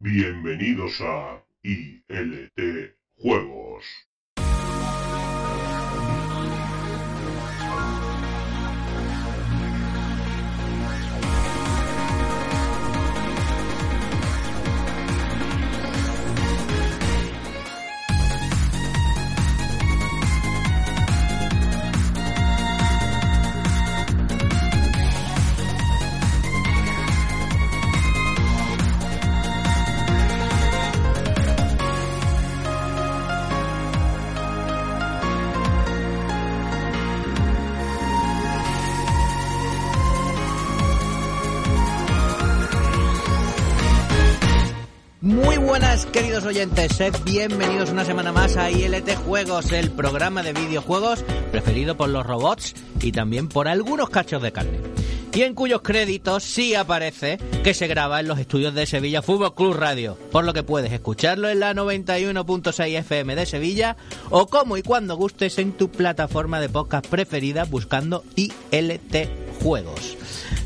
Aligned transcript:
Bienvenidos 0.00 1.00
a 1.00 1.42
ILT 1.64 2.94
Juegos. 3.16 4.07
Oyentes. 46.48 46.96
Sed 46.96 47.14
bienvenidos 47.24 47.90
una 47.90 48.06
semana 48.06 48.32
más 48.32 48.56
a 48.56 48.70
ILT 48.70 49.16
Juegos, 49.16 49.70
el 49.70 49.90
programa 49.90 50.42
de 50.42 50.54
videojuegos 50.54 51.22
preferido 51.52 51.94
por 51.94 52.08
los 52.08 52.24
robots 52.24 52.74
y 53.02 53.12
también 53.12 53.48
por 53.48 53.68
algunos 53.68 54.08
cachos 54.08 54.40
de 54.40 54.50
carne. 54.50 54.97
Y 55.38 55.44
en 55.44 55.54
cuyos 55.54 55.82
créditos 55.82 56.42
sí 56.42 56.74
aparece 56.74 57.38
que 57.62 57.72
se 57.72 57.86
graba 57.86 58.18
en 58.18 58.26
los 58.26 58.40
estudios 58.40 58.74
de 58.74 58.86
Sevilla 58.86 59.22
Fútbol 59.22 59.54
Club 59.54 59.74
Radio, 59.74 60.18
por 60.32 60.44
lo 60.44 60.52
que 60.52 60.64
puedes 60.64 60.92
escucharlo 60.92 61.48
en 61.48 61.60
la 61.60 61.74
91.6 61.74 62.98
FM 62.98 63.36
de 63.36 63.46
Sevilla 63.46 63.96
o 64.30 64.48
como 64.48 64.76
y 64.76 64.82
cuando 64.82 65.14
gustes 65.14 65.58
en 65.58 65.74
tu 65.74 65.90
plataforma 65.90 66.60
de 66.60 66.68
podcast 66.68 67.06
preferida 67.06 67.66
buscando 67.66 68.24
ILT 68.34 69.28
Juegos. 69.62 70.16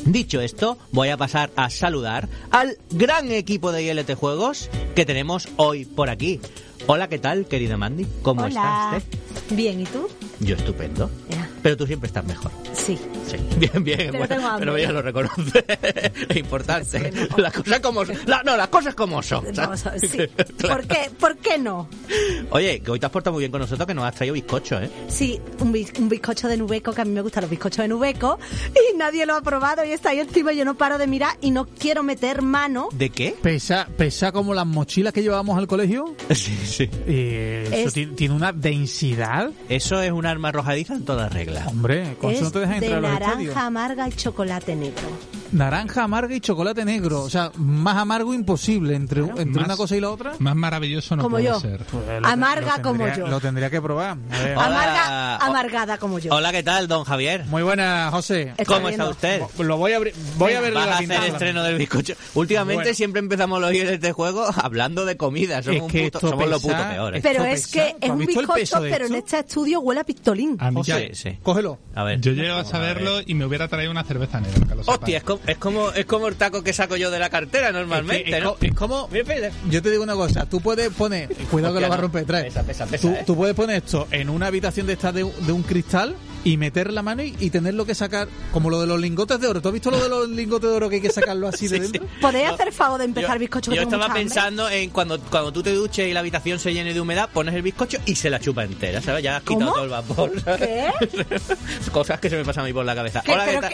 Dicho 0.04 0.40
esto, 0.40 0.78
voy 0.90 1.10
a 1.10 1.16
pasar 1.16 1.50
a 1.54 1.70
saludar 1.70 2.28
al 2.50 2.76
gran 2.90 3.30
equipo 3.30 3.70
de 3.70 3.84
ILT 3.84 4.14
Juegos 4.14 4.68
que 4.96 5.06
tenemos 5.06 5.48
hoy 5.56 5.84
por 5.84 6.10
aquí. 6.10 6.40
Hola, 6.88 7.08
¿qué 7.08 7.18
tal, 7.18 7.46
querida 7.46 7.76
Mandy? 7.76 8.06
¿Cómo 8.22 8.42
Hola. 8.42 8.96
estás? 8.98 9.56
Bien, 9.56 9.80
¿y 9.80 9.84
tú? 9.84 10.08
Yo 10.40 10.56
estupendo. 10.56 11.08
Pero 11.62 11.76
tú 11.76 11.86
siempre 11.86 12.08
estás 12.08 12.24
mejor. 12.24 12.50
Sí. 12.72 12.98
Sí, 13.26 13.36
bien, 13.58 13.84
bien. 13.84 13.98
Pero 14.12 14.18
bueno, 14.40 14.56
pero 14.58 14.76
ella 14.76 14.92
lo 14.92 15.02
reconoce. 15.02 15.64
es 16.28 16.36
importante. 16.36 16.96
Es 16.96 17.02
que 17.02 17.10
no. 17.12 17.36
Las 17.38 17.52
cosas 17.52 17.80
como 17.80 18.04
son. 18.04 18.16
La- 18.26 18.42
no, 18.42 18.56
las 18.56 18.68
cosas 18.68 18.94
como 18.94 19.22
son. 19.22 19.44
Ver, 19.44 19.54
sí. 20.00 20.18
Claro. 20.58 20.76
¿Por 20.76 20.86
qué? 20.86 21.10
¿Por 21.18 21.36
qué 21.38 21.58
no? 21.58 21.88
Oye, 22.50 22.80
que 22.80 22.90
hoy 22.90 22.98
te 23.00 23.06
has 23.06 23.12
portado 23.12 23.32
muy 23.34 23.40
bien 23.42 23.50
con 23.52 23.60
nosotros, 23.60 23.86
que 23.86 23.94
nos 23.94 24.04
has 24.04 24.14
traído 24.14 24.34
bizcocho, 24.34 24.80
¿eh? 24.80 24.90
Sí, 25.08 25.40
un, 25.60 25.72
biz- 25.72 25.98
un 25.98 26.08
bizcocho 26.08 26.48
de 26.48 26.56
Nubeco, 26.56 26.92
que 26.92 27.00
a 27.02 27.04
mí 27.04 27.12
me 27.12 27.20
gustan 27.22 27.42
los 27.42 27.50
bizcochos 27.50 27.78
de 27.78 27.88
Nubeco, 27.88 28.38
y 28.74 28.96
nadie 28.96 29.24
lo 29.26 29.34
ha 29.36 29.42
probado 29.42 29.84
y 29.84 29.90
está 29.92 30.10
ahí 30.10 30.20
encima 30.20 30.52
y 30.52 30.56
yo 30.58 30.64
no 30.64 30.74
paro 30.76 30.98
de 30.98 31.06
mirar 31.06 31.36
y 31.40 31.50
no 31.50 31.66
quiero 31.66 32.02
meter 32.02 32.42
mano. 32.42 32.88
¿De 32.92 33.10
qué? 33.10 33.34
Pesa, 33.40 33.88
pesa 33.96 34.32
como 34.32 34.54
las 34.54 34.66
mochilas 34.66 35.12
que 35.12 35.22
llevábamos 35.22 35.58
al 35.58 35.66
colegio. 35.66 36.14
Sí, 36.30 36.56
sí. 36.64 36.88
Eh, 37.06 37.68
eso 37.72 37.88
Es- 38.00 38.14
tiene, 38.16 38.34
una 38.34 38.52
densidad. 38.52 39.50
Eso 39.68 40.00
es 40.02 40.10
un 40.12 40.26
arma 40.26 40.48
arrojadiza 40.48 40.94
en 40.94 41.04
toda 41.04 41.28
regla. 41.28 41.66
Hombre, 41.68 42.16
con 42.20 42.30
eso 42.30 42.40
Es 42.40 42.44
no 42.46 42.50
te 42.52 42.58
dejan 42.60 42.80
de 42.80 42.86
entrar 42.86 43.02
naranja 43.18 43.66
amarga 43.66 44.08
y 44.08 44.12
chocolate 44.12 44.74
negro. 44.74 45.41
Naranja 45.52 46.04
amarga 46.04 46.34
y 46.34 46.40
chocolate 46.40 46.84
negro. 46.84 47.22
O 47.22 47.30
sea, 47.30 47.52
más 47.56 47.96
amargo 47.96 48.32
imposible 48.34 48.94
entre, 48.94 49.20
entre 49.22 49.44
Más- 49.46 49.64
una 49.66 49.76
cosa 49.76 49.96
y 49.96 50.00
la 50.00 50.10
otra. 50.10 50.32
Más 50.38 50.56
maravilloso 50.56 51.14
no 51.16 51.22
Como 51.22 51.34
puede 51.36 51.44
yo. 51.46 51.60
ser. 51.60 51.84
Pues 51.84 52.04
Amarga 52.24 52.80
como 52.82 53.06
yo. 53.14 53.26
Lo 53.26 53.40
tendría 53.40 53.68
que 53.70 53.80
probar. 53.82 54.16
Amarga, 54.56 55.36
amargada 55.36 55.98
como 55.98 56.18
yo. 56.18 56.34
Hola, 56.34 56.52
¿qué 56.52 56.62
tal, 56.62 56.88
don 56.88 57.04
Javier? 57.04 57.44
Muy 57.46 57.62
buena, 57.62 58.08
José. 58.10 58.54
¿Cómo 58.66 58.88
está 58.88 59.08
usted? 59.08 59.42
Lo 59.58 59.76
voy 59.76 59.92
a 59.92 59.96
abrir. 59.96 60.14
Voy 60.38 60.52
a 60.54 60.60
ver 60.60 60.72
Vas 60.72 60.86
la 60.86 60.92
a 60.92 60.94
hacer 60.96 61.08
pintada. 61.08 61.26
estreno 61.28 61.62
del 61.62 61.76
bizcocho. 61.78 62.14
Últimamente 62.34 62.82
Bueno. 62.84 62.94
siempre 62.96 63.18
empezamos 63.20 63.60
los 63.60 63.72
ILT 63.74 64.00
de 64.00 64.12
juego 64.12 64.46
hablando 64.62 65.04
de 65.04 65.16
comida. 65.16 65.62
Somos, 65.62 65.76
Es 65.76 65.82
un 65.82 65.88
que 65.90 66.04
puto- 66.04 66.18
esto 66.18 66.30
somos 66.30 66.48
lo 66.48 66.60
puto 66.60 66.74
peores. 66.88 67.22
Pero 67.22 67.44
es 67.44 67.66
que 67.66 67.94
¿Tú 68.00 68.06
es 68.06 68.10
un 68.10 68.20
el 68.22 68.26
bizcocho, 68.26 68.80
pero 68.80 69.06
en 69.06 69.14
este 69.16 69.38
estudio 69.38 69.80
huele 69.80 70.00
a 70.00 70.04
pistolín. 70.04 70.56
A 70.60 70.70
mí 70.70 70.76
José, 70.78 70.90
ya- 71.08 71.14
Sí, 71.14 71.30
sí. 71.30 71.38
Cógelo. 71.42 71.78
A 71.94 72.04
ver. 72.04 72.20
Yo 72.20 72.32
llego 72.32 72.56
a 72.56 72.64
saberlo 72.64 73.20
y 73.24 73.34
me 73.34 73.44
hubiera 73.44 73.68
traído 73.68 73.90
una 73.90 74.04
cerveza 74.04 74.40
negra. 74.40 74.76
Hostia, 74.86 75.18
es 75.18 75.24
como, 75.24 75.40
es 75.46 75.56
como 75.58 75.90
es 75.92 76.04
como 76.06 76.28
el 76.28 76.36
taco 76.36 76.62
que 76.62 76.72
saco 76.72 76.96
yo 76.96 77.10
de 77.10 77.18
la 77.18 77.30
cartera 77.30 77.72
normalmente, 77.72 78.30
Es 78.30 78.36
que- 78.36 78.40
¿no? 78.42 78.56
es 78.60 78.74
como-. 78.74 79.08
Yo 79.70 79.82
te 79.82 79.90
digo 79.90 80.02
una 80.02 80.14
cosa, 80.14 80.46
tú 80.46 80.60
puedes 80.60 80.90
poner, 80.90 81.28
cuidado 81.50 81.74
que 81.74 81.80
lo 81.80 81.88
va 81.88 81.94
a 81.94 81.98
romper, 81.98 82.24
trae. 82.24 82.44
Pesa, 82.44 82.62
pesa, 82.62 82.86
pesa, 82.86 83.08
tú, 83.08 83.14
¿eh? 83.14 83.22
tú 83.26 83.36
puedes 83.36 83.54
poner 83.54 83.76
esto 83.84 84.06
en 84.10 84.28
una 84.30 84.46
habitación 84.46 84.86
de 84.86 84.92
esta 84.94 85.12
de, 85.12 85.24
de 85.24 85.52
un 85.52 85.62
cristal 85.62 86.14
y 86.44 86.56
meter 86.56 86.92
la 86.92 87.02
mano 87.02 87.22
y, 87.22 87.34
y 87.38 87.50
tenerlo 87.50 87.84
que 87.86 87.94
sacar, 87.94 88.28
como 88.52 88.68
lo 88.70 88.80
de 88.80 88.86
los 88.86 88.98
lingotes 89.00 89.38
de 89.40 89.46
oro. 89.46 89.60
¿Tú 89.62 89.68
has 89.68 89.72
visto 89.74 89.90
lo 89.90 90.02
de 90.02 90.08
los 90.08 90.28
lingotes 90.28 90.68
de 90.70 90.76
oro 90.76 90.88
que 90.88 90.96
hay 90.96 91.02
que 91.02 91.10
sacarlo 91.10 91.46
así 91.48 91.68
de 91.68 91.78
Sí, 91.78 91.86
sí. 91.86 91.92
dentro? 91.92 92.08
¿Podéis 92.20 92.48
hacer 92.50 92.68
el 92.68 92.74
favor 92.74 92.98
de 92.98 93.04
empezar 93.04 93.34
Yo, 93.36 93.40
bizcocho? 93.40 93.70
que 93.70 93.76
yo 93.76 93.82
tengo 93.82 93.92
estaba 93.94 94.06
hambre? 94.06 94.22
pensando 94.22 94.68
en 94.68 94.90
cuando, 94.90 95.20
cuando 95.20 95.52
tú 95.52 95.62
te 95.62 95.72
duches 95.72 96.08
y 96.08 96.12
la 96.12 96.20
habitación 96.20 96.58
se 96.58 96.72
llene 96.74 96.92
de 96.94 97.00
humedad, 97.00 97.28
pones 97.32 97.54
el 97.54 97.62
bizcocho 97.62 97.98
y 98.06 98.14
se 98.16 98.28
la 98.30 98.40
chupa 98.40 98.64
entera, 98.64 99.00
¿sabes? 99.00 99.22
Ya 99.22 99.36
has 99.36 99.42
quitado 99.42 99.72
¿Cómo? 99.72 99.72
todo 99.74 99.84
el 99.84 99.90
vapor. 99.90 100.32
¿Qué? 100.58 100.90
Cosas 101.92 102.20
que 102.20 102.30
se 102.30 102.36
me 102.36 102.44
pasan 102.44 102.64
a 102.64 102.66
mí 102.66 102.72
por 102.72 102.84
la 102.84 102.94
cabeza. 102.94 103.22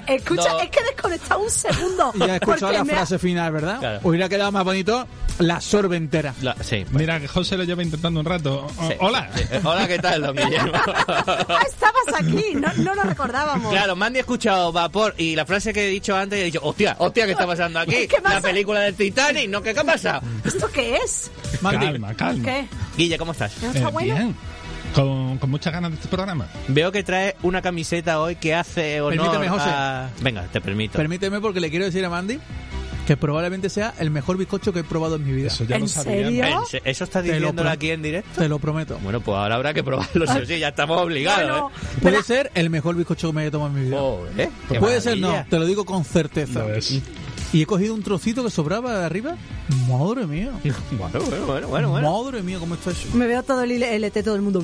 Escucha, 0.07 0.49
No. 0.53 0.61
es 0.61 0.71
que 0.71 0.81
he 0.81 0.85
desconectado 0.85 1.41
un 1.43 1.51
segundo. 1.51 2.13
Y 2.15 2.19
ya 2.27 2.27
he 2.35 2.37
escuchado 2.37 2.73
la 2.73 2.81
ha- 2.81 2.85
frase 2.85 3.19
final, 3.19 3.53
¿verdad? 3.53 3.79
Claro. 3.79 4.01
Hubiera 4.03 4.29
quedado 4.29 4.53
más 4.53 4.65
bonito 4.65 5.07
la 5.39 5.61
sorbe 5.61 5.97
entera. 5.97 6.35
La- 6.43 6.55
sí, 6.63 6.85
pues, 6.85 6.93
Mira, 6.93 7.21
que 7.21 7.29
José 7.29 7.57
lo 7.57 7.65
lleva 7.65 7.83
intentando 7.83 8.21
un 8.21 8.27
rato. 8.27 8.67
O- 8.67 8.89
sí. 8.89 8.95
Hola. 9.01 9.31
Sí. 9.37 9.43
Hola, 9.65 9.87
¿qué 9.89 9.99
tal, 9.99 10.23
don 10.23 10.37
Guillermo? 10.37 10.73
Ah, 10.75 11.63
estabas 11.67 12.21
aquí, 12.21 12.55
no, 12.59 12.73
no 12.75 12.95
lo 12.95 13.03
recordábamos. 13.03 13.71
Claro, 13.73 13.97
Mandy 13.97 14.19
ha 14.19 14.21
escuchado 14.21 14.73
vapor 14.73 15.15
y 15.19 15.35
la 15.37 15.47
frase 15.47 15.73
que 15.73 15.87
he 15.87 15.89
dicho 15.91 16.17
antes 16.17 16.39
y 16.39 16.43
he 16.43 16.45
dicho, 16.47 16.61
hostia, 16.63 16.97
hostia, 16.99 17.27
¿qué 17.27 17.33
está 17.33 17.47
pasando 17.47 17.79
aquí? 17.81 18.07
¿Qué 18.09 18.21
pasa? 18.23 18.37
La 18.37 18.41
película 18.41 18.81
del 18.81 18.95
Titanic, 18.95 19.49
¿no? 19.49 19.63
¿Qué, 19.63 19.75
qué 19.75 19.81
ha 19.81 19.85
pasado? 19.85 20.21
¿Esto 20.45 20.69
qué 20.73 20.97
es? 20.97 21.31
Mandy, 21.61 21.87
Calma, 21.87 22.15
calma. 22.15 22.45
¿Qué? 22.45 22.67
Guille, 22.97 23.19
¿cómo 23.19 23.33
estás? 23.33 23.53
¿No 23.63 23.69
Eh, 23.69 23.73
está 23.75 23.89
bueno? 23.91 24.15
bien. 24.15 24.37
Con, 24.95 25.37
con 25.39 25.51
muchas 25.51 25.73
ganas 25.73 25.91
de 25.91 25.97
este 25.97 26.09
programa. 26.09 26.49
Veo 26.69 26.91
que 26.91 27.03
trae 27.03 27.37
una 27.43 27.61
camiseta 27.61 28.21
hoy 28.21 28.37
que 28.37 28.55
hace 28.55 29.01
honor 29.03 29.19
Permíteme, 29.19 29.49
José. 29.51 29.69
a... 29.69 30.09
Venga, 30.23 30.45
te 30.51 30.61
permito. 30.63 30.97
permíteme 30.97 31.41
porque 31.41 31.61
le 31.61 31.69
quiero 31.71 31.85
decir 31.85 32.03
a 32.05 32.09
Mandy 32.09 32.39
que 33.09 33.17
probablemente 33.17 33.71
sea 33.71 33.95
el 34.01 34.11
mejor 34.11 34.37
bizcocho 34.37 34.71
que 34.71 34.81
he 34.81 34.85
probado 34.85 35.17
en 35.17 35.25
mi 35.25 35.33
vida. 35.33 35.47
Eso 35.47 35.65
ya 35.65 35.77
¿En 35.77 35.81
lo 35.83 35.89
sabía. 35.89 36.13
serio? 36.27 36.45
¿En 36.45 36.67
se- 36.67 36.83
¿Eso 36.85 37.05
lo 37.11 37.23
diciéndolo 37.23 37.71
aquí 37.71 37.91
en 37.91 38.03
directo? 38.03 38.39
Te 38.43 38.49
lo 38.51 38.59
prometo. 38.59 38.99
Bueno, 39.03 39.23
pues 39.23 39.35
ahora 39.35 39.55
habrá 39.55 39.73
que 39.73 39.83
probarlo, 39.83 40.27
sí, 40.27 40.39
o 40.43 40.45
sí, 40.45 40.59
ya 40.59 40.69
estamos 40.69 41.01
obligados, 41.01 41.49
Bueno, 41.51 41.71
¿eh? 41.75 41.99
Puede 42.03 42.23
ser 42.23 42.51
el 42.55 42.69
mejor 42.69 42.97
bizcocho 42.97 43.29
que 43.29 43.33
me 43.33 43.41
haya 43.41 43.51
tomado 43.51 43.71
en 43.71 43.77
mi 43.83 43.87
vida. 43.89 43.99
Puede 44.79 45.01
ser, 45.01 45.17
no, 45.17 45.43
te 45.49 45.59
lo 45.59 45.65
digo 45.65 45.87
con 45.87 46.05
certeza. 46.05 46.67
Y 47.53 47.63
he 47.63 47.67
cogido 47.67 47.95
un 47.95 48.03
trocito 48.03 48.45
que 48.45 48.51
sobraba 48.51 48.99
de 48.99 49.05
arriba. 49.07 49.37
Madre 49.89 50.27
mía. 50.27 50.51
Bueno, 50.91 51.21
bueno, 51.21 51.47
bueno, 51.47 51.69
bueno, 51.69 51.91
bueno. 51.91 52.23
Madre 52.25 52.43
mía, 52.43 52.59
cómo 52.59 52.75
está 52.75 52.91
eso. 52.91 53.09
Me 53.15 53.27
veo 53.27 53.43
todo 53.43 53.63
el 53.63 53.71
LT, 53.83 54.23
todo 54.23 54.35
el 54.35 54.43
mundo. 54.43 54.61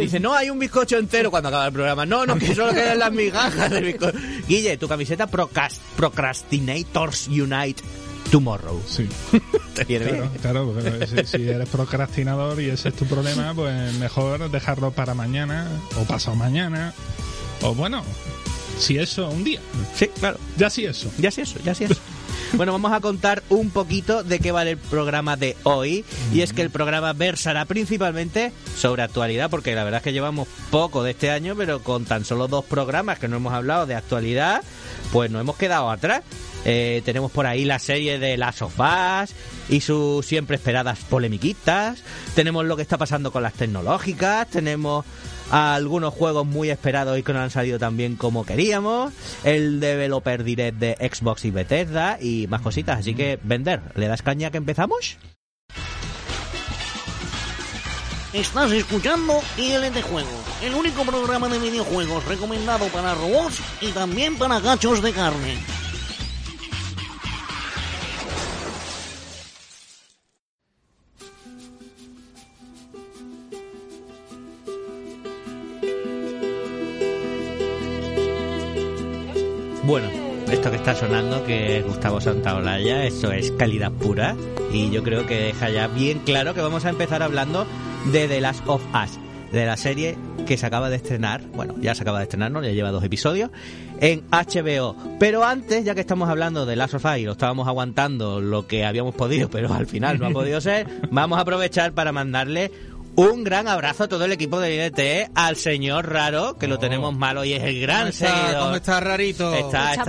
Dice, 0.00 0.18
no, 0.18 0.34
hay 0.34 0.50
un 0.50 0.58
bizcocho 0.58 0.96
entero 0.98 1.30
cuando 1.30 1.48
acaba 1.50 1.66
el 1.66 1.72
programa. 1.72 2.04
No, 2.06 2.26
no, 2.26 2.36
que 2.36 2.54
solo 2.54 2.72
quedan 2.72 2.98
las 2.98 3.12
migajas 3.12 3.70
del 3.70 3.84
bizcocho. 3.84 4.18
Guille, 4.48 4.76
tu 4.76 4.88
camiseta 4.88 5.28
Procrast- 5.30 5.78
Procrastinators 5.96 7.28
Unite 7.28 7.82
Tomorrow. 8.30 8.80
Sí. 8.86 9.08
¿Te 9.74 9.84
viene 9.84 10.06
Claro, 10.06 10.22
bien? 10.28 10.40
claro. 10.42 10.72
porque 10.74 11.06
Si, 11.26 11.38
si 11.38 11.48
eres 11.48 11.68
procrastinador 11.68 12.60
y 12.60 12.70
ese 12.70 12.88
es 12.90 12.94
tu 12.94 13.06
problema, 13.06 13.54
pues 13.54 13.94
mejor 13.94 14.50
dejarlo 14.50 14.90
para 14.90 15.14
mañana 15.14 15.68
o 15.96 16.04
pasado 16.04 16.36
mañana. 16.36 16.92
O 17.62 17.74
bueno, 17.74 18.02
si 18.78 18.98
eso, 18.98 19.28
un 19.28 19.44
día. 19.44 19.60
Sí, 19.94 20.08
claro. 20.18 20.38
Ya 20.56 20.70
sí 20.70 20.84
eso. 20.84 21.10
Ya 21.18 21.30
sí 21.30 21.42
eso, 21.42 21.58
ya 21.64 21.74
sí 21.74 21.84
eso. 21.84 21.96
Bueno, 22.54 22.72
vamos 22.72 22.92
a 22.92 23.00
contar 23.00 23.42
un 23.50 23.68
poquito 23.68 24.22
de 24.22 24.38
qué 24.38 24.52
vale 24.52 24.70
el 24.70 24.78
programa 24.78 25.36
de 25.36 25.54
hoy. 25.64 26.04
Y 26.32 26.40
es 26.40 26.54
que 26.54 26.62
el 26.62 26.70
programa 26.70 27.12
versará 27.12 27.66
principalmente 27.66 28.52
sobre 28.74 29.02
actualidad, 29.02 29.50
porque 29.50 29.74
la 29.74 29.84
verdad 29.84 29.98
es 29.98 30.04
que 30.04 30.12
llevamos 30.14 30.48
poco 30.70 31.02
de 31.02 31.10
este 31.10 31.30
año, 31.30 31.54
pero 31.56 31.82
con 31.82 32.06
tan 32.06 32.24
solo 32.24 32.48
dos 32.48 32.64
programas 32.64 33.18
que 33.18 33.28
no 33.28 33.36
hemos 33.36 33.52
hablado 33.52 33.84
de 33.84 33.94
actualidad, 33.94 34.62
pues 35.12 35.30
nos 35.30 35.42
hemos 35.42 35.56
quedado 35.56 35.90
atrás. 35.90 36.22
Eh, 36.64 37.02
tenemos 37.04 37.30
por 37.30 37.46
ahí 37.46 37.66
la 37.66 37.78
serie 37.78 38.18
de 38.18 38.38
Las 38.38 38.56
sofás 38.56 39.34
y 39.68 39.80
sus 39.80 40.26
siempre 40.26 40.56
esperadas 40.56 41.00
polemiquitas. 41.00 42.02
Tenemos 42.34 42.64
lo 42.64 42.76
que 42.76 42.82
está 42.82 42.98
pasando 42.98 43.30
con 43.30 43.42
las 43.42 43.54
tecnológicas. 43.54 44.48
Tenemos 44.48 45.04
algunos 45.50 46.12
juegos 46.14 46.46
muy 46.46 46.70
esperados 46.70 47.18
y 47.18 47.22
que 47.22 47.32
no 47.32 47.40
han 47.40 47.50
salido 47.50 47.78
tan 47.78 47.96
bien 47.96 48.16
como 48.16 48.44
queríamos. 48.44 49.12
El 49.44 49.80
Developer 49.80 50.44
Direct 50.44 50.78
de 50.78 51.10
Xbox 51.12 51.44
y 51.44 51.50
Bethesda 51.50 52.18
y 52.20 52.46
más 52.48 52.60
cositas. 52.60 52.98
Así 52.98 53.14
que, 53.14 53.38
vender, 53.42 53.80
¿le 53.94 54.08
das 54.08 54.22
caña 54.22 54.50
que 54.50 54.58
empezamos? 54.58 55.18
Estás 58.32 58.70
escuchando 58.72 59.40
ILT 59.56 60.02
Juegos, 60.02 60.30
el 60.62 60.74
único 60.74 61.02
programa 61.02 61.48
de 61.48 61.58
videojuegos 61.58 62.26
recomendado 62.26 62.86
para 62.88 63.14
robots 63.14 63.58
y 63.80 63.90
también 63.92 64.36
para 64.36 64.60
gachos 64.60 65.02
de 65.02 65.12
carne. 65.12 65.77
Está 80.88 81.06
sonando, 81.06 81.44
que 81.44 81.76
es 81.76 81.84
Gustavo 81.84 82.18
Santaolalla, 82.18 83.04
eso 83.04 83.30
es 83.30 83.52
calidad 83.52 83.92
pura. 83.92 84.34
Y 84.72 84.88
yo 84.90 85.02
creo 85.02 85.26
que 85.26 85.38
deja 85.38 85.68
ya 85.68 85.86
bien 85.86 86.20
claro 86.20 86.54
que 86.54 86.62
vamos 86.62 86.86
a 86.86 86.88
empezar 86.88 87.22
hablando 87.22 87.66
de 88.10 88.26
The 88.26 88.40
Last 88.40 88.66
of 88.66 88.82
Us, 88.94 89.18
de 89.52 89.66
la 89.66 89.76
serie 89.76 90.16
que 90.46 90.56
se 90.56 90.64
acaba 90.64 90.88
de 90.88 90.96
estrenar, 90.96 91.42
bueno, 91.54 91.74
ya 91.78 91.94
se 91.94 92.00
acaba 92.00 92.20
de 92.20 92.22
estrenar, 92.22 92.50
¿no? 92.52 92.62
Ya 92.62 92.70
lleva 92.70 92.90
dos 92.90 93.04
episodios, 93.04 93.50
en 94.00 94.22
HBO. 94.30 94.96
Pero 95.20 95.44
antes, 95.44 95.84
ya 95.84 95.94
que 95.94 96.00
estamos 96.00 96.30
hablando 96.30 96.64
de 96.64 96.74
Last 96.74 96.94
of 96.94 97.04
Us 97.04 97.18
y 97.18 97.24
lo 97.24 97.32
estábamos 97.32 97.68
aguantando 97.68 98.40
lo 98.40 98.66
que 98.66 98.86
habíamos 98.86 99.14
podido, 99.14 99.50
pero 99.50 99.74
al 99.74 99.86
final 99.86 100.18
no 100.18 100.28
ha 100.28 100.30
podido 100.30 100.58
ser, 100.62 100.86
vamos 101.10 101.38
a 101.38 101.42
aprovechar 101.42 101.92
para 101.92 102.12
mandarle 102.12 102.70
un 103.18 103.42
gran 103.42 103.66
abrazo 103.66 104.04
a 104.04 104.08
todo 104.08 104.24
el 104.26 104.30
equipo 104.30 104.60
de 104.60 104.86
INT, 104.86 105.32
al 105.34 105.56
señor 105.56 106.08
Raro, 106.08 106.56
que 106.56 106.68
lo 106.68 106.78
tenemos 106.78 107.12
malo 107.12 107.44
y 107.44 107.52
es 107.52 107.64
el 107.64 107.80
gran 107.80 107.98
¿Cómo 107.98 108.08
está, 108.10 108.28
seguidor. 108.28 108.62
¿Cómo 108.62 108.76
está 108.76 109.00
rarito? 109.00 109.54
Está, 109.54 109.94
está, 109.94 110.04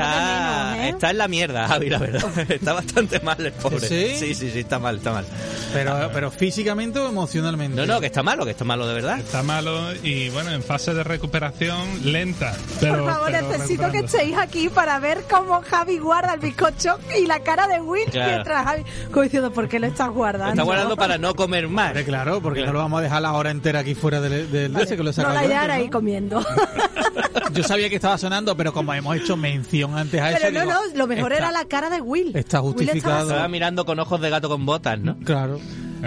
menos, 0.73 0.85
¿eh? 0.85 0.89
está 0.89 1.09
en 1.09 1.17
la 1.17 1.27
mierda, 1.27 1.67
Javi, 1.67 1.89
la 1.89 1.97
verdad. 1.97 2.39
está 2.49 2.73
bastante 2.73 3.19
mal 3.21 3.43
el 3.43 3.51
pobre. 3.53 3.79
¿Sí? 3.79 4.15
Sí, 4.15 4.35
sí, 4.35 4.51
sí, 4.51 4.59
está 4.59 4.77
mal, 4.77 4.97
está 4.97 5.11
mal. 5.11 5.25
Pero, 5.73 6.11
pero 6.13 6.29
físicamente 6.29 6.99
o 6.99 7.09
emocionalmente. 7.09 7.75
No, 7.75 7.87
no, 7.87 7.99
que 7.99 8.05
está 8.05 8.21
malo, 8.21 8.45
que 8.45 8.51
está 8.51 8.63
malo 8.63 8.85
de 8.85 8.93
verdad. 8.93 9.17
Está 9.17 9.41
malo 9.41 9.91
y 10.03 10.29
bueno, 10.29 10.51
en 10.51 10.61
fase 10.61 10.93
de 10.93 11.03
recuperación 11.03 12.11
lenta. 12.11 12.55
Pero, 12.79 13.05
Por 13.05 13.11
favor, 13.11 13.31
pero 13.31 13.47
necesito 13.49 13.91
que 13.91 13.99
estéis 13.99 14.37
aquí 14.37 14.69
para 14.69 14.99
ver 14.99 15.23
cómo 15.27 15.63
Javi 15.63 15.97
guarda 15.97 16.35
el 16.35 16.41
bizcocho 16.41 16.99
y 17.19 17.25
la 17.25 17.39
cara 17.39 17.67
de 17.67 17.81
Will 17.81 18.07
Claro. 18.11 18.33
mientras 18.33 18.65
Javi... 18.65 18.83
Como 19.09 19.23
diciendo, 19.23 19.51
¿por 19.51 19.67
qué 19.67 19.79
lo 19.79 19.87
estás 19.87 20.09
guardando? 20.09 20.45
Lo 20.45 20.51
está 20.51 20.63
guardando 20.63 20.95
para 20.95 21.17
no 21.17 21.33
comer 21.33 21.67
más. 21.67 21.93
Claro, 22.03 22.39
porque 22.39 22.63
no 22.63 22.71
lo 22.71 22.79
vamos 22.79 22.98
a 22.98 22.98
dejar 23.01 23.21
la 23.21 23.33
hora 23.33 23.51
entera 23.51 23.79
aquí 23.79 23.95
fuera 23.95 24.21
del, 24.21 24.51
del 24.51 24.75
ese 24.77 24.95
que 24.97 25.03
lo 25.03 25.09
he 25.09 25.13
No 25.15 25.33
la 25.33 25.41
ahí 25.71 25.89
comiendo. 25.89 26.43
Yo 27.53 27.63
sabía 27.63 27.89
que 27.89 27.95
estaba 27.95 28.17
sonando, 28.17 28.55
pero 28.55 28.71
como 28.73 28.93
hemos 28.93 29.15
hecho 29.15 29.35
mención 29.35 29.97
antes 29.97 30.21
a 30.21 30.31
eso. 30.31 30.39
Pero 30.41 30.53
no, 30.53 30.65
digo, 30.65 30.73
no, 30.73 30.97
lo 30.97 31.07
mejor 31.07 31.31
está- 31.33 31.45
era 31.45 31.51
la 31.51 31.65
cara 31.65 31.89
de 31.89 32.01
Will. 32.01 32.35
está 32.35 32.61
Will 32.61 32.73
justificado. 32.73 33.29
Estaba 33.29 33.47
mirando 33.47 33.85
con 33.85 33.99
ojos 33.99 34.21
de 34.21 34.29
gato 34.29 34.49
con 34.49 34.65
botas, 34.65 34.99
¿no? 34.99 35.17
Claro. 35.23 35.59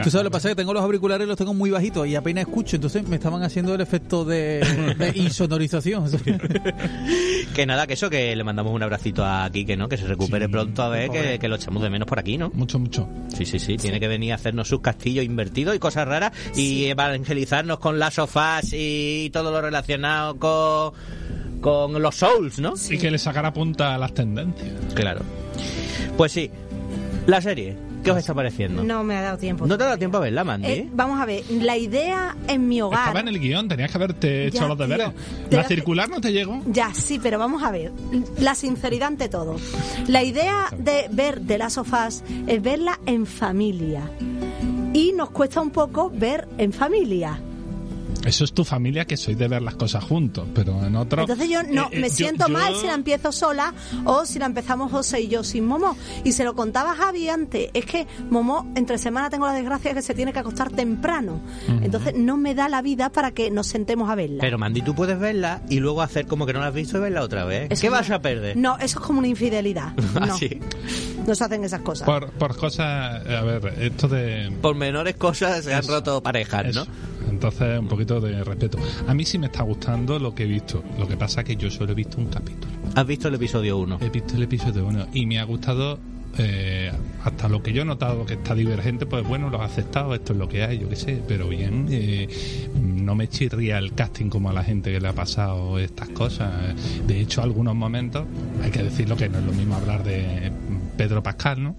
Tú 0.02 0.10
sabes 0.10 0.24
lo 0.24 0.30
que 0.30 0.30
pasa 0.30 0.48
es 0.48 0.52
que 0.52 0.56
tengo 0.62 0.72
los 0.72 0.82
auriculares 0.82 1.26
los 1.28 1.36
tengo 1.36 1.54
muy 1.54 1.70
bajitos 1.70 2.06
y 2.06 2.14
apenas 2.16 2.46
escucho, 2.46 2.76
entonces 2.76 3.06
me 3.06 3.16
estaban 3.16 3.42
haciendo 3.42 3.74
el 3.74 3.80
efecto 3.80 4.24
de, 4.24 4.60
de 4.98 5.12
insonorización. 5.14 6.04
Que 7.54 7.66
nada, 7.66 7.86
que 7.86 7.94
eso, 7.94 8.08
que 8.08 8.34
le 8.34 8.44
mandamos 8.44 8.72
un 8.72 8.82
abracito 8.82 9.24
a 9.24 9.48
Kike, 9.50 9.76
¿no? 9.76 9.88
Que 9.88 9.96
se 9.96 10.06
recupere 10.06 10.46
Sí, 10.46 10.52
pronto 10.52 10.82
a 10.82 10.88
ver, 10.88 11.10
que, 11.10 11.38
que 11.38 11.48
lo 11.48 11.56
echamos 11.56 11.82
de 11.82 11.90
menos 11.90 12.08
por 12.08 12.18
aquí, 12.18 12.38
¿no? 12.38 12.50
Mucho, 12.54 12.78
mucho. 12.78 13.08
Sí, 13.36 13.44
sí, 13.44 13.58
sí, 13.58 13.76
tiene 13.76 14.00
que 14.00 14.08
venir 14.08 14.32
a 14.32 14.36
hacernos 14.36 14.68
sus 14.68 14.80
castillos 14.80 15.24
invertidos 15.24 15.76
y 15.76 15.78
cosas 15.78 16.08
raras 16.08 16.32
y 16.56 16.86
evangelizarnos 16.86 17.78
con 17.78 17.98
las 17.98 18.14
sofás 18.14 18.72
y 18.72 19.30
todo 19.32 19.50
lo 19.50 19.60
relacionado 19.60 20.36
con, 20.38 20.92
con 21.60 22.00
los 22.00 22.14
souls, 22.16 22.58
¿no? 22.58 22.74
Y 22.90 22.98
que 22.98 23.10
le 23.10 23.18
sacara 23.18 23.52
punta 23.52 23.94
a 23.94 23.98
las 23.98 24.14
tendencias. 24.14 24.72
Claro. 24.94 25.20
Pues 26.16 26.32
sí, 26.32 26.50
la 27.26 27.40
serie, 27.40 27.76
¿qué 28.02 28.10
os 28.10 28.18
está 28.18 28.34
pareciendo? 28.34 28.82
No 28.84 29.04
me 29.04 29.16
ha 29.16 29.22
dado 29.22 29.38
tiempo. 29.38 29.66
¿No 29.66 29.76
te 29.76 29.84
ha 29.84 29.86
dado 29.86 29.98
tiempo 29.98 30.16
a 30.18 30.20
verla, 30.20 30.44
Mandy? 30.44 30.68
Eh, 30.68 30.88
vamos 30.92 31.20
a 31.20 31.24
ver, 31.26 31.42
la 31.50 31.76
idea 31.76 32.36
en 32.48 32.68
mi 32.68 32.80
hogar... 32.82 33.00
Estaba 33.00 33.20
en 33.20 33.28
el 33.28 33.38
guion, 33.40 33.68
tenías 33.68 33.90
que 33.90 33.98
haberte 33.98 34.46
hecho 34.48 34.60
Ya, 34.62 34.68
los 34.68 34.78
deberes. 34.78 35.08
tío, 35.48 35.58
La 35.58 35.64
circular 35.64 36.08
no 36.08 36.20
te 36.20 36.32
llegó. 36.32 36.60
Ya, 36.66 36.92
sí, 36.94 37.18
pero 37.22 37.38
vamos 37.38 37.62
a 37.62 37.70
ver. 37.70 37.92
La 38.38 38.54
sinceridad 38.54 39.08
ante 39.08 39.28
todo. 39.28 39.56
La 40.08 40.22
idea 40.22 40.66
de 40.76 41.06
ver 41.10 41.40
de 41.42 41.58
las 41.58 41.74
sofás 41.74 42.24
es 42.46 42.62
verla 42.62 42.98
en 43.06 43.26
familia. 43.26 44.10
Y 44.94 45.12
nos 45.12 45.30
cuesta 45.30 45.60
un 45.60 45.70
poco 45.70 46.10
ver 46.14 46.48
en 46.58 46.72
familia. 46.72 47.40
Eso 48.24 48.44
es 48.44 48.52
tu 48.52 48.64
familia 48.64 49.04
que 49.04 49.16
sois 49.16 49.36
de 49.36 49.48
ver 49.48 49.62
las 49.62 49.74
cosas 49.74 50.04
juntos, 50.04 50.46
pero 50.54 50.84
en 50.84 50.94
otro. 50.96 51.22
Entonces 51.22 51.48
yo 51.48 51.62
no 51.64 51.86
Eh, 51.86 51.88
eh, 51.92 52.00
me 52.00 52.10
siento 52.10 52.46
yo- 52.46 52.52
mal 52.54 52.74
si 52.76 52.86
la 52.86 52.94
empiezo 52.94 53.32
sola 53.32 53.74
o 54.04 54.24
si 54.24 54.38
la 54.38 54.46
empezamos 54.46 54.92
José 54.92 55.22
y 55.22 55.28
yo 55.28 55.42
sin 55.42 55.64
Momo. 55.66 55.96
Y 56.24 56.32
se 56.32 56.44
lo 56.44 56.54
contaba 56.54 56.92
a 56.92 56.94
Javi 56.94 57.28
antes. 57.28 57.70
Es 57.74 57.84
que 57.84 58.06
Momo 58.30 58.70
entre 58.76 58.98
semana 58.98 59.28
tengo 59.28 59.46
la 59.46 59.52
desgracia 59.54 59.90
de 59.90 59.96
que 59.96 60.02
se 60.02 60.14
tiene 60.14 60.32
que 60.32 60.38
acostar 60.38 60.70
temprano. 60.70 61.40
Entonces 61.82 62.14
no 62.16 62.36
me 62.36 62.54
da 62.54 62.68
la 62.68 62.80
vida 62.82 63.10
para 63.10 63.32
que 63.32 63.50
nos 63.50 63.66
sentemos 63.66 64.08
a 64.08 64.14
verla. 64.14 64.38
Pero 64.40 64.58
Mandy, 64.58 64.82
tú 64.82 64.94
puedes 64.94 65.18
verla 65.18 65.62
y 65.68 65.80
luego 65.80 66.00
hacer 66.02 66.26
como 66.26 66.46
que 66.46 66.52
no 66.52 66.60
la 66.60 66.68
has 66.68 66.74
visto 66.74 66.98
y 66.98 67.00
verla 67.00 67.22
otra 67.22 67.44
vez. 67.44 67.68
Eso 67.70 67.80
¿Qué 67.82 67.88
no- 67.88 67.96
vas 67.96 68.10
a 68.10 68.20
perder? 68.20 68.56
No, 68.56 68.76
eso 68.78 68.98
es 69.00 69.04
como 69.04 69.18
una 69.18 69.28
infidelidad. 69.28 69.92
Ah, 70.14 70.26
No, 70.26 70.36
sí. 70.38 70.60
no 71.26 71.34
se 71.34 71.44
hacen 71.44 71.64
esas 71.64 71.80
cosas. 71.80 72.06
Por, 72.06 72.30
por 72.32 72.56
cosas. 72.56 73.26
A 73.26 73.40
ver, 73.42 73.74
esto 73.80 74.06
de. 74.08 74.52
Por 74.60 74.74
menores 74.76 75.16
cosas 75.16 75.64
se 75.64 75.72
han 75.74 75.80
Eso, 75.80 75.92
roto 75.92 76.22
parejas, 76.22 76.66
Eso. 76.66 76.86
Entonces, 77.32 77.78
un 77.78 77.88
poquito 77.88 78.20
de 78.20 78.44
respeto. 78.44 78.78
A 79.08 79.14
mí 79.14 79.24
sí 79.24 79.38
me 79.38 79.46
está 79.46 79.62
gustando 79.62 80.18
lo 80.18 80.34
que 80.34 80.44
he 80.44 80.46
visto. 80.46 80.84
Lo 80.98 81.08
que 81.08 81.16
pasa 81.16 81.40
es 81.40 81.46
que 81.46 81.56
yo 81.56 81.70
solo 81.70 81.92
he 81.92 81.94
visto 81.94 82.18
un 82.18 82.26
capítulo. 82.26 82.72
¿Has 82.94 83.06
visto 83.06 83.28
el 83.28 83.34
episodio 83.34 83.78
1? 83.78 83.98
He 84.00 84.10
visto 84.10 84.36
el 84.36 84.42
episodio 84.42 84.86
1 84.86 85.08
y 85.14 85.26
me 85.26 85.38
ha 85.38 85.44
gustado 85.44 85.98
eh, 86.38 86.90
hasta 87.24 87.48
lo 87.48 87.62
que 87.62 87.72
yo 87.72 87.82
he 87.82 87.84
notado 87.84 88.24
que 88.24 88.34
está 88.34 88.54
divergente, 88.54 89.04
pues 89.06 89.26
bueno, 89.26 89.50
lo 89.50 89.60
he 89.60 89.64
aceptado, 89.64 90.14
esto 90.14 90.32
es 90.32 90.38
lo 90.38 90.48
que 90.48 90.64
hay, 90.64 90.78
yo 90.78 90.88
qué 90.88 90.96
sé, 90.96 91.22
pero 91.28 91.48
bien, 91.48 91.88
eh, 91.90 92.26
no 92.74 93.14
me 93.14 93.28
chirría 93.28 93.78
el 93.78 93.92
casting 93.92 94.30
como 94.30 94.48
a 94.48 94.52
la 94.52 94.64
gente 94.64 94.90
que 94.92 95.00
le 95.00 95.08
ha 95.08 95.12
pasado 95.12 95.78
estas 95.78 96.08
cosas. 96.08 96.50
De 97.06 97.20
hecho, 97.20 97.42
algunos 97.42 97.74
momentos, 97.74 98.26
hay 98.62 98.70
que 98.70 98.82
decirlo 98.82 99.16
que 99.16 99.28
no 99.28 99.38
es 99.38 99.44
lo 99.44 99.52
mismo 99.52 99.74
hablar 99.74 100.04
de 100.04 100.50
Pedro 100.96 101.22
Pascal, 101.22 101.62
¿no? 101.62 101.76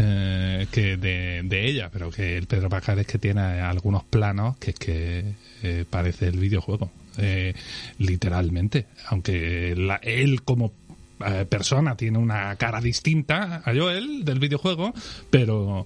Eh, 0.00 0.66
que 0.70 0.96
de, 0.96 1.42
de 1.44 1.66
ella, 1.68 1.90
pero 1.92 2.10
que 2.10 2.36
el 2.36 2.46
Pedro 2.46 2.68
Pascal 2.68 3.00
es 3.00 3.06
que 3.06 3.18
tiene 3.18 3.40
algunos 3.40 4.04
planos 4.04 4.56
que 4.58 4.70
es 4.70 4.76
que 4.78 5.24
eh, 5.62 5.84
parece 5.90 6.28
el 6.28 6.38
videojuego, 6.38 6.90
eh, 7.16 7.52
literalmente, 7.98 8.86
aunque 9.08 9.74
la- 9.76 9.96
él 10.02 10.42
como 10.42 10.72
persona 11.48 11.96
tiene 11.96 12.16
una 12.18 12.54
cara 12.54 12.80
distinta 12.80 13.60
a 13.64 13.74
Joel 13.74 14.24
del 14.24 14.38
videojuego, 14.38 14.94
pero 15.30 15.84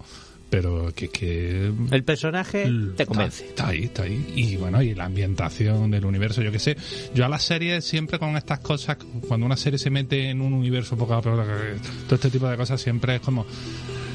pero 0.50 0.92
que, 0.94 1.08
que 1.08 1.72
El 1.90 2.04
personaje 2.04 2.70
te 2.94 3.06
convence. 3.06 3.42
Está, 3.46 3.62
está 3.62 3.68
ahí, 3.68 3.84
está 3.84 4.02
ahí. 4.02 4.32
Y 4.36 4.56
bueno, 4.58 4.82
y 4.82 4.94
la 4.94 5.06
ambientación 5.06 5.90
del 5.90 6.04
universo, 6.04 6.42
yo 6.42 6.52
qué 6.52 6.58
sé. 6.58 6.76
Yo 7.14 7.24
a 7.24 7.28
las 7.30 7.42
series 7.44 7.86
siempre 7.86 8.18
con 8.18 8.36
estas 8.36 8.58
cosas, 8.58 8.98
cuando 9.26 9.46
una 9.46 9.56
serie 9.56 9.78
se 9.78 9.88
mete 9.88 10.28
en 10.28 10.42
un 10.42 10.52
universo 10.52 10.94
poco 10.98 11.14
a 11.14 11.22
poco, 11.22 11.42
todo 12.06 12.16
este 12.16 12.28
tipo 12.28 12.46
de 12.50 12.58
cosas 12.58 12.78
siempre 12.82 13.14
es 13.14 13.22
como 13.22 13.46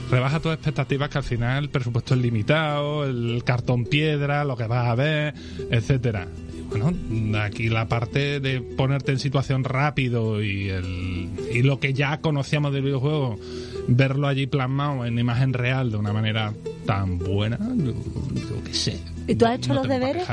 rebaja 0.10 0.40
tus 0.40 0.54
expectativas 0.54 1.10
que 1.10 1.18
al 1.18 1.24
final 1.24 1.64
el 1.66 1.70
presupuesto 1.70 2.14
es 2.14 2.22
limitado, 2.22 3.06
el 3.06 3.44
cartón 3.44 3.86
piedra, 3.86 4.44
lo 4.44 4.56
que 4.56 4.68
vas 4.68 4.88
a 4.88 4.96
ver, 4.96 5.34
etcétera. 5.72 6.28
Bueno, 6.70 6.94
aquí 7.40 7.70
la 7.70 7.88
parte 7.88 8.40
de 8.40 8.62
ponerte 8.62 9.14
en 9.14 9.20
situación 9.20 9.64
rápido 9.64 10.44
y 10.44 10.70
el 10.70 11.30
y 11.54 11.62
lo 11.62 11.80
que 11.80 11.94
ya 11.94 12.20
conocíamos 12.20 12.74
del 12.74 12.84
videojuego, 12.84 13.40
verlo 13.88 14.28
allí 14.28 14.48
plasmado 14.48 15.06
en 15.06 15.18
imagen 15.18 15.54
real 15.54 15.92
de 15.92 15.98
una 15.98 16.12
manera 16.12 16.54
tan 16.86 17.20
buena, 17.20 17.58
yo, 17.78 17.94
yo 17.94 18.64
qué 18.66 18.74
sé. 18.74 19.17
¿Y 19.28 19.36
tú 19.36 19.46
has 19.46 19.56
hecho 19.58 19.70
No 19.74 19.82
los 19.82 19.88
deberes? 19.90 20.24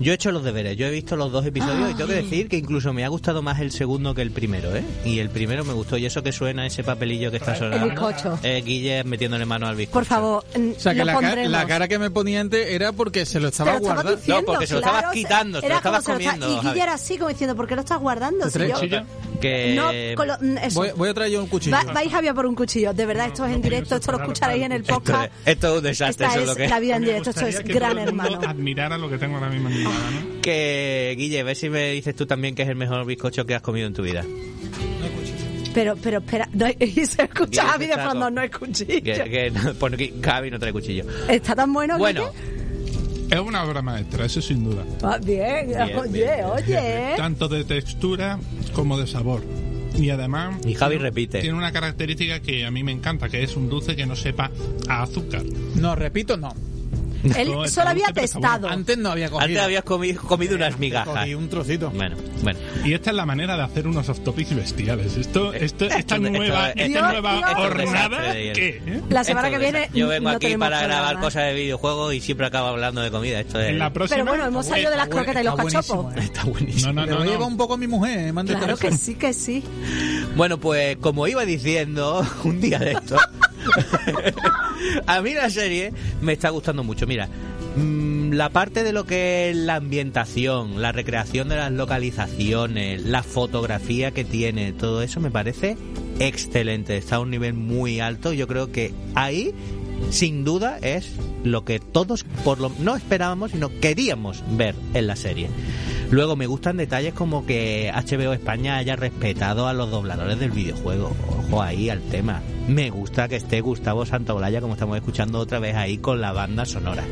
Yo 0.00 0.12
he 0.12 0.14
hecho 0.14 0.32
los 0.32 0.42
deberes, 0.42 0.76
yo 0.78 0.86
he 0.86 0.90
visto 0.90 1.14
los 1.16 1.30
dos 1.30 1.44
episodios 1.44 1.90
y 1.90 1.94
tengo 1.94 2.08
que 2.08 2.14
decir 2.22 2.48
que 2.48 2.56
incluso 2.56 2.92
me 2.94 3.04
ha 3.04 3.08
gustado 3.08 3.42
más 3.42 3.60
el 3.60 3.70
segundo 3.70 4.14
que 4.14 4.22
el 4.22 4.30
primero, 4.30 4.74
¿eh? 4.74 4.82
Y 5.04 5.18
el 5.18 5.28
primero 5.28 5.62
me 5.64 5.74
gustó 5.74 5.98
y 5.98 6.06
eso 6.06 6.22
que 6.22 6.32
suena 6.32 6.64
ese 6.66 6.82
papelillo 6.82 7.30
que 7.30 7.36
está 7.36 7.54
sonando. 7.54 7.84
El 7.84 7.90
bizcocho. 7.92 8.38
Eh, 8.42 8.62
Guille 8.64 9.04
metiéndole 9.04 9.44
mano 9.44 9.66
al 9.66 9.76
bizcocho. 9.76 9.92
Por 9.92 10.04
favor, 10.06 10.44
mm, 10.58 10.70
O 10.76 10.80
sea, 10.80 10.94
que 10.94 11.04
la, 11.04 11.12
ca- 11.12 11.20
pondremos. 11.20 11.50
la 11.52 11.66
cara 11.66 11.86
que 11.88 11.98
me 11.98 12.10
ponía 12.10 12.40
antes 12.40 12.68
era 12.70 12.92
porque 12.92 13.26
se 13.26 13.40
lo 13.40 13.48
estaba 13.48 13.74
lo 13.74 13.80
guardando. 13.80 14.16
diciendo, 14.16 14.40
No, 14.40 14.46
porque 14.46 14.66
se 14.66 14.74
lo 14.74 14.80
claro, 14.80 14.96
estabas 14.98 15.14
quitando, 15.14 15.60
se 15.60 15.66
lo 15.66 15.66
era 15.66 15.76
estabas 15.76 16.06
lo 16.08 16.14
está- 16.18 16.30
comiendo, 16.32 16.48
Y 16.62 16.66
Guille 16.66 16.82
era 16.82 16.94
así, 16.94 17.18
como 17.18 17.28
diciendo, 17.28 17.54
¿por 17.56 17.66
qué 17.66 17.74
lo 17.74 17.80
estás 17.82 17.98
guardando? 18.00 18.50
¿Te 18.50 18.74
Si 18.76 18.88
yo-? 18.88 19.00
Que... 19.40 19.74
No, 19.74 20.16
con 20.16 20.28
lo- 20.28 20.36
mm. 20.40 20.74
Voy, 20.74 20.88
voy 20.96 21.08
a 21.08 21.14
traer 21.14 21.32
yo 21.32 21.42
un 21.42 21.48
cuchillo. 21.48 21.76
Va- 21.76 21.92
vais 21.92 22.10
Javier 22.10 22.34
por 22.34 22.46
un 22.46 22.54
cuchillo. 22.54 22.92
De 22.92 23.06
verdad, 23.06 23.26
esto 23.28 23.44
es 23.46 23.54
en 23.54 23.62
directo, 23.62 23.96
esto 23.96 24.12
lo 24.12 24.18
escucharéis 24.18 24.64
en 24.64 24.72
el 24.72 24.82
podcast. 24.84 25.24
es, 25.44 25.52
esto 25.52 25.68
es 25.72 25.76
un 25.78 25.82
desastre, 25.82 26.26
Esta 26.26 26.38
eso 26.38 26.40
es 26.40 26.46
lo 26.46 26.52
es 26.52 26.58
que 26.58 26.68
la 26.68 26.80
vida 26.80 26.96
en 26.96 27.04
directo, 27.04 27.30
esto 27.30 27.46
es 27.46 27.64
gran 27.64 28.04
todo 28.04 28.29
hermano. 28.34 28.50
admirara 28.58 28.98
lo 28.98 29.08
que 29.10 29.18
tengo 29.18 29.36
ahora 29.36 29.48
mismo 29.50 29.68
en 29.68 29.78
mi 29.78 29.84
mano, 29.84 29.98
¿no? 30.34 30.40
Que, 30.42 31.14
Guille, 31.18 31.42
ve 31.42 31.54
si 31.54 31.68
me 31.68 31.90
dices 31.92 32.14
tú 32.16 32.26
también 32.26 32.54
que 32.54 32.62
es 32.62 32.68
el 32.68 32.76
mejor 32.76 33.04
bizcocho 33.06 33.44
que 33.46 33.54
has 33.54 33.62
comido 33.62 33.86
en 33.86 33.94
tu 33.94 34.02
vida. 34.02 34.24
Pero, 35.72 35.94
pero 35.96 36.18
espera, 36.18 36.48
no, 36.52 36.66
hay- 36.66 36.76
y 36.80 37.06
se 37.06 37.22
escucha 37.22 37.74
a 37.74 37.78
mí 37.78 37.86
de 37.86 37.94
fondo, 37.96 38.30
no 38.30 38.42
es 38.42 38.50
cuchillo. 38.50 39.00
Que, 39.02 39.30
que 39.30 39.50
no, 39.50 39.62
no 39.72 40.58
trae 40.58 40.72
cuchillo. 40.72 41.04
¿Está 41.28 41.54
tan 41.54 41.72
bueno, 41.72 41.96
Bueno, 41.98 42.30
Guille? 42.32 42.60
Es 43.30 43.38
una 43.38 43.62
obra 43.62 43.80
maestra, 43.80 44.24
eso 44.26 44.42
sin 44.42 44.64
duda. 44.64 44.84
Ah, 45.02 45.16
bien, 45.22 45.68
Bien, 45.68 45.96
oye, 45.96 46.10
bien. 46.10 46.44
oye. 46.46 47.14
Tanto 47.16 47.46
de 47.46 47.62
textura 47.64 48.40
como 48.72 48.98
de 48.98 49.06
sabor. 49.06 49.44
Y 49.96 50.10
además... 50.10 50.56
y 50.66 50.74
Javi 50.74 50.94
tiene- 50.96 51.02
repite. 51.10 51.40
Tiene 51.40 51.56
una 51.56 51.70
característica 51.70 52.40
que 52.40 52.66
a 52.66 52.72
mí 52.72 52.82
me 52.82 52.90
encanta, 52.90 53.28
que 53.28 53.42
es 53.44 53.54
un 53.56 53.68
dulce 53.68 53.94
que 53.94 54.04
no 54.06 54.16
sepa 54.16 54.50
a 54.88 55.02
azúcar. 55.02 55.44
No, 55.76 55.94
repito, 55.94 56.36
no. 56.36 56.52
Él 57.36 57.52
No, 57.52 57.66
solo 57.68 57.90
había 57.90 58.08
testado. 58.08 58.68
Antes 58.68 58.96
no 58.98 59.10
había 59.10 59.28
cogido. 59.30 59.46
Antes 59.46 59.62
habías 59.62 59.84
comi- 59.84 60.16
comido 60.16 60.56
unas 60.56 60.78
migajas. 60.78 61.14
Cogí 61.14 61.34
un 61.34 61.48
trocito. 61.48 61.90
Bueno, 61.90 62.16
bueno. 62.42 62.58
Y 62.84 62.94
esta 62.94 63.10
es 63.10 63.16
la 63.16 63.26
manera 63.26 63.56
de 63.56 63.62
hacer 63.62 63.86
unos 63.86 64.08
off 64.08 64.20
topics 64.20 64.54
bestiales. 64.54 65.16
Esto, 65.16 65.52
esto, 65.52 65.84
esta 65.86 65.98
esto- 65.98 66.18
nueva, 66.18 66.70
esta 66.70 66.84
Dios, 66.86 67.02
nueva 67.02 67.36
Dios. 67.36 67.50
hornada, 67.58 68.32
¿qué? 68.32 68.82
eh? 68.86 69.00
La 69.10 69.24
semana 69.24 69.48
Esto 69.48 69.58
que 69.60 69.64
viene 69.70 69.90
Yo 69.94 70.08
vengo 70.08 70.30
no 70.30 70.36
aquí 70.36 70.56
para 70.56 70.82
grabar 70.82 71.20
cosas 71.20 71.44
de 71.46 71.54
videojuegos 71.54 72.14
y 72.14 72.20
siempre 72.20 72.46
acabo 72.46 72.68
hablando 72.68 73.00
de 73.00 73.10
comida. 73.10 73.40
Esto 73.40 73.60
es... 73.60 73.70
En 73.70 73.78
la 73.78 73.92
próxima... 73.92 74.16
Pero 74.18 74.30
bueno, 74.30 74.46
hemos 74.46 74.66
salido 74.66 74.90
de 74.90 74.96
las 74.96 75.08
croquetas 75.08 75.42
y 75.42 75.44
los 75.44 75.54
cachopos. 75.56 76.16
¿eh? 76.16 76.20
Está 76.20 76.44
buenísimo. 76.44 76.92
No, 76.92 77.06
no, 77.06 77.06
no. 77.06 77.16
voy 77.18 77.22
a 77.22 77.24
no. 77.26 77.30
llevar 77.32 77.48
un 77.48 77.56
poco 77.56 77.74
a 77.74 77.76
mi 77.76 77.86
mujer, 77.86 78.28
eh, 78.28 78.32
Claro 78.46 78.76
que 78.76 78.92
sí, 78.92 79.14
que 79.14 79.32
sí. 79.32 79.62
Bueno, 80.36 80.58
pues 80.58 80.96
como 80.98 81.26
iba 81.26 81.44
diciendo 81.44 82.26
un 82.44 82.60
día 82.60 82.78
de 82.78 82.92
esto, 82.92 83.16
a 85.06 85.20
mí 85.22 85.34
la 85.34 85.50
serie 85.50 85.92
me 86.20 86.32
está 86.32 86.50
gustando 86.50 86.84
mucho. 86.84 87.06
Mira, 87.06 87.28
mm, 87.76 88.32
la 88.32 88.50
parte 88.50 88.82
de 88.82 88.92
lo 88.92 89.04
que 89.04 89.50
es 89.50 89.56
la 89.56 89.76
ambientación, 89.76 90.80
la 90.80 90.92
recreación 90.92 91.48
de 91.48 91.56
las 91.56 91.72
localizaciones, 91.72 93.02
la 93.02 93.22
fotografía 93.22 94.12
que 94.12 94.24
tiene, 94.24 94.72
todo 94.72 95.02
eso 95.02 95.20
me 95.20 95.30
parece 95.30 95.76
excelente. 96.20 96.96
Está 96.96 97.16
a 97.16 97.20
un 97.20 97.30
nivel 97.30 97.54
muy 97.54 98.00
alto. 98.00 98.32
Yo 98.32 98.46
creo 98.46 98.70
que 98.70 98.92
ahí, 99.14 99.54
sin 100.10 100.44
duda, 100.44 100.78
es 100.78 101.12
lo 101.44 101.64
que 101.64 101.78
todos 101.78 102.24
por 102.44 102.60
lo 102.60 102.72
no 102.80 102.96
esperábamos, 102.96 103.52
sino 103.52 103.68
queríamos 103.80 104.42
ver 104.56 104.74
en 104.94 105.06
la 105.06 105.16
serie. 105.16 105.48
Luego 106.10 106.34
me 106.34 106.46
gustan 106.46 106.76
detalles 106.76 107.14
como 107.14 107.46
que 107.46 107.92
HBO 107.94 108.32
España 108.32 108.76
haya 108.76 108.96
respetado 108.96 109.68
a 109.68 109.72
los 109.72 109.90
dobladores 109.90 110.40
del 110.40 110.50
videojuego. 110.50 111.12
Ojo 111.28 111.62
ahí 111.62 111.88
al 111.88 112.00
tema. 112.02 112.42
Me 112.66 112.90
gusta 112.90 113.28
que 113.28 113.36
esté 113.36 113.60
Gustavo 113.60 114.04
Santaolalla, 114.04 114.60
como 114.60 114.74
estamos 114.74 114.96
escuchando 114.96 115.38
otra 115.38 115.60
vez 115.60 115.76
ahí 115.76 115.98
con 115.98 116.20
la 116.20 116.32
banda 116.32 116.64
sonora. 116.64 117.04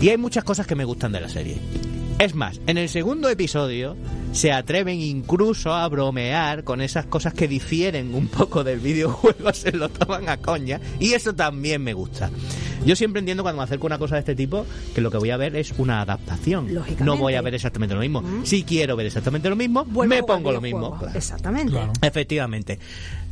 Y 0.00 0.08
hay 0.08 0.16
muchas 0.16 0.44
cosas 0.44 0.66
que 0.66 0.74
me 0.74 0.86
gustan 0.86 1.12
de 1.12 1.20
la 1.20 1.28
serie. 1.28 1.58
Es 2.20 2.34
más, 2.34 2.60
en 2.66 2.76
el 2.76 2.90
segundo 2.90 3.30
episodio 3.30 3.96
se 4.32 4.52
atreven 4.52 5.00
incluso 5.00 5.72
a 5.72 5.88
bromear 5.88 6.64
con 6.64 6.82
esas 6.82 7.06
cosas 7.06 7.32
que 7.32 7.48
difieren 7.48 8.14
un 8.14 8.28
poco 8.28 8.62
del 8.62 8.78
videojuego, 8.78 9.50
se 9.54 9.72
lo 9.72 9.88
toman 9.88 10.28
a 10.28 10.36
coña, 10.36 10.78
y 10.98 11.14
eso 11.14 11.34
también 11.34 11.82
me 11.82 11.94
gusta. 11.94 12.30
Yo 12.84 12.94
siempre 12.94 13.20
entiendo 13.20 13.42
cuando 13.42 13.62
me 13.62 13.64
acerco 13.64 13.86
a 13.86 13.88
una 13.88 13.98
cosa 13.98 14.16
de 14.16 14.20
este 14.20 14.34
tipo 14.34 14.66
que 14.94 15.00
lo 15.00 15.10
que 15.10 15.16
voy 15.16 15.30
a 15.30 15.38
ver 15.38 15.56
es 15.56 15.72
una 15.78 16.02
adaptación. 16.02 16.74
Lógicamente. 16.74 17.04
No 17.04 17.16
voy 17.16 17.36
a 17.36 17.40
ver 17.40 17.54
exactamente 17.54 17.94
lo 17.94 18.02
mismo. 18.02 18.22
Si 18.44 18.64
quiero 18.64 18.96
ver 18.96 19.06
exactamente 19.06 19.48
lo 19.48 19.56
mismo, 19.56 19.86
Vuelvo 19.86 20.14
me 20.14 20.22
pongo 20.22 20.52
lo 20.52 20.60
mismo. 20.60 20.98
Claro. 20.98 21.16
Exactamente. 21.16 21.72
Claro. 21.72 21.92
Efectivamente. 22.02 22.78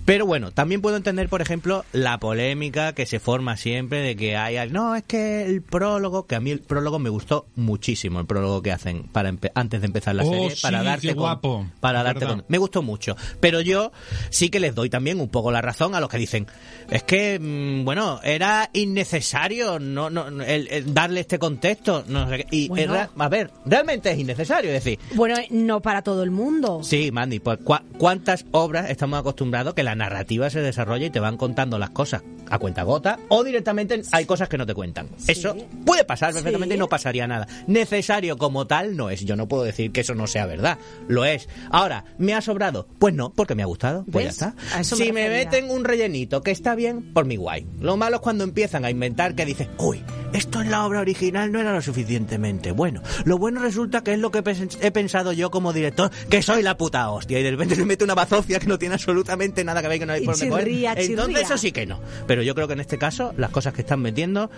Pero 0.08 0.24
bueno, 0.24 0.52
también 0.52 0.80
puedo 0.80 0.96
entender, 0.96 1.28
por 1.28 1.42
ejemplo, 1.42 1.84
la 1.92 2.16
polémica 2.18 2.94
que 2.94 3.04
se 3.04 3.20
forma 3.20 3.58
siempre 3.58 4.00
de 4.00 4.16
que 4.16 4.38
hay, 4.38 4.56
no, 4.70 4.94
es 4.96 5.02
que 5.02 5.44
el 5.44 5.60
prólogo, 5.60 6.26
que 6.26 6.34
a 6.34 6.40
mí 6.40 6.50
el 6.50 6.60
prólogo 6.60 6.98
me 6.98 7.10
gustó 7.10 7.46
muchísimo, 7.56 8.18
el 8.18 8.24
prólogo 8.24 8.62
que 8.62 8.72
hacen 8.72 9.02
para 9.02 9.30
antes 9.54 9.80
de 9.82 9.86
empezar 9.86 10.14
la 10.14 10.24
Oh, 10.24 10.30
serie, 10.32 10.50
sí, 10.52 10.62
para 10.62 10.82
darte 10.82 11.08
qué 11.08 11.14
con- 11.14 11.24
guapo. 11.24 11.66
para 11.80 12.02
darte 12.02 12.24
con- 12.24 12.42
me 12.48 12.56
gustó 12.56 12.80
mucho. 12.80 13.16
Pero 13.40 13.60
yo 13.60 13.92
sí 14.30 14.48
que 14.48 14.60
les 14.60 14.74
doy 14.74 14.88
también 14.88 15.20
un 15.20 15.28
poco 15.28 15.52
la 15.52 15.60
razón 15.60 15.94
a 15.94 16.00
los 16.00 16.08
que 16.08 16.16
dicen, 16.16 16.46
es 16.88 17.02
que, 17.02 17.38
mm, 17.38 17.84
bueno, 17.84 18.18
era 18.24 18.70
innecesario 18.72 19.78
no, 19.78 20.08
no, 20.08 20.28
el- 20.42 20.68
el 20.68 20.94
darle 20.94 21.20
este 21.20 21.38
contexto, 21.38 22.04
no 22.08 22.30
sé 22.30 22.38
qué. 22.38 22.46
Y, 22.50 22.68
Bueno. 22.68 22.94
eh, 22.94 22.96
ra- 22.96 23.10
a 23.14 23.28
ver, 23.28 23.50
realmente 23.66 24.10
es 24.10 24.18
innecesario, 24.18 24.70
es 24.70 24.82
decir, 24.84 24.98
Bueno, 25.14 25.36
no 25.50 25.82
para 25.82 26.00
todo 26.00 26.22
el 26.22 26.30
mundo. 26.30 26.80
Sí, 26.82 27.12
Mandy, 27.12 27.40
pues 27.40 27.58
¿cuá- 27.62 27.82
¿cuántas 27.98 28.46
obras 28.52 28.88
estamos 28.88 29.18
acostumbrados 29.20 29.74
que 29.74 29.82
la 29.82 29.97
narrativa 29.98 30.48
se 30.50 30.60
desarrolla 30.60 31.06
y 31.06 31.10
te 31.10 31.20
van 31.20 31.36
contando 31.36 31.78
las 31.78 31.90
cosas 31.90 32.22
a 32.50 32.58
cuenta 32.58 32.82
gota 32.82 33.18
o 33.28 33.44
directamente 33.44 34.00
hay 34.12 34.24
cosas 34.24 34.48
que 34.48 34.56
no 34.56 34.64
te 34.64 34.72
cuentan? 34.74 35.08
Sí. 35.18 35.32
Eso 35.32 35.54
puede 35.84 36.04
pasar 36.04 36.32
perfectamente 36.32 36.74
Sí. 36.74 36.76
y 36.76 36.78
no 36.78 36.88
pasaría 36.88 37.26
nada. 37.26 37.46
Necesario 37.66 38.38
como 38.38 38.66
tal 38.66 38.96
no 38.96 39.10
es. 39.10 39.24
Yo 39.24 39.36
no 39.36 39.46
puedo 39.48 39.64
decir 39.64 39.92
que 39.92 40.00
eso 40.00 40.14
no 40.14 40.26
sea 40.26 40.46
verdad. 40.46 40.78
Lo 41.08 41.24
es. 41.24 41.48
Ahora, 41.70 42.04
¿me 42.16 42.34
ha 42.34 42.40
sobrado? 42.40 42.88
Pues 42.98 43.12
no, 43.14 43.30
porque 43.30 43.54
me 43.54 43.62
ha 43.62 43.66
gustado. 43.66 44.04
Pues 44.10 44.26
¿Ves? 44.26 44.38
ya 44.38 44.46
está. 44.48 44.76
me 44.78 44.84
Si 44.84 45.12
me 45.12 45.28
meten 45.28 45.70
un 45.70 45.84
rellenito 45.84 46.42
que 46.42 46.50
está 46.50 46.74
bien, 46.74 47.12
por 47.12 47.26
mi 47.26 47.36
guay. 47.36 47.66
Lo 47.80 47.96
malo 47.96 48.16
es 48.16 48.22
cuando 48.22 48.44
empiezan 48.44 48.84
a 48.84 48.90
inventar 48.90 49.34
que 49.34 49.44
dices, 49.44 49.68
uy, 49.78 50.02
esto 50.32 50.60
en 50.62 50.70
la 50.70 50.86
obra 50.86 51.00
original 51.00 51.50
no 51.52 51.60
era 51.60 51.72
lo 51.72 51.82
suficientemente 51.82 52.72
bueno. 52.72 53.02
Lo 53.24 53.38
bueno 53.38 53.60
resulta 53.60 54.02
que 54.02 54.12
es 54.14 54.18
lo 54.18 54.30
que 54.30 54.42
he 54.80 54.90
pensado 54.90 55.32
yo 55.32 55.50
como 55.50 55.72
director, 55.72 56.10
que 56.30 56.42
soy 56.42 56.62
la 56.62 56.76
puta 56.76 57.10
hostia. 57.10 57.38
Y 57.40 57.42
de 57.42 57.50
repente 57.50 57.74
se 57.74 57.84
mete 57.84 58.04
una 58.04 58.14
bazofia 58.14 58.58
que 58.58 58.66
no 58.66 58.78
tiene 58.78 58.94
absolutamente 58.94 59.64
nada 59.64 59.82
que 59.82 59.87
que 59.96 60.06
no 60.06 60.12
hay 60.12 60.22
Y 60.22 60.26
por 60.26 60.36
dónde 60.36 60.50
coger. 60.50 60.68
Entonces 60.68 61.26
chirría. 61.26 61.40
eso 61.42 61.58
sí 61.58 61.72
que 61.72 61.86
no. 61.86 62.00
Pero 62.26 62.42
yo 62.42 62.54
creo 62.54 62.66
que 62.66 62.74
en 62.74 62.80
este 62.80 62.98
caso, 62.98 63.32
las 63.36 63.50
cosas 63.50 63.72
que 63.72 63.82
están 63.82 64.00
metiendo, 64.00 64.50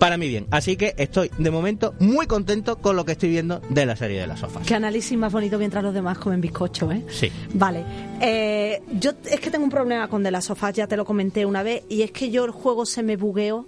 para 0.00 0.16
mí 0.16 0.28
bien. 0.28 0.46
Así 0.50 0.76
que 0.76 0.94
estoy, 0.96 1.30
de 1.38 1.50
momento, 1.50 1.94
muy 2.00 2.26
contento 2.26 2.76
con 2.78 2.96
lo 2.96 3.04
que 3.04 3.12
estoy 3.12 3.28
viendo 3.28 3.60
de 3.68 3.84
la 3.86 3.94
serie 3.94 4.20
de 4.20 4.26
las 4.26 4.40
sofás. 4.40 4.66
Qué 4.66 4.74
análisis 4.74 5.16
más 5.16 5.32
bonito 5.32 5.58
mientras 5.58 5.84
los 5.84 5.92
demás 5.92 6.18
comen 6.18 6.40
bizcocho, 6.40 6.90
¿eh? 6.90 7.04
Sí. 7.10 7.30
Vale. 7.52 7.84
Eh, 8.20 8.82
yo 8.98 9.12
es 9.30 9.40
que 9.40 9.50
tengo 9.50 9.64
un 9.64 9.70
problema 9.70 10.08
con 10.08 10.22
de 10.22 10.30
las 10.30 10.46
sofás, 10.46 10.74
ya 10.74 10.86
te 10.86 10.96
lo 10.96 11.04
comenté 11.04 11.44
una 11.44 11.62
vez, 11.62 11.82
y 11.88 12.02
es 12.02 12.12
que 12.12 12.30
yo 12.30 12.44
el 12.46 12.50
juego 12.50 12.86
se 12.86 13.02
me 13.02 13.16
bugueó 13.16 13.66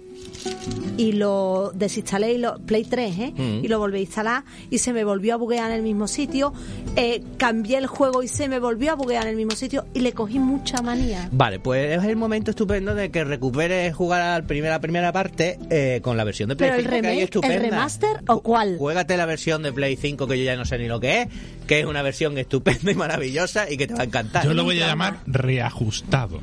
y 0.97 1.13
lo 1.13 1.71
desinstalé 1.73 2.33
y 2.33 2.37
lo 2.37 2.59
Play 2.59 2.83
3, 2.83 3.19
¿eh? 3.19 3.33
Mm. 3.35 3.65
Y 3.65 3.67
lo 3.67 3.79
volví 3.79 3.97
a 3.97 4.01
instalar 4.01 4.43
y 4.69 4.77
se 4.77 4.93
me 4.93 5.03
volvió 5.03 5.33
a 5.33 5.37
buguear 5.37 5.71
en 5.71 5.77
el 5.77 5.83
mismo 5.83 6.07
sitio. 6.07 6.53
Eh, 6.95 7.23
cambié 7.37 7.77
el 7.77 7.87
juego 7.87 8.23
y 8.23 8.27
se 8.27 8.47
me 8.47 8.59
volvió 8.59 8.91
a 8.91 8.95
buguear 8.95 9.23
en 9.23 9.29
el 9.29 9.35
mismo 9.35 9.55
sitio 9.55 9.85
y 9.93 9.99
le 10.01 10.13
cogí 10.13 10.39
mucha 10.39 10.81
manía. 10.81 11.29
Vale, 11.31 11.59
pues 11.59 11.97
es 11.97 12.03
el 12.03 12.15
momento 12.15 12.51
estupendo 12.51 12.95
de 12.95 13.11
que 13.11 13.23
recuperes 13.23 13.95
jugar 13.95 14.21
a 14.21 14.39
la 14.39 14.47
primera, 14.47 14.79
primera 14.79 15.11
parte 15.11 15.59
eh, 15.69 15.99
con 16.03 16.17
la 16.17 16.23
versión 16.23 16.49
de 16.49 16.55
Play 16.55 16.69
Pero 16.69 16.81
el 16.81 16.85
5 16.85 17.01
que 17.01 17.07
hay 17.07 17.17
remake. 17.17 17.55
¿el 17.65 17.71
remaster 17.71 18.23
o 18.27 18.41
cuál? 18.41 18.77
Juégate 18.77 19.17
la 19.17 19.25
versión 19.25 19.63
de 19.63 19.73
Play 19.73 19.95
5 19.95 20.27
que 20.27 20.37
yo 20.37 20.43
ya 20.43 20.55
no 20.55 20.65
sé 20.65 20.77
ni 20.77 20.87
lo 20.87 20.99
que 20.99 21.21
es, 21.21 21.27
que 21.67 21.79
es 21.79 21.85
una 21.85 22.01
versión 22.01 22.37
estupenda 22.37 22.91
y 22.91 22.95
maravillosa 22.95 23.69
y 23.69 23.77
que 23.77 23.87
te 23.87 23.93
va 23.93 24.01
a 24.01 24.05
encantar. 24.05 24.45
Yo 24.45 24.53
lo 24.53 24.63
voy 24.63 24.81
a 24.81 24.87
llamar 24.87 25.19
reajustado. 25.25 26.39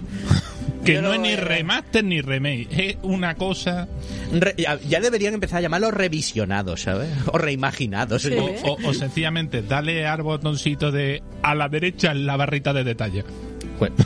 Que 0.85 0.95
Yo 0.95 1.03
no 1.03 1.09
lo 1.09 1.15
es 1.15 1.21
ni 1.21 1.37
remaster 1.37 2.03
ni 2.05 2.21
remake. 2.23 2.69
Es 2.71 2.97
una 3.03 3.35
cosa. 3.35 3.87
Re- 4.33 4.55
ya, 4.57 4.79
ya 4.81 5.01
deberían 5.01 5.35
empezar 5.35 5.59
a 5.59 5.61
llamarlos 5.63 5.93
revisionados, 5.93 6.83
¿sabes? 6.83 7.11
O 7.33 7.37
reimaginados. 7.39 8.23
Sí. 8.23 8.33
O, 8.35 8.47
o- 8.73 8.89
o 8.89 8.95
sencillamente 8.95 9.63
dale 9.63 10.07
al 10.07 10.23
botoncito 10.23 10.91
de 10.91 11.23
a 11.43 11.55
la 11.55 11.69
derecha 11.69 12.13
en 12.13 12.25
la 12.27 12.37
barrita 12.37 12.73
de 12.73 12.85
detalle. 12.85 13.25
Bueno. 13.79 13.97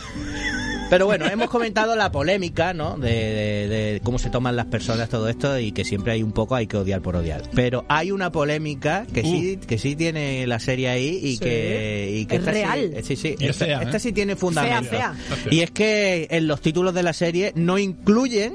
Pero 0.90 1.06
bueno, 1.06 1.26
hemos 1.26 1.48
comentado 1.50 1.96
la 1.96 2.12
polémica, 2.12 2.72
¿no? 2.72 2.96
De, 2.96 3.08
de- 3.08 3.68
de 3.94 4.00
cómo 4.04 4.18
se 4.18 4.30
toman 4.30 4.54
las 4.54 4.66
personas 4.66 5.08
todo 5.08 5.28
esto 5.28 5.58
y 5.58 5.72
que 5.72 5.84
siempre 5.84 6.12
hay 6.12 6.22
un 6.22 6.30
poco 6.32 6.54
hay 6.54 6.66
que 6.68 6.76
odiar 6.76 7.00
por 7.00 7.16
odiar. 7.16 7.42
Pero 7.54 7.84
hay 7.88 8.10
una 8.12 8.30
polémica 8.30 9.06
que 9.12 9.22
sí 9.22 9.58
que 9.66 9.78
sí 9.78 9.96
tiene 9.96 10.46
la 10.46 10.60
serie 10.60 10.88
ahí 10.88 11.18
y 11.22 11.32
Sí. 11.32 11.38
que 11.38 12.10
y 12.20 12.26
que 12.26 12.36
Es 12.36 12.40
esta 12.40 12.52
sí- 12.52 12.58
real. 12.58 12.94
Sí, 13.02 13.16
sí, 13.16 13.34
es 13.40 13.50
esta, 13.50 13.64
fea, 13.64 13.80
¿eh? 13.80 13.84
esta 13.86 13.98
sí 13.98 14.12
tiene 14.12 14.36
fundamento. 14.36 14.90
Fea, 14.90 15.14
fea. 15.14 15.48
Y 15.50 15.60
es 15.60 15.70
que 15.72 16.28
en 16.30 16.46
los 16.46 16.60
títulos 16.60 16.94
de 16.94 17.02
la 17.02 17.12
serie 17.12 17.52
no 17.56 17.78
incluyen, 17.78 18.52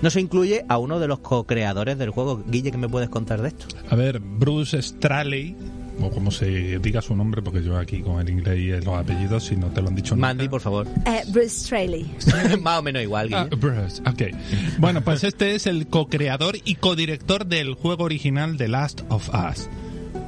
no 0.00 0.08
se 0.10 0.20
incluye 0.20 0.64
a 0.68 0.78
uno 0.78 0.98
de 0.98 1.08
los 1.08 1.18
co-creadores 1.18 1.98
del 1.98 2.10
juego. 2.10 2.42
Guille, 2.46 2.70
¿qué 2.70 2.78
me 2.78 2.88
puedes 2.88 3.10
contar 3.10 3.42
de 3.42 3.48
esto? 3.48 3.66
A 3.90 3.96
ver, 3.96 4.20
Bruce 4.20 4.80
Straley 4.80 5.56
o 6.00 6.10
como 6.10 6.30
se 6.30 6.78
diga 6.78 7.00
su 7.02 7.14
nombre, 7.14 7.42
porque 7.42 7.62
yo 7.62 7.76
aquí 7.76 8.00
con 8.00 8.20
el 8.20 8.28
inglés 8.30 8.58
y 8.58 8.68
los 8.84 8.96
apellidos, 8.98 9.44
si 9.44 9.56
no 9.56 9.68
te 9.68 9.82
lo 9.82 9.88
han 9.88 9.94
dicho 9.94 10.16
Mandy, 10.16 10.44
nunca. 10.44 10.50
por 10.50 10.60
favor. 10.60 10.86
Eh, 11.06 11.22
Bruce 11.28 11.50
Straley. 11.50 12.10
Más 12.62 12.78
o 12.78 12.82
menos 12.82 13.02
igual, 13.02 13.28
Ah, 13.32 13.44
Guille. 13.50 13.56
Bruce, 13.60 14.02
ok. 14.06 14.78
Bueno, 14.78 15.02
pues 15.02 15.22
este 15.24 15.54
es 15.54 15.66
el 15.66 15.86
co-creador 15.86 16.56
y 16.64 16.76
codirector 16.76 17.46
del 17.46 17.74
juego 17.74 18.04
original 18.04 18.56
The 18.56 18.68
Last 18.68 19.02
of 19.08 19.28
Us. 19.28 19.68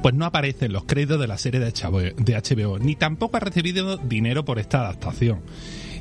Pues 0.01 0.13
no 0.13 0.25
aparece 0.25 0.65
en 0.65 0.73
los 0.73 0.83
créditos 0.85 1.19
de 1.19 1.27
la 1.27 1.37
serie 1.37 1.59
de 1.59 1.71
HBO, 1.71 1.99
de 1.99 2.35
HBO, 2.35 2.77
ni 2.79 2.95
tampoco 2.95 3.37
ha 3.37 3.39
recibido 3.39 3.97
dinero 3.97 4.45
por 4.45 4.59
esta 4.59 4.81
adaptación. 4.81 5.39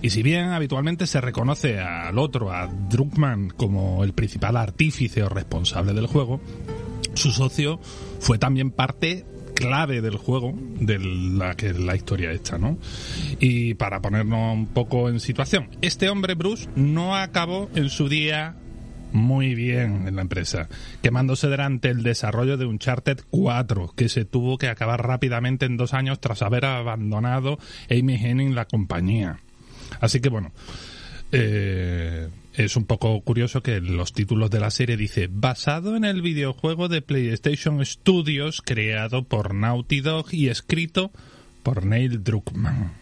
Y 0.03 0.11
si 0.11 0.23
bien 0.23 0.51
habitualmente 0.51 1.07
se 1.07 1.23
reconoce 1.23 1.81
al 1.81 2.19
otro, 2.19 2.53
a 2.53 2.67
Druckmann, 2.67 3.49
como 3.57 4.05
el 4.05 4.13
principal 4.13 4.59
artífice 4.59 5.23
o 5.23 5.31
responsable 5.31 5.95
del 5.95 6.07
juego, 6.07 6.41
su 7.15 7.31
socio 7.31 7.81
fue 8.21 8.37
también 8.39 8.71
parte 8.71 9.25
clave 9.55 10.01
del 10.01 10.17
juego 10.17 10.53
de 10.55 10.99
la 10.99 11.55
que 11.55 11.73
la 11.73 11.97
historia 11.97 12.33
esta, 12.33 12.59
¿no? 12.59 12.79
Y 13.41 13.75
para 13.75 14.01
ponernos 14.01 14.55
un 14.55 14.67
poco 14.67 15.09
en 15.09 15.21
situación, 15.21 15.69
este 15.81 16.09
hombre 16.09 16.35
Bruce 16.35 16.69
no 16.77 17.17
acabó 17.17 17.71
en 17.75 17.89
su 17.89 18.09
día 18.09 18.57
muy 19.13 19.55
bien 19.55 20.09
en 20.09 20.17
la 20.17 20.23
empresa, 20.23 20.69
quemándose 21.01 21.47
durante 21.47 21.89
el 21.89 22.03
desarrollo 22.03 22.57
de 22.57 22.67
Uncharted 22.67 23.21
4, 23.31 23.93
que 23.97 24.09
se 24.09 24.25
tuvo 24.25 24.59
que 24.59 24.69
acabar 24.69 25.07
rápidamente 25.07 25.67
en 25.67 25.77
dos 25.77 25.95
años 25.95 26.21
tras 26.21 26.43
haber 26.43 26.65
abandonado 26.65 27.59
Amy 27.89 28.17
Henning 28.17 28.57
la 28.57 28.65
compañía. 28.65 29.39
Así 30.01 30.21
que 30.21 30.29
bueno, 30.29 30.53
eh, 31.31 32.29
es 32.55 32.77
un 32.77 32.85
poco 32.85 33.21
curioso 33.21 33.63
que 33.63 33.81
los 33.81 34.13
títulos 34.13 34.51
de 34.51 34.61
la 34.61 34.71
serie 34.71 34.97
dice 34.97 35.29
basado 35.31 35.97
en 35.97 36.05
el 36.05 36.23
videojuego 36.23 36.89
de 36.89 37.03
PlayStation 37.03 37.85
Studios 37.85 38.63
creado 38.63 39.25
por 39.25 39.55
Naughty 39.55 40.01
Dog 40.01 40.33
y 40.33 40.49
escrito 40.49 41.11
por 41.63 41.85
Neil 41.85 42.23
Druckmann. 42.23 42.93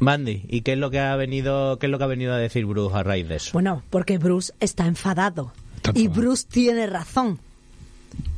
Mandy, 0.00 0.44
¿y 0.48 0.60
qué 0.60 0.74
es 0.74 0.78
lo 0.78 0.90
que 0.90 1.00
ha 1.00 1.16
venido, 1.16 1.78
qué 1.78 1.86
es 1.86 1.90
lo 1.90 1.98
que 1.98 2.04
ha 2.04 2.08
venido 2.08 2.32
a 2.32 2.38
decir 2.38 2.66
Bruce 2.66 2.96
a 2.96 3.02
raíz 3.02 3.28
de 3.28 3.36
eso? 3.36 3.50
Bueno, 3.52 3.82
porque 3.90 4.18
Bruce 4.18 4.52
está 4.60 4.86
enfadado. 4.86 5.52
Está 5.76 5.92
Y 5.94 6.04
enfadado. 6.04 6.20
Bruce 6.20 6.46
tiene 6.48 6.86
razón. 6.86 7.40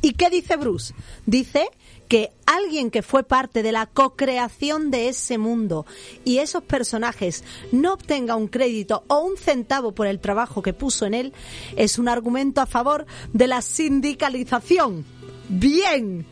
¿Y 0.01 0.13
qué 0.13 0.29
dice 0.29 0.55
Bruce? 0.57 0.93
Dice 1.25 1.65
que 2.11 2.29
alguien 2.45 2.91
que 2.91 3.03
fue 3.03 3.23
parte 3.23 3.63
de 3.63 3.71
la 3.71 3.85
co-creación 3.85 4.91
de 4.91 5.07
ese 5.07 5.37
mundo 5.37 5.85
y 6.25 6.39
esos 6.39 6.61
personajes 6.61 7.41
no 7.71 7.93
obtenga 7.93 8.35
un 8.35 8.49
crédito 8.49 9.05
o 9.07 9.19
un 9.19 9.37
centavo 9.37 9.93
por 9.93 10.07
el 10.07 10.19
trabajo 10.19 10.61
que 10.61 10.73
puso 10.73 11.05
en 11.05 11.13
él 11.13 11.31
es 11.77 11.97
un 11.97 12.09
argumento 12.09 12.59
a 12.59 12.65
favor 12.65 13.05
de 13.31 13.47
la 13.47 13.61
sindicalización. 13.61 15.05
Bien. 15.47 16.25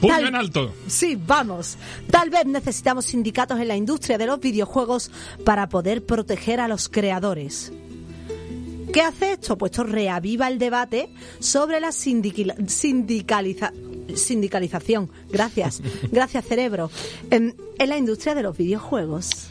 ¡Puño 0.00 0.14
Tal- 0.14 0.26
en 0.28 0.36
alto! 0.36 0.72
Sí, 0.86 1.18
vamos. 1.26 1.76
Tal 2.08 2.30
vez 2.30 2.46
necesitamos 2.46 3.06
sindicatos 3.06 3.58
en 3.58 3.66
la 3.66 3.74
industria 3.76 4.18
de 4.18 4.26
los 4.26 4.38
videojuegos 4.38 5.10
para 5.44 5.68
poder 5.68 6.06
proteger 6.06 6.60
a 6.60 6.68
los 6.68 6.88
creadores. 6.88 7.72
¿Qué 8.92 9.00
hace 9.00 9.32
esto? 9.32 9.58
Pues 9.58 9.72
esto 9.72 9.82
reaviva 9.82 10.46
el 10.46 10.58
debate 10.58 11.10
sobre 11.40 11.80
la 11.80 11.88
sindiquila- 11.88 12.54
sindicaliza- 12.68 13.72
sindicalización. 14.14 15.10
Gracias. 15.30 15.82
Gracias, 16.12 16.44
cerebro. 16.44 16.90
En, 17.30 17.54
en 17.78 17.88
la 17.88 17.96
industria 17.98 18.34
de 18.34 18.42
los 18.42 18.56
videojuegos. 18.56 19.50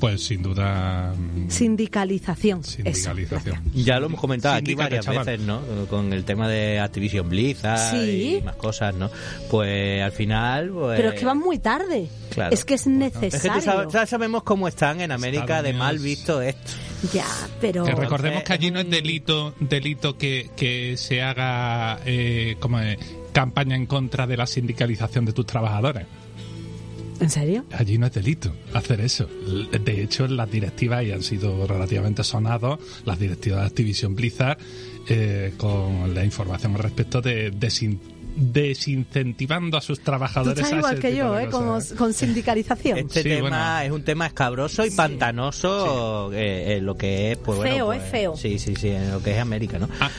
Pues 0.00 0.24
sin 0.24 0.42
duda 0.42 1.12
mm, 1.14 1.50
Sindicalización. 1.50 2.60
Eso, 2.60 2.70
sindicalización. 2.70 3.60
gracias. 3.64 3.84
Ya 3.84 4.00
lo 4.00 4.06
hemos 4.06 4.18
comentado 4.18 4.54
aquí 4.54 4.74
varias 4.74 5.04
chaval. 5.04 5.26
veces, 5.26 5.40
¿no? 5.46 5.60
Con 5.90 6.14
el 6.14 6.24
tema 6.24 6.48
de 6.48 6.78
Activision 6.80 7.28
Blizzard 7.28 7.90
Sí. 8.00 8.36
y 8.38 8.42
más 8.42 8.56
cosas, 8.56 8.94
¿no? 8.94 9.10
Pues 9.50 10.02
al 10.02 10.12
final, 10.12 10.70
pues... 10.70 10.96
Pero 10.98 11.10
es 11.10 11.20
que 11.20 11.26
van 11.26 11.36
muy 11.38 11.58
tarde. 11.58 12.08
Claro. 12.30 12.54
Es 12.54 12.64
que 12.64 12.74
es 12.74 12.80
Es 12.80 12.84
que 12.86 12.90
necesario. 12.92 13.52
tú 13.52 13.60
sabes- 13.62 13.92
ya 13.92 14.06
sabemos 14.06 14.42
cómo 14.42 14.68
están 14.68 15.02
en 15.02 15.12
América 15.12 15.42
Estados 15.58 15.64
de 15.64 15.72
mal 15.74 15.98
visto 15.98 16.40
esto. 16.40 16.72
Ya, 17.12 17.26
pero... 17.60 17.84
Que 17.84 17.94
recordemos 17.94 18.42
que 18.42 18.52
allí 18.54 18.70
no 18.70 18.80
es 18.80 18.88
delito 18.88 19.54
delito 19.60 20.16
que, 20.16 20.48
que 20.56 20.96
se 20.96 21.20
haga 21.20 22.00
eh, 22.06 22.56
como 22.58 22.78
es, 22.80 22.96
campaña 23.32 23.76
en 23.76 23.86
contra 23.86 24.26
de 24.26 24.36
la 24.36 24.46
sindicalización 24.46 25.24
de 25.24 25.32
tus 25.32 25.46
trabajadores. 25.46 26.06
¿En 27.20 27.28
serio? 27.28 27.66
Allí 27.72 27.98
no 27.98 28.06
es 28.06 28.12
delito 28.14 28.50
hacer 28.72 29.00
eso. 29.02 29.26
De 29.26 30.02
hecho, 30.02 30.26
las 30.26 30.50
directivas, 30.50 31.04
y 31.04 31.12
han 31.12 31.22
sido 31.22 31.66
relativamente 31.66 32.24
sonados, 32.24 32.78
las 33.04 33.18
directivas 33.18 33.60
de 33.60 33.66
Activision 33.66 34.14
Blizzard, 34.14 34.56
eh, 35.06 35.52
con 35.58 36.14
la 36.14 36.24
información 36.24 36.72
al 36.76 36.78
respecto 36.82 37.20
de 37.20 37.52
desin- 37.52 37.98
desincentivando 38.36 39.76
a 39.76 39.82
sus 39.82 39.98
Tú 39.98 40.04
trabajadores 40.06 40.58
estás 40.58 40.72
a 40.72 40.76
igual 40.78 40.92
ese 40.94 41.02
que 41.02 41.16
yo, 41.16 41.38
¿eh? 41.38 41.48
Como, 41.50 41.78
con 41.98 42.14
sindicalización. 42.14 42.98
Este 42.98 43.22
Sí, 43.22 43.28
tema 43.28 43.40
bueno. 43.50 43.80
es 43.80 43.90
un 43.92 44.02
tema 44.04 44.26
escabroso 44.26 44.86
y 44.86 44.90
pantanoso, 44.90 46.32
eh, 46.32 46.76
eh, 46.76 46.80
lo 46.80 46.96
que 46.96 47.32
es, 47.32 47.38
pues 47.38 47.58
bueno, 47.58 47.74
Feo, 47.74 47.86
pues, 47.86 48.02
es 48.02 48.10
feo. 48.10 48.36
Sí, 48.36 48.58
sí, 48.58 48.74
sí, 48.76 48.88
en 48.88 49.10
lo 49.10 49.22
que 49.22 49.32
es 49.32 49.38
América, 49.38 49.78
¿no? 49.78 49.88
Ah, 50.00 50.10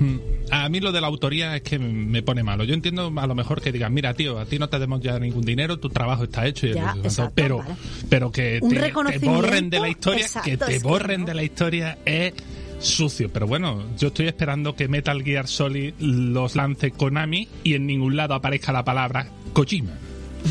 mm, 0.00 0.16
A 0.62 0.68
mí 0.68 0.78
lo 0.78 0.92
de 0.92 1.00
la 1.00 1.08
autoría 1.08 1.56
es 1.56 1.62
que 1.62 1.78
me 1.80 2.22
pone 2.22 2.42
malo. 2.44 2.62
Yo 2.64 2.74
entiendo 2.74 3.12
a 3.16 3.26
lo 3.26 3.34
mejor 3.34 3.60
que 3.60 3.72
digan, 3.72 3.92
mira, 3.92 4.14
tío, 4.14 4.38
a 4.38 4.44
ti 4.46 4.58
no 4.58 4.68
te 4.68 4.78
demos 4.78 5.00
ya 5.00 5.18
ningún 5.18 5.42
dinero, 5.44 5.78
tu 5.80 5.88
trabajo 5.88 6.24
está 6.24 6.46
hecho. 6.46 6.66
Y 6.68 6.74
Ya, 6.74 6.92
el- 6.96 7.04
exacto, 7.04 7.32
pero, 7.34 7.58
vale. 7.58 7.74
pero 8.08 8.30
que 8.30 8.60
te, 8.60 9.18
borren 9.26 9.68
de 9.68 9.80
la 9.80 9.88
historia, 9.88 10.26
que 10.44 10.56
te 10.56 10.64
que 10.66 10.78
borren 10.78 11.22
no. 11.22 11.26
de 11.26 11.34
la 11.34 11.42
historia 11.42 11.98
es 12.04 12.34
sucio. 12.78 13.30
Pero 13.32 13.46
bueno, 13.48 13.82
yo 13.98 14.08
estoy 14.08 14.26
esperando 14.28 14.76
que 14.76 14.86
Metal 14.86 15.22
Gear 15.24 15.48
Solid 15.48 15.94
los 15.98 16.54
lance 16.54 16.92
Konami 16.92 17.48
y 17.64 17.74
en 17.74 17.86
ningún 17.86 18.14
lado 18.16 18.34
aparezca 18.34 18.72
la 18.72 18.84
palabra 18.84 19.26
Kojima. 19.52 19.92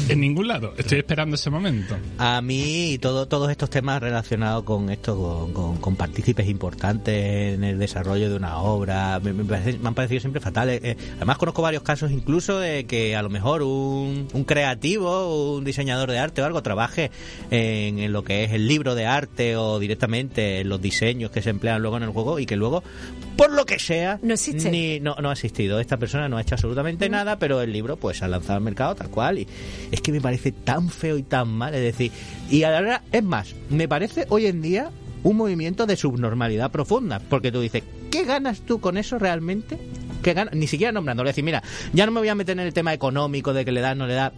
En 0.09 0.19
ningún 0.19 0.47
lado. 0.47 0.73
Estoy 0.77 0.99
esperando 0.99 1.35
ese 1.35 1.49
momento. 1.49 1.95
A 2.17 2.41
mí 2.41 2.97
todo, 3.01 3.27
todos 3.27 3.49
estos 3.51 3.69
temas 3.69 4.01
relacionados 4.01 4.63
con 4.63 4.89
esto, 4.89 5.15
con, 5.15 5.53
con, 5.53 5.77
con 5.77 5.95
partícipes 5.95 6.47
importantes 6.47 7.55
en 7.55 7.63
el 7.63 7.79
desarrollo 7.79 8.29
de 8.29 8.35
una 8.35 8.57
obra, 8.57 9.19
me, 9.23 9.33
me 9.33 9.43
parece- 9.45 9.77
me 9.79 9.87
han 9.87 9.93
parecido 9.93 10.19
siempre 10.21 10.41
fatales. 10.41 10.81
Eh, 10.83 10.97
además 11.17 11.37
conozco 11.37 11.61
varios 11.61 11.83
casos 11.83 12.11
incluso 12.11 12.59
de 12.59 12.85
que 12.85 13.15
a 13.15 13.21
lo 13.21 13.29
mejor 13.29 13.61
un, 13.63 14.27
un 14.33 14.43
creativo, 14.43 15.55
un 15.55 15.63
diseñador 15.63 16.09
de 16.11 16.19
arte 16.19 16.41
o 16.41 16.45
algo 16.45 16.61
trabaje 16.63 17.11
en, 17.51 17.99
en 17.99 18.11
lo 18.11 18.23
que 18.23 18.43
es 18.43 18.51
el 18.51 18.67
libro 18.67 18.95
de 18.95 19.05
arte 19.05 19.55
o 19.55 19.79
directamente 19.79 20.59
en 20.61 20.69
los 20.69 20.81
diseños 20.81 21.31
que 21.31 21.41
se 21.41 21.49
emplean 21.51 21.81
luego 21.81 21.97
en 21.97 22.03
el 22.03 22.09
juego 22.09 22.39
y 22.39 22.45
que 22.45 22.55
luego, 22.55 22.83
por 23.37 23.51
lo 23.51 23.65
que 23.65 23.79
sea, 23.79 24.19
No 24.21 24.33
existe. 24.33 24.69
ni- 24.69 24.99
no, 24.99 25.15
no 25.21 25.29
ha 25.29 25.33
existido. 25.33 25.79
Esta 25.79 25.97
persona 25.97 26.27
no 26.27 26.37
ha 26.37 26.41
hecho 26.41 26.55
absolutamente 26.55 27.07
nada, 27.09 27.37
pero 27.39 27.61
el 27.61 27.71
libro 27.71 27.95
pues 27.97 28.17
se 28.17 28.25
ha 28.25 28.27
lanzado 28.27 28.55
al 28.57 28.63
mercado 28.63 28.95
tal 28.95 29.09
cual. 29.09 29.39
Y 29.39 29.47
es 29.91 30.01
que 30.01 30.11
me 30.11 30.21
parece 30.21 30.51
tan 30.51 30.89
feo 30.89 31.17
y 31.17 31.23
tan 31.23 31.49
mal. 31.49 31.73
Es 31.73 31.81
decir, 31.81 32.11
y 32.49 32.63
ahora, 32.63 33.03
es 33.11 33.23
más, 33.23 33.55
me 33.69 33.87
parece 33.87 34.25
hoy 34.29 34.45
en 34.47 34.61
día 34.61 34.91
un 35.23 35.37
movimiento 35.37 35.85
de 35.85 35.95
subnormalidad 35.95 36.71
profunda. 36.71 37.19
Porque 37.19 37.51
tú 37.51 37.61
dices, 37.61 37.83
¿qué 38.11 38.23
ganas 38.25 38.61
tú 38.61 38.79
con 38.79 38.97
eso 38.97 39.17
realmente? 39.19 39.77
¿Qué 40.21 40.33
ganas? 40.33 40.53
Ni 40.53 40.67
siquiera 40.67 40.91
nombrándolo. 40.91 41.29
Es 41.29 41.35
decir, 41.35 41.43
mira, 41.43 41.63
ya 41.93 42.05
no 42.05 42.11
me 42.11 42.19
voy 42.19 42.29
a 42.29 42.35
meter 42.35 42.57
en 42.59 42.65
el 42.65 42.73
tema 42.73 42.93
económico 42.93 43.53
de 43.53 43.65
que 43.65 43.71
le 43.71 43.81
da, 43.81 43.95
no 43.95 44.07
le 44.07 44.13
da. 44.13 44.33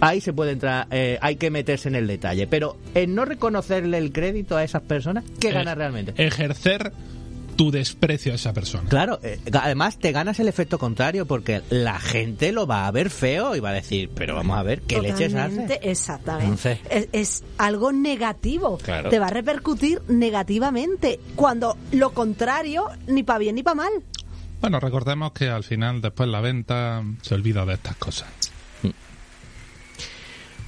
Ahí 0.00 0.20
se 0.20 0.32
puede 0.32 0.52
entrar, 0.52 0.86
eh, 0.90 1.18
hay 1.20 1.36
que 1.36 1.50
meterse 1.50 1.88
en 1.88 1.94
el 1.94 2.06
detalle. 2.06 2.46
Pero 2.46 2.78
en 2.94 3.14
no 3.14 3.24
reconocerle 3.26 3.98
el 3.98 4.12
crédito 4.12 4.56
a 4.56 4.64
esas 4.64 4.82
personas, 4.82 5.24
¿qué 5.38 5.48
Eh, 5.48 5.52
ganas 5.52 5.76
realmente? 5.76 6.14
Ejercer 6.16 6.92
tu 7.60 7.70
desprecio 7.70 8.32
a 8.32 8.36
esa 8.36 8.54
persona. 8.54 8.88
Claro, 8.88 9.20
eh, 9.22 9.38
además 9.52 9.98
te 9.98 10.12
ganas 10.12 10.40
el 10.40 10.48
efecto 10.48 10.78
contrario 10.78 11.26
porque 11.26 11.60
la 11.68 11.98
gente 11.98 12.52
lo 12.52 12.66
va 12.66 12.86
a 12.86 12.90
ver 12.90 13.10
feo 13.10 13.54
y 13.54 13.60
va 13.60 13.68
a 13.68 13.74
decir, 13.74 14.10
pero 14.14 14.34
vamos 14.34 14.56
a 14.56 14.62
ver, 14.62 14.80
¿qué 14.80 14.98
leches 14.98 15.32
Totalmente, 15.32 15.74
hace? 15.74 15.90
Exactamente. 15.90 16.80
Es, 16.88 17.08
es 17.12 17.44
algo 17.58 17.92
negativo. 17.92 18.78
Claro. 18.78 19.10
Te 19.10 19.18
va 19.18 19.26
a 19.26 19.30
repercutir 19.30 20.00
negativamente. 20.08 21.20
Cuando 21.36 21.76
lo 21.92 22.14
contrario, 22.14 22.88
ni 23.06 23.24
para 23.24 23.40
bien 23.40 23.56
ni 23.56 23.62
para 23.62 23.74
mal. 23.74 23.92
Bueno, 24.62 24.80
recordemos 24.80 25.32
que 25.32 25.50
al 25.50 25.62
final, 25.62 26.00
después 26.00 26.30
la 26.30 26.40
venta, 26.40 27.04
se 27.20 27.34
olvida 27.34 27.66
de 27.66 27.74
estas 27.74 27.96
cosas. 27.96 28.28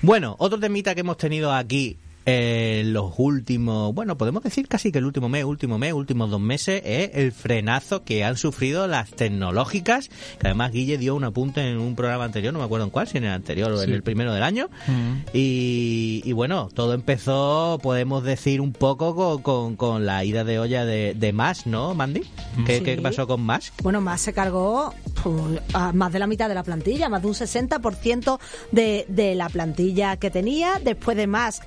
Bueno, 0.03 0.37
otro 0.39 0.61
temita 0.61 0.95
que 0.95 1.01
hemos 1.01 1.17
tenido 1.17 1.55
aquí 1.55 1.97
en 2.27 2.93
los 2.93 3.15
últimos, 3.19 3.95
bueno, 3.95 4.17
podemos 4.17 4.43
decir 4.43 4.69
casi 4.69 4.93
que 4.93 4.99
el 4.99 5.05
último 5.07 5.29
mes, 5.29 5.45
último 5.45 5.79
mes, 5.79 5.93
últimos 5.93 6.31
dos 6.31 6.41
meses, 6.41 6.83
es 6.85 7.11
el 7.15 7.33
frenazo 7.33 8.05
que 8.05 8.25
han 8.25 8.37
sufrido 8.37 8.87
las 8.87 9.11
tecnológicas, 9.11 10.09
que 10.39 10.47
además 10.49 10.73
Guille 10.73 10.99
dio 10.99 11.15
un 11.15 11.25
apunte 11.25 11.69
en 11.69 11.79
un 11.79 11.97
programa 11.97 12.25
anterior, 12.25 12.53
no 12.53 12.59
me 12.59 12.65
acuerdo 12.65 12.85
en 12.87 12.91
cuál, 12.91 13.09
si 13.09 13.19
en 13.19 13.25
el 13.25 13.33
anterior 13.33 13.73
o 13.73 13.83
en 13.83 13.93
el 13.93 14.03
primero 14.03 14.33
del 14.33 14.43
año, 14.43 14.69
y, 15.33 16.23
y 16.25 16.33
bueno, 16.33 16.69
todo 16.73 16.95
empezó, 16.95 17.79
podemos 17.83 18.23
decir, 18.25 18.61
un 18.61 18.73
poco 18.73 19.15
con, 19.15 19.43
con, 19.43 19.77
con 19.77 20.07
la 20.07 20.25
ida 20.25 20.45
de 20.45 20.59
olla 20.59 20.85
de, 20.85 21.15
de 21.15 21.33
Musk, 21.33 21.67
¿no, 21.67 21.95
Mandy? 21.95 22.23
¿Qué, 22.67 22.79
Sí. 22.79 22.85
qué 22.85 22.97
pasó 23.03 23.27
con 23.27 23.45
Musk? 23.45 23.75
Bueno, 23.83 24.01
más 24.01 24.21
se 24.23 24.33
cargó 24.33 24.95
pues, 25.23 25.61
a 25.75 25.93
más 25.93 26.13
de 26.13 26.19
la 26.19 26.27
mitad 26.27 26.49
de 26.49 26.55
la 26.55 26.63
plantilla, 26.63 27.09
más 27.09 27.23
de 27.23 27.29
un 27.29 27.35
60% 27.35 28.39
de, 28.71 29.05
de 29.09 29.35
la 29.35 29.49
plantilla 29.49 30.17
que 30.17 30.31
tenía. 30.31 30.81
Después 30.83 31.17
de 31.17 31.27
Musk 31.27 31.63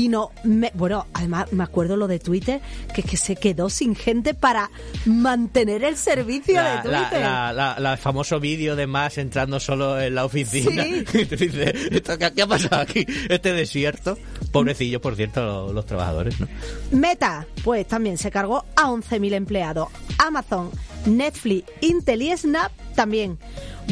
vino, 0.00 0.30
me- 0.44 0.72
bueno, 0.74 1.06
además 1.12 1.52
me 1.52 1.62
acuerdo 1.62 1.96
lo 1.96 2.08
de 2.08 2.18
Twitter, 2.18 2.60
que 2.94 3.02
es 3.02 3.06
que 3.06 3.16
se 3.18 3.36
quedó 3.36 3.68
sin 3.68 3.94
gente 3.94 4.32
para 4.34 4.70
mantener 5.04 5.84
el 5.84 5.96
servicio 5.96 6.54
La, 6.54 6.76
de 6.76 6.82
Twitter. 6.88 7.20
la- 7.20 7.52
la- 7.52 7.76
la 7.78 7.96
famoso 7.98 8.40
vídeo 8.40 8.76
de 8.76 8.86
más 8.86 9.18
entrando 9.18 9.60
solo 9.60 10.00
en 10.00 10.14
la 10.14 10.24
oficina. 10.24 10.84
Sí. 10.84 11.04
Y 11.20 11.24
te 11.26 11.36
dice, 11.36 11.74
"Esto, 11.90 12.16
¿qué, 12.18 12.32
qué 12.32 12.42
ha 12.42 12.46
pasado 12.46 12.80
aquí? 12.82 13.04
Este 13.28 13.52
desierto. 13.52 14.16
Pobrecillos, 14.52 15.00
por 15.02 15.16
cierto, 15.16 15.44
los, 15.44 15.74
los 15.74 15.84
trabajadores, 15.86 16.40
¿no? 16.40 16.48
Meta, 16.92 17.46
pues 17.62 17.86
también 17.86 18.16
se 18.16 18.30
cargó 18.30 18.64
a 18.76 18.88
11.000 18.88 19.34
empleados. 19.34 19.88
Amazon, 20.18 20.70
Netflix, 21.06 21.70
Intel 21.80 22.22
y 22.22 22.36
Snap 22.36 22.72
también. 22.94 23.38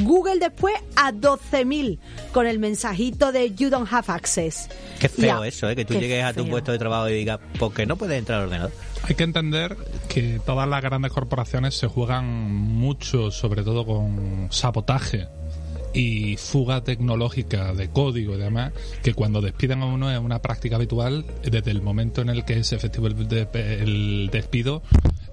Google 0.03 0.39
después 0.39 0.75
a 0.97 1.13
12.000 1.13 1.99
con 2.33 2.47
el 2.47 2.59
mensajito 2.59 3.33
de 3.33 3.55
You 3.55 3.71
don't 3.71 3.93
have 3.93 4.13
access. 4.13 4.69
Qué 5.01 5.09
feo 5.09 5.41
Ya, 5.43 5.47
eso, 5.49 5.69
¿eh? 5.69 5.75
Que 5.77 5.85
tú 5.85 5.95
qué 5.95 6.01
llegues 6.01 6.25
a 6.25 6.33
tu 6.33 6.43
feo. 6.43 6.51
puesto 6.53 6.73
de 6.73 6.79
trabajo 6.79 7.09
y 7.09 7.15
digas, 7.15 7.41
¿por 7.59 7.73
qué 7.73 7.87
no 7.87 7.97
puedes 7.97 8.19
entrar 8.19 8.39
al 8.41 8.45
ordenador? 8.47 8.73
Hay 9.05 9.15
que 9.15 9.25
entender 9.25 9.77
que 10.09 10.41
todas 10.45 10.69
las 10.69 10.83
grandes 10.83 11.11
corporaciones 11.13 11.75
se 11.77 11.87
juegan 11.89 12.27
mucho, 12.53 13.31
sobre 13.31 13.63
todo 13.63 13.87
con 13.87 14.49
sabotaje 14.51 15.27
y 15.95 16.37
fuga 16.37 16.85
tecnológica 16.85 17.73
de 17.73 17.89
código 17.91 18.35
y 18.35 18.39
demás, 18.39 18.73
que 19.03 19.15
cuando 19.15 19.41
despiden 19.41 19.83
a 19.83 19.87
uno 19.87 20.13
es 20.13 20.19
una 20.19 20.41
práctica 20.43 20.77
habitual 20.77 21.25
desde 21.43 21.71
el 21.71 21.81
momento 21.81 22.21
en 22.21 22.29
el 22.29 22.45
que 22.45 22.59
es 22.59 22.73
efectivo 22.73 23.07
el, 23.07 23.27
de- 23.27 23.49
el 23.83 24.29
despido, 24.31 24.83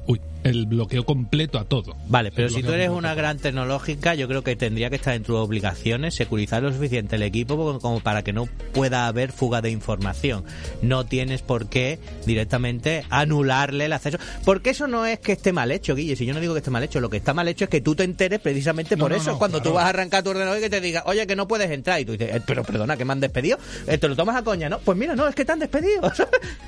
uy, 0.07 0.21
el 0.43 0.65
bloqueo 0.67 1.03
completo 1.05 1.57
a 1.57 1.65
todo. 1.65 1.95
Vale, 2.07 2.31
pero 2.31 2.49
si 2.49 2.61
tú 2.61 2.71
eres 2.71 2.89
una 2.89 3.09
todo. 3.09 3.17
gran 3.17 3.39
tecnológica, 3.39 4.13
yo 4.13 4.27
creo 4.27 4.43
que 4.43 4.55
tendría 4.55 4.89
que 4.91 4.95
estar 4.97 5.15
en 5.15 5.23
tus 5.23 5.35
obligaciones 5.37 6.13
securizar 6.13 6.61
lo 6.61 6.71
suficiente 6.71 7.15
el 7.15 7.23
equipo 7.23 7.79
como- 7.79 7.99
para 8.01 8.23
que 8.23 8.31
no 8.33 8.45
pueda 8.73 9.07
haber 9.07 9.31
fuga 9.31 9.61
de 9.61 9.71
información. 9.71 10.43
No 10.83 11.05
tienes 11.05 11.41
por 11.41 11.67
qué 11.67 11.99
directamente 12.27 13.05
anularle 13.09 13.85
el 13.85 13.93
acceso. 13.93 14.17
Porque 14.43 14.69
eso 14.71 14.87
no 14.87 15.05
es 15.05 15.19
que 15.19 15.31
esté 15.31 15.51
mal 15.51 15.71
hecho, 15.71 15.95
Guille. 15.95 16.15
Si 16.15 16.25
yo 16.27 16.33
no 16.33 16.39
digo 16.39 16.53
que 16.53 16.59
esté 16.59 16.69
mal 16.71 16.83
hecho, 16.83 16.99
lo 16.99 17.09
que 17.09 17.17
está 17.17 17.33
mal 17.33 17.47
hecho 17.47 17.63
es 17.65 17.69
que 17.69 17.81
tú 17.81 17.95
te 17.95 18.03
enteres 18.03 18.39
precisamente 18.39 18.95
No, 18.95 19.05
por 19.05 19.11
no, 19.11 19.17
eso. 19.17 19.31
no, 19.31 19.39
cuando 19.39 19.61
tú 19.61 19.73
vas 19.73 19.85
a 19.85 19.89
arrancar 19.89 20.21
tu 20.23 20.29
ordenador 20.29 20.57
y 20.59 20.61
que 20.61 20.69
te 20.69 20.81
diga, 20.81 21.03
oye, 21.07 21.25
que 21.25 21.35
no 21.35 21.47
puedes 21.47 21.71
entrar. 21.71 21.99
Y 21.99 22.05
tú 22.05 22.11
dices, 22.11 22.35
"Eh, 22.35 22.41
pero 22.45 22.63
perdona, 22.63 22.97
que 22.97 23.05
me 23.05 23.13
han 23.13 23.19
despedido. 23.19 23.57
Eh, 23.87 23.97
te 23.97 24.07
lo 24.07 24.15
tomas 24.15 24.35
a 24.35 24.43
coña, 24.43 24.69
¿no? 24.69 24.79
Pues 24.79 24.97
mira, 24.97 25.15
no, 25.15 25.27
es 25.27 25.33
que 25.33 25.43
te 25.45 25.51
han 25.53 25.59
despedido. 25.59 26.01
eso 26.11 26.27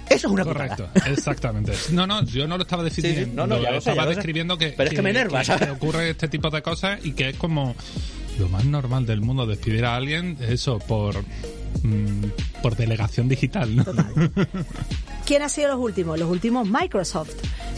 es 0.10 0.24
una 0.26 0.44
putada. 0.44 0.76
Correcto, 0.76 0.90
exactamente. 1.06 1.74
No, 1.92 2.08
no, 2.08 2.24
yo 2.24 2.48
no 2.48 2.58
lo 2.58 2.64
estaba 2.64 2.84
definiendo, 2.84 3.20
Sí, 3.20 3.26
sí, 3.26 3.27
no, 3.34 3.48
no, 3.48 3.62
ya 3.62 3.72
lo 3.72 3.82
sé, 3.82 3.90
estaba 3.92 3.96
ya 3.96 4.06
lo 4.06 4.10
sé. 4.12 4.16
describiendo 4.16 4.58
que, 4.58 4.70
Pero 4.70 4.90
es 4.90 4.96
que 4.96 5.02
me 5.02 5.10
enerva, 5.12 5.42
que- 5.44 5.72
ocurre 5.72 6.10
este 6.10 6.28
tipo 6.28 6.50
de 6.50 6.62
cosas 6.62 7.00
y 7.06 7.14
que 7.14 7.30
es 7.30 7.38
como 7.38 7.76
lo 8.40 8.50
más 8.50 8.66
normal 8.66 9.06
del 9.06 9.22
mundo 9.22 9.46
despedir 9.48 9.86
a 9.86 9.96
alguien, 9.96 10.38
eso, 10.42 10.78
por, 10.80 11.16
mm, 11.84 12.26
por 12.62 12.76
delegación 12.76 13.28
digital, 13.30 13.76
¿no? 13.76 13.86
¿Quién 15.26 15.42
ha 15.42 15.50
sido 15.50 15.70
los 15.70 15.80
últimos? 15.80 16.20
Los 16.20 16.30
últimos 16.30 16.68
Microsoft. 16.70 17.32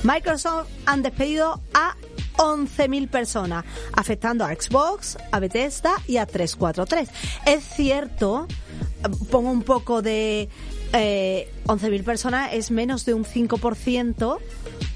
Microsoft 0.04 0.68
han 0.86 1.02
despedido 1.02 1.62
a 1.74 1.96
11.000 2.38 3.08
personas, 3.10 3.66
afectando 3.94 4.46
a 4.46 4.54
Xbox, 4.54 5.18
a 5.32 5.40
Bethesda 5.40 5.94
y 6.08 6.18
a 6.18 6.26
343. 6.26 7.10
Es 7.46 7.64
cierto, 7.76 8.48
pongo 9.32 9.50
un 9.52 9.64
poco 9.64 10.02
de... 10.02 10.50
Eh, 10.94 11.48
11.000 11.68 12.04
personas 12.04 12.50
es 12.54 12.72
menos 12.72 13.06
de 13.06 13.14
un 13.14 13.24
5% 13.24 14.38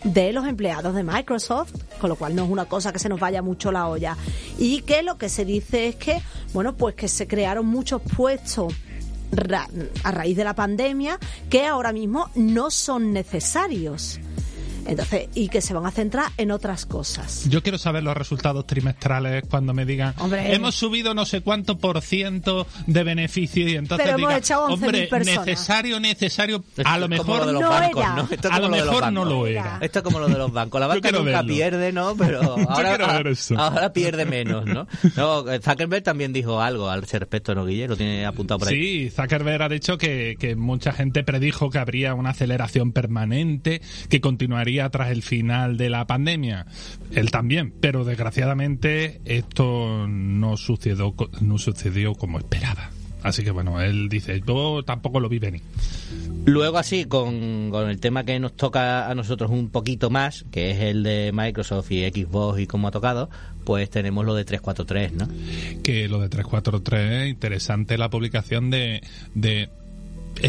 de 0.04 0.34
los 0.34 0.46
empleados 0.48 0.96
de 0.96 1.04
Microsoft, 1.04 1.74
con 2.00 2.10
lo 2.10 2.16
cual 2.16 2.36
no 2.36 2.44
es 2.44 2.50
una 2.50 2.66
cosa 2.66 2.92
que 2.92 3.00
se 3.00 3.10
nos 3.10 3.20
vaya 3.20 3.42
mucho 3.42 3.72
la 3.72 3.88
olla. 3.88 4.18
Y 4.58 4.82
que 4.82 5.04
lo 5.04 5.18
que 5.18 5.30
se 5.30 5.46
dice 5.46 5.88
es 5.88 5.96
que, 5.96 6.22
bueno, 6.54 6.76
pues 6.76 6.96
que 6.96 7.08
se 7.08 7.28
crearon 7.28 7.66
muchos 7.66 8.02
puestos 8.16 8.74
a 10.04 10.12
raíz 10.12 10.38
de 10.38 10.44
la 10.44 10.54
pandemia 10.54 11.18
que 11.50 11.66
ahora 11.66 11.92
mismo 11.92 12.30
no 12.36 12.70
son 12.70 13.14
necesarios. 13.14 14.20
Entonces, 14.86 15.30
y 15.34 15.50
que 15.50 15.62
se 15.62 15.74
van 15.74 15.86
a 15.86 15.92
centrar 15.92 16.32
en 16.38 16.52
otras 16.52 16.86
cosas. 16.86 17.48
Yo 17.50 17.62
quiero 17.64 17.78
saber 17.78 18.04
los 18.04 18.16
resultados 18.16 18.66
trimestrales 18.68 19.44
cuando 19.50 19.74
me 19.74 19.86
digan 19.86 20.14
Hombre. 20.20 20.54
hemos 20.54 20.76
subido 20.76 21.14
no 21.14 21.26
sé 21.26 21.42
cuánto 21.42 21.78
por 21.78 22.02
ciento 22.02 22.68
de 22.88 23.04
beneficio 23.04 23.68
y 23.68 23.76
entonces 23.76 24.06
Pero 24.06 24.18
hemos 24.18 24.30
diga, 24.30 24.38
echado 24.40 24.68
11.000 24.68 24.74
hombre, 24.74 25.08
personas". 25.08 25.46
necesario, 25.48 26.00
necesario, 26.00 26.64
Esto 26.76 26.84
a 26.90 26.98
lo 26.98 27.08
mejor 27.08 27.40
lo 27.42 27.46
de 27.48 27.54
los 27.54 27.62
no 27.62 27.70
bancos, 27.70 28.04
era. 28.04 28.16
¿no? 28.16 28.28
Esto 28.30 28.48
es 28.48 28.54
a 28.54 28.60
lo 28.60 28.70
mejor 28.70 29.12
no 29.12 29.26
lo 29.26 29.48
era. 29.48 29.78
Esto 29.82 30.00
es 30.00 30.04
como 30.04 30.20
lo 30.20 30.28
de 30.28 30.38
los 30.38 30.52
bancos. 30.52 30.80
La 30.82 30.88
banca 30.88 31.12
nunca 31.12 31.24
verlo. 31.24 31.54
pierde, 31.54 31.92
¿no? 31.94 32.16
Pero 32.18 32.42
ahora, 32.70 32.98
quiero 32.98 33.08
ver 33.14 33.28
eso. 33.28 33.58
ahora 33.58 33.94
pierde 33.94 34.26
menos, 34.26 34.66
¿no? 34.66 34.88
No, 35.16 35.44
Zuckerberg 35.62 36.04
también 36.04 36.34
dijo 36.34 36.62
algo 36.62 36.90
al 36.90 37.04
respecto, 37.04 37.56
¿no, 37.56 37.66
Guille? 37.66 37.88
Lo 37.88 37.96
tiene 37.96 38.26
apuntado 38.26 38.60
por 38.60 38.68
ahí. 38.70 39.10
Sí, 39.10 39.10
Zuckerberg 39.16 39.62
ha 39.62 39.70
dicho 39.70 39.98
que, 39.98 40.36
que 40.40 40.56
mucha 40.56 40.92
gente 40.92 41.24
predijo 41.24 41.70
que 41.70 41.78
habría 41.78 42.14
una 42.16 42.32
aceleración 42.32 42.92
permanente 42.92 43.82
que 44.10 44.20
continuaría 44.22 44.73
tras 44.90 45.12
el 45.12 45.24
final 45.24 45.78
de 45.78 45.90
la 45.90 46.06
pandemia. 46.06 46.66
Él 47.12 47.32
también, 47.32 47.74
pero 47.80 48.04
desgraciadamente 48.04 49.22
esto 49.26 50.08
no 50.08 50.58
sucedió, 50.58 51.16
no 51.42 51.58
sucedió 51.58 52.16
como 52.16 52.38
esperaba. 52.40 52.90
Así 53.24 53.44
que 53.44 53.52
bueno, 53.52 53.80
él 53.80 54.10
dice, 54.10 54.42
yo 54.46 54.84
tampoco 54.84 55.22
lo 55.22 55.30
vi 55.30 55.40
venir. 55.40 55.62
Luego 56.46 56.78
así, 56.78 57.06
con, 57.06 57.70
con 57.72 57.90
el 57.90 58.00
tema 58.02 58.26
que 58.26 58.38
nos 58.38 58.54
toca 58.54 59.10
a 59.10 59.16
nosotros 59.16 59.50
un 59.50 59.70
poquito 59.70 60.10
más, 60.10 60.44
que 60.52 60.72
es 60.72 60.80
el 60.82 61.04
de 61.04 61.32
Microsoft 61.34 61.90
y 61.92 62.04
Xbox 62.04 62.60
y 62.60 62.68
cómo 62.68 62.90
ha 62.90 62.92
tocado, 62.92 63.30
pues 63.64 63.90
tenemos 63.90 64.26
lo 64.26 64.36
de 64.36 64.44
343, 64.44 65.14
¿no? 65.14 65.82
que 65.84 66.10
lo 66.10 66.20
de 66.20 66.28
343 66.28 67.30
interesante 67.30 67.98
la 67.98 68.10
publicación 68.10 68.70
de, 68.70 69.02
de 69.36 69.70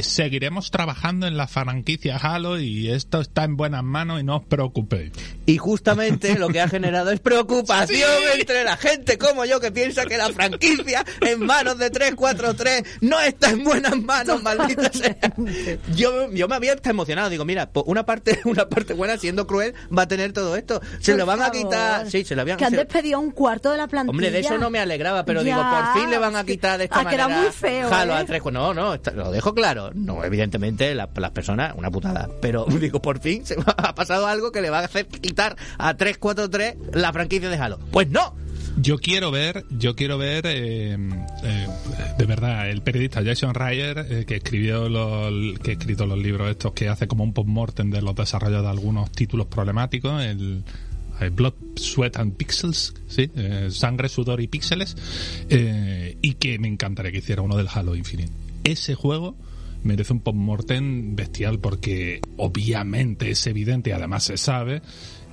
seguiremos 0.02 0.70
trabajando 0.70 1.26
en 1.26 1.36
la 1.36 1.46
franquicia 1.46 2.16
Halo 2.16 2.58
y 2.58 2.90
esto 2.90 3.20
está 3.20 3.44
en 3.44 3.56
buenas 3.56 3.82
manos 3.84 4.20
y 4.20 4.24
no 4.24 4.36
os 4.38 4.44
preocupéis. 4.44 5.12
Y 5.46 5.58
justamente 5.58 6.38
lo 6.38 6.48
que 6.48 6.60
ha 6.60 6.68
generado 6.68 7.10
es 7.10 7.20
preocupación 7.20 8.10
entre 8.38 8.64
la 8.64 8.76
gente 8.76 9.18
como 9.18 9.44
yo 9.44 9.60
que 9.60 9.70
piensa 9.72 10.04
que 10.06 10.16
la 10.16 10.30
franquicia 10.30 11.04
en 11.20 11.44
manos 11.44 11.78
de 11.78 11.90
343 11.90 12.82
no 13.02 13.20
está 13.20 13.50
en 13.50 13.64
buenas 13.64 13.96
manos, 13.96 14.42
maldita 14.42 14.92
sea. 14.92 15.16
Yo, 15.94 16.30
yo 16.32 16.48
me 16.48 16.54
había 16.56 16.72
hasta 16.74 16.90
emocionado, 16.90 17.28
digo, 17.30 17.44
mira, 17.44 17.70
po- 17.70 17.84
una 17.84 18.04
parte 18.04 18.40
una 18.44 18.68
parte 18.68 18.94
buena 18.94 19.16
siendo 19.18 19.46
cruel 19.46 19.74
va 19.96 20.02
a 20.02 20.08
tener 20.08 20.32
todo 20.32 20.56
esto. 20.56 20.80
Se 21.00 21.12
Por 21.12 21.20
lo 21.20 21.26
van 21.26 21.42
a 21.42 21.50
quitar, 21.50 22.10
sí, 22.10 22.24
se 22.24 22.34
lo 22.34 22.42
habían 22.42 22.56
Que 22.58 22.64
han 22.64 22.70
se- 22.70 22.76
despedido 22.78 23.18
a 23.18 23.20
un 23.20 23.30
cuarto 23.30 23.70
de 23.70 23.76
la 23.78 23.86
plantilla. 23.88 24.10
Hombre, 24.10 24.30
de 24.30 24.40
eso 24.40 24.58
no 24.58 24.70
me 24.70 24.78
alegraba, 24.78 25.24
pero 25.24 25.42
digo, 25.44 25.60
por 25.62 25.92
fin 26.00 26.10
le 26.10 26.18
van 26.18 26.36
a 26.36 26.44
quitar 26.44 26.78
de 26.78 26.84
esta 26.84 27.00
Ha 27.00 27.08
quedado 27.08 27.28
manera 27.30 27.42
muy 27.48 27.52
feo, 27.52 27.92
Halo 27.92 28.12
¿eh? 28.14 28.16
a 28.16 28.24
tres. 28.24 28.42
No, 28.52 28.74
no, 28.74 28.94
está- 28.94 29.10
lo 29.12 29.30
dejo 29.30 29.54
claro. 29.54 29.73
No, 29.94 30.24
evidentemente, 30.24 30.94
la- 30.94 31.08
las 31.16 31.30
personas, 31.32 31.74
una 31.76 31.90
putada. 31.90 32.28
Pero 32.40 32.64
digo, 32.80 33.00
por 33.02 33.20
fin 33.20 33.44
se 33.46 33.56
ha 33.76 33.94
pasado 33.94 34.26
algo 34.26 34.52
que 34.52 34.60
le 34.62 34.70
va 34.70 34.80
a 34.80 34.84
hacer 34.84 35.06
quitar 35.06 35.56
a 35.78 35.94
343 35.94 36.76
la 36.94 37.12
franquicia 37.12 37.48
de 37.50 37.56
Halo. 37.56 37.78
Pues 37.90 38.08
no. 38.10 38.34
Yo 38.76 38.98
quiero 38.98 39.30
ver, 39.30 39.64
yo 39.70 39.94
quiero 39.94 40.18
ver, 40.18 40.46
eh, 40.48 40.98
eh, 41.44 41.66
de 42.18 42.26
verdad, 42.26 42.68
el 42.70 42.82
periodista 42.82 43.22
Jason 43.24 43.54
Ryder, 43.54 44.06
eh, 44.10 44.24
que 44.26 44.36
escribió 44.36 44.88
los, 44.88 45.58
que 45.60 45.70
ha 45.70 45.74
escrito 45.74 46.06
los 46.06 46.18
libros 46.18 46.50
estos, 46.50 46.72
que 46.72 46.88
hace 46.88 47.06
como 47.06 47.22
un 47.22 47.32
post-mortem 47.32 47.90
de 47.90 48.02
los 48.02 48.16
desarrollos 48.16 48.62
de 48.62 48.68
algunos 48.68 49.12
títulos 49.12 49.46
problemáticos, 49.46 50.20
el, 50.24 50.64
eh, 51.20 51.28
Blood, 51.28 51.52
Sweat 51.76 52.16
and 52.16 52.34
Pixels, 52.34 52.94
sí, 53.06 53.30
eh, 53.36 53.68
sangre, 53.70 54.08
sudor 54.08 54.40
y 54.40 54.48
píxeles, 54.48 54.96
y 55.48 56.34
que 56.34 56.58
me 56.58 56.66
encantaría 56.66 57.12
que 57.12 57.18
hiciera 57.18 57.42
uno 57.42 57.56
del 57.56 57.68
Halo 57.72 57.94
Infinite. 57.94 58.32
Ese 58.64 58.96
juego 58.96 59.36
merece 59.84 60.12
un 60.12 60.20
post-mortem 60.20 61.14
bestial 61.14 61.58
porque 61.60 62.20
obviamente 62.36 63.30
es 63.30 63.46
evidente 63.46 63.90
y 63.90 63.92
además 63.92 64.24
se 64.24 64.36
sabe 64.36 64.82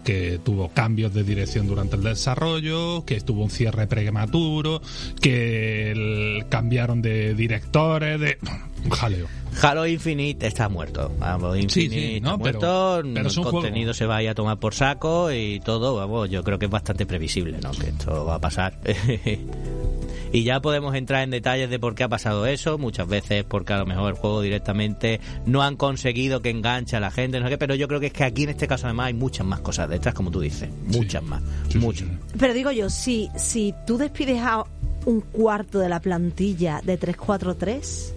que 0.04 0.40
tuvo 0.44 0.70
cambios 0.70 1.14
de 1.14 1.24
dirección 1.24 1.68
durante 1.68 1.96
el 1.96 2.02
desarrollo, 2.02 3.06
que 3.06 3.22
tuvo 3.22 3.44
un 3.44 3.52
cierre 3.52 3.86
prematuro, 3.86 4.82
que 5.22 5.92
el- 5.92 6.46
cambiaron 6.50 7.04
de 7.04 7.36
directores, 7.36 8.20
de 8.20 8.40
un 8.84 8.90
jaleo. 8.90 9.28
Halo 9.62 9.86
Infinite 9.86 10.48
está 10.48 10.70
muerto. 10.70 11.14
Vamos, 11.20 11.56
Infinite 11.56 12.14
sí, 12.16 12.20
no, 12.20 12.40
pero- 12.40 12.60
muerto. 12.60 13.02
pero 13.14 13.28
es 13.28 13.38
el 13.38 13.44
juego. 13.44 13.62
contenido 13.62 13.94
se 13.94 14.08
va 14.08 14.16
a 14.18 14.24
ir 14.24 14.30
a 14.30 14.34
tomar 14.34 14.58
por 14.58 14.74
saco 14.74 15.32
y 15.32 15.60
todo. 15.60 15.94
Vamos, 15.96 16.32
yo 16.32 16.44
creo 16.44 16.58
que 16.58 16.66
es 16.66 16.72
bastante 16.72 17.06
previsible, 17.06 17.60
¿no? 17.62 17.70
Que 17.70 17.90
esto 17.90 18.26
va 18.26 18.36
a 18.36 18.42
pasar. 18.42 18.80
Y 20.34 20.44
ya 20.44 20.62
podemos 20.62 20.96
entrar 20.96 21.24
en 21.24 21.30
detalles 21.32 21.70
de 21.70 21.78
por 21.78 21.94
qué 21.94 22.04
ha 22.04 22.08
pasado 22.10 22.46
eso, 22.46 22.78
muchas 22.78 23.08
veces 23.08 23.44
porque 23.44 23.74
a 23.74 23.78
lo 23.80 23.86
mejor 23.86 24.12
el 24.14 24.18
juego 24.18 24.42
directamente 24.42 25.20
no 25.46 25.62
han 25.62 25.76
conseguido 25.76 26.42
que 26.42 26.50
enganche 26.50 26.96
a 26.96 27.02
la 27.02 27.12
gente, 27.12 27.40
no 27.40 27.46
sé 27.48 27.52
qué, 27.52 27.58
pero 27.58 27.76
yo 27.76 27.88
creo 27.90 28.00
que 28.00 28.08
es 28.08 28.14
que 28.14 28.24
aquí 28.24 28.44
en 28.44 28.50
este 28.52 28.66
caso 28.68 28.88
además 28.88 29.08
hay 29.08 29.14
muchas 29.14 29.46
más 29.46 29.60
cosas 29.60 29.90
detrás, 29.90 30.16
como 30.16 30.32
tú 30.32 30.40
dices, 30.40 30.70
muchas 30.86 31.22
más, 31.24 31.42
Sí, 31.68 31.74
sí, 31.74 31.78
muchas. 31.80 32.08
sí. 32.08 32.14
Pero 32.40 32.54
digo 32.54 32.72
yo, 32.72 32.90
si, 32.90 33.30
si 33.36 33.74
tú 33.86 33.98
despides 33.98 34.40
a 34.42 34.64
un 35.06 35.20
cuarto 35.20 35.80
de 35.80 35.90
la 35.90 36.00
plantilla 36.00 36.80
de 36.84 36.98
343, 36.98 38.14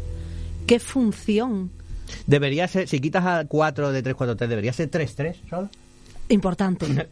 ¿qué 0.66 0.78
función? 0.78 1.70
Debería 2.26 2.68
ser, 2.68 2.86
si 2.86 3.00
quitas 3.00 3.24
a 3.26 3.44
4 3.46 3.90
de 3.90 4.02
343, 4.02 4.48
debería 4.48 4.72
ser 4.72 4.90
3-3 4.90 5.34
solo. 5.50 5.68
Importante. 6.28 7.08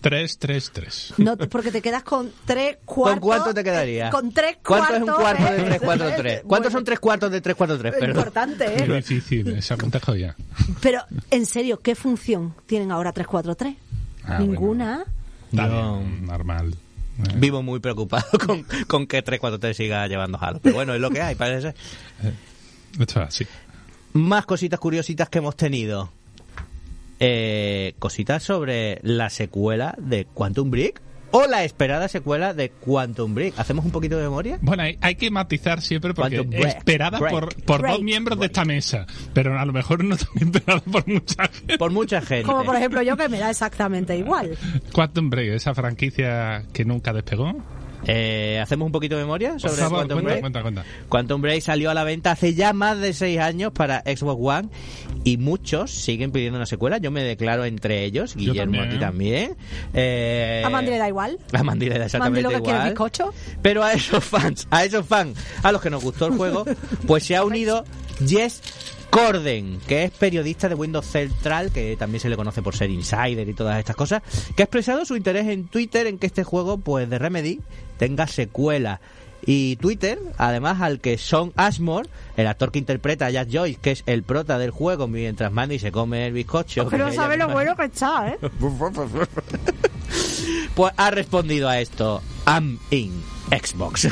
3, 0.00 0.38
3, 0.38 0.70
3. 0.72 1.14
No, 1.18 1.36
porque 1.36 1.70
te 1.70 1.80
quedas 1.80 2.02
con 2.02 2.30
tres 2.44 2.78
cuartos. 2.84 3.20
¿Con 3.20 3.28
cuánto 3.28 3.54
te 3.54 3.62
quedaría? 3.64 4.08
eh, 4.08 4.10
Con 4.10 4.32
tres 4.32 4.58
¿Cuánto 4.64 4.88
cuartos. 4.88 5.08
es 5.08 5.08
un 5.08 5.14
cuarto 5.22 5.44
de 5.44 5.60
eh, 5.60 5.64
3, 5.66 5.80
4, 5.84 6.10
3? 6.16 6.42
¿Cuántos 6.46 6.72
son 6.72 6.84
tres 6.84 6.98
cuartos 7.00 7.30
de 7.30 7.40
3, 7.40 7.56
4, 7.56 7.78
3? 7.78 7.94
Perdón. 7.94 8.10
Importante, 8.10 8.64
Muy 8.86 8.92
¿eh? 8.92 8.96
difícil, 8.96 9.48
esa 9.56 9.76
cuenta 9.76 9.98
es 9.98 10.04
joya. 10.04 10.36
Pero, 10.80 11.02
en 11.30 11.46
serio, 11.46 11.78
¿qué 11.80 11.94
función 11.94 12.54
tienen 12.66 12.90
ahora 12.90 13.12
343? 13.12 13.76
Ah, 14.24 14.38
Ninguna. 14.40 15.04
Está 15.50 15.68
Yo- 15.68 15.98
bien, 16.00 16.26
normal. 16.26 16.74
Eh, 16.74 17.34
Vivo 17.36 17.62
muy 17.62 17.80
preocupado 17.80 18.26
con, 18.46 18.64
con 18.88 19.06
que 19.06 19.22
3, 19.22 19.38
4, 19.40 19.58
3 19.60 19.76
siga 19.76 20.06
llevando 20.08 20.38
Halo. 20.40 20.58
Pero 20.60 20.74
bueno, 20.74 20.92
es 20.94 21.00
lo 21.00 21.10
que 21.10 21.22
hay, 21.22 21.34
parece 21.36 21.72
ser. 21.72 21.74
Esto 23.00 23.22
es 23.22 23.28
así. 23.28 23.46
Más 24.14 24.44
cositas 24.46 24.80
curiositas 24.80 25.28
que 25.28 25.38
hemos 25.38 25.56
tenido. 25.56 26.10
Eh, 27.20 27.94
cositas 27.98 28.42
sobre 28.42 29.00
la 29.02 29.28
secuela 29.28 29.94
de 29.98 30.24
Quantum 30.26 30.70
Break 30.70 31.02
o 31.30 31.46
la 31.46 31.64
esperada 31.64 32.08
secuela 32.08 32.54
de 32.54 32.70
Quantum 32.70 33.34
Break. 33.34 33.58
¿Hacemos 33.58 33.84
un 33.84 33.90
poquito 33.90 34.16
de 34.16 34.22
memoria? 34.22 34.58
Bueno, 34.62 34.82
hay, 34.82 34.98
hay 35.00 35.14
que 35.16 35.30
matizar 35.30 35.82
siempre 35.82 36.14
porque 36.14 36.40
break, 36.40 36.76
esperada 36.78 37.18
break, 37.18 37.32
por, 37.32 37.62
por 37.64 37.80
break, 37.82 37.94
dos 37.96 38.02
miembros 38.02 38.38
de 38.38 38.46
esta 38.46 38.64
mesa, 38.64 39.06
pero 39.34 39.58
a 39.58 39.64
lo 39.64 39.72
mejor 39.72 40.04
no 40.04 40.16
tan 40.16 40.28
esperada 40.40 40.80
por 40.80 41.06
mucha 41.06 41.48
gente. 41.48 41.78
Por 41.78 41.90
mucha 41.90 42.20
gente. 42.22 42.44
Como 42.44 42.64
por 42.64 42.76
ejemplo 42.76 43.02
yo, 43.02 43.16
que 43.16 43.28
me 43.28 43.38
da 43.38 43.50
exactamente 43.50 44.16
igual. 44.16 44.56
Quantum 44.92 45.28
Break, 45.30 45.54
esa 45.54 45.74
franquicia 45.74 46.64
que 46.72 46.84
nunca 46.84 47.12
despegó. 47.12 47.54
Eh, 48.10 48.58
¿Hacemos 48.62 48.86
un 48.86 48.92
poquito 48.92 49.16
de 49.16 49.22
memoria 49.22 49.58
sobre 49.58 49.74
favor, 49.76 49.98
Quantum 49.98 50.14
cuenta, 50.16 50.28
Break? 50.30 50.40
cuenta, 50.40 50.62
cuenta. 50.62 50.84
Quantum 51.10 51.42
Break 51.42 51.60
salió 51.60 51.90
a 51.90 51.94
la 51.94 52.04
venta 52.04 52.30
hace 52.32 52.54
ya 52.54 52.72
más 52.72 52.98
de 52.98 53.12
seis 53.12 53.38
años 53.38 53.70
para 53.72 54.00
Xbox 54.00 54.40
One 54.42 54.68
y 55.24 55.36
muchos 55.36 55.90
siguen 55.90 56.32
pidiendo 56.32 56.56
una 56.58 56.64
secuela. 56.66 56.96
Yo 56.98 57.10
me 57.10 57.22
declaro 57.22 57.66
entre 57.66 58.04
ellos, 58.04 58.32
Yo 58.34 58.52
Guillermo 58.52 58.78
también. 58.78 58.88
a 58.88 58.90
ti 58.90 58.98
también. 58.98 59.56
Eh, 59.92 60.62
A 60.64 60.70
Mandy 60.70 60.90
le 60.90 60.98
da 60.98 61.08
igual. 61.08 61.38
A 61.52 61.62
Mandy 61.62 61.86
le 61.86 61.98
da 61.98 61.98
Mandy 61.98 62.04
exactamente 62.06 62.42
lo 62.42 62.48
que 62.48 62.62
quiere 62.62 62.78
es 62.78 62.84
igual. 62.84 62.88
bizcocho. 62.90 63.34
Pero 63.60 63.84
a 63.84 63.92
esos 63.92 64.24
fans, 64.24 64.66
a 64.70 64.84
esos 64.84 65.06
fans, 65.06 65.38
a 65.62 65.70
los 65.70 65.82
que 65.82 65.90
nos 65.90 66.02
gustó 66.02 66.26
el 66.28 66.32
juego, 66.36 66.64
pues 67.06 67.24
se 67.24 67.36
ha 67.36 67.44
unido 67.44 67.84
Jess 68.26 68.62
Corden, 69.10 69.78
que 69.86 70.04
es 70.04 70.10
periodista 70.10 70.68
de 70.68 70.74
Windows 70.74 71.06
Central, 71.06 71.70
que 71.72 71.96
también 71.96 72.20
se 72.20 72.28
le 72.28 72.36
conoce 72.36 72.62
por 72.62 72.76
ser 72.76 72.90
insider 72.90 73.48
y 73.48 73.54
todas 73.54 73.78
estas 73.78 73.96
cosas, 73.96 74.22
que 74.56 74.62
ha 74.62 74.64
expresado 74.64 75.04
su 75.04 75.16
interés 75.16 75.46
en 75.48 75.66
Twitter 75.68 76.06
en 76.06 76.18
que 76.18 76.26
este 76.26 76.44
juego, 76.44 76.78
pues 76.78 77.08
de 77.08 77.18
Remedy, 77.18 77.60
tenga 77.98 78.26
secuela. 78.26 79.00
Y 79.46 79.76
Twitter, 79.76 80.18
además 80.36 80.82
al 80.82 81.00
que 81.00 81.16
Sean 81.16 81.52
Ashmore, 81.56 82.08
el 82.36 82.48
actor 82.48 82.72
que 82.72 82.80
interpreta 82.80 83.26
a 83.26 83.30
Jack 83.30 83.48
Joyce, 83.50 83.78
que 83.80 83.92
es 83.92 84.02
el 84.06 84.24
prota 84.24 84.58
del 84.58 84.72
juego 84.72 85.06
mientras 85.06 85.52
Mandy 85.52 85.78
se 85.78 85.92
come 85.92 86.26
el 86.26 86.32
bizcocho. 86.32 86.88
Ella 86.92 87.12
sabe 87.12 87.36
lo 87.36 87.44
misma- 87.46 87.52
bueno 87.52 87.76
que 87.76 87.84
está, 87.84 88.28
¿eh? 88.28 88.38
Pues 90.74 90.92
ha 90.96 91.10
respondido 91.10 91.68
a 91.68 91.80
esto, 91.80 92.22
I'm 92.46 92.78
in 92.90 93.22
Xbox. 93.50 94.08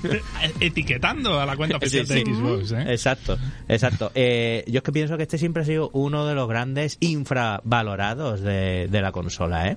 Etiquetando 0.60 1.38
a 1.40 1.46
la 1.46 1.56
cuenta 1.56 1.76
oficial 1.76 2.06
Sí, 2.06 2.24
de. 2.24 2.34
Xbox, 2.34 2.72
¿eh? 2.72 2.84
Exacto, 2.88 3.38
exacto. 3.68 4.10
Eh, 4.14 4.64
yo 4.66 4.78
es 4.78 4.82
que 4.82 4.92
pienso 4.92 5.16
que 5.16 5.24
este 5.24 5.38
siempre 5.38 5.62
ha 5.62 5.66
sido 5.66 5.90
uno 5.92 6.26
de 6.26 6.34
los 6.34 6.48
grandes 6.48 6.96
infravalorados 7.00 8.40
de, 8.40 8.88
de 8.88 9.02
la 9.02 9.12
consola, 9.12 9.68
¿eh? 9.68 9.76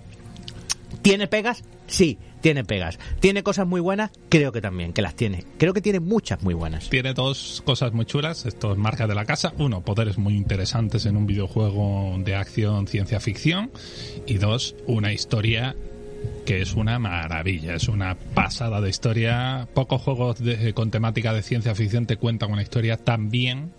¿Tiene 1.02 1.28
pegas? 1.28 1.64
Sí, 1.88 2.18
tiene 2.42 2.64
pegas. 2.64 2.98
¿Tiene 3.20 3.44
cosas 3.44 3.68
muy 3.68 3.82
buenas? 3.82 4.12
Creo 4.30 4.52
que 4.52 4.62
también, 4.62 4.94
que 4.94 5.02
las 5.02 5.16
tiene. 5.16 5.44
Creo 5.58 5.74
que 5.74 5.82
tiene 5.82 6.00
muchas 6.00 6.42
muy 6.44 6.54
buenas. 6.54 6.90
Tiene 6.90 7.14
dos 7.14 7.62
cosas 7.66 7.94
muy 7.94 8.06
chulas, 8.06 8.46
esto 8.46 8.72
es 8.72 8.78
marca 8.78 9.08
de 9.08 9.16
la 9.16 9.26
casa. 9.26 9.54
Uno, 9.58 9.82
poderes 9.82 10.18
muy 10.18 10.36
interesantes 10.36 11.06
en 11.06 11.18
un 11.18 11.26
videojuego 11.26 12.16
de 12.20 12.36
acción, 12.36 12.88
ciencia 12.88 13.20
ficción. 13.20 13.72
Y 14.28 14.36
dos, 14.36 14.76
una 14.88 15.12
historia 15.12 15.76
que 16.46 16.62
es 16.62 16.74
una 16.74 17.00
maravilla, 17.00 17.76
es 17.76 17.88
una 17.88 18.16
pasada 18.16 18.82
de 18.82 18.90
historia. 18.90 19.68
Pocos 19.74 20.02
juegos 20.02 20.40
de- 20.40 20.74
con 20.74 20.92
temática 20.92 21.34
de 21.34 21.42
ciencia 21.42 21.74
ficción 21.76 22.06
te 22.06 22.18
cuentan 22.18 22.52
una 22.52 22.62
historia 22.62 22.98
tan 22.98 23.30
bien 23.30 23.72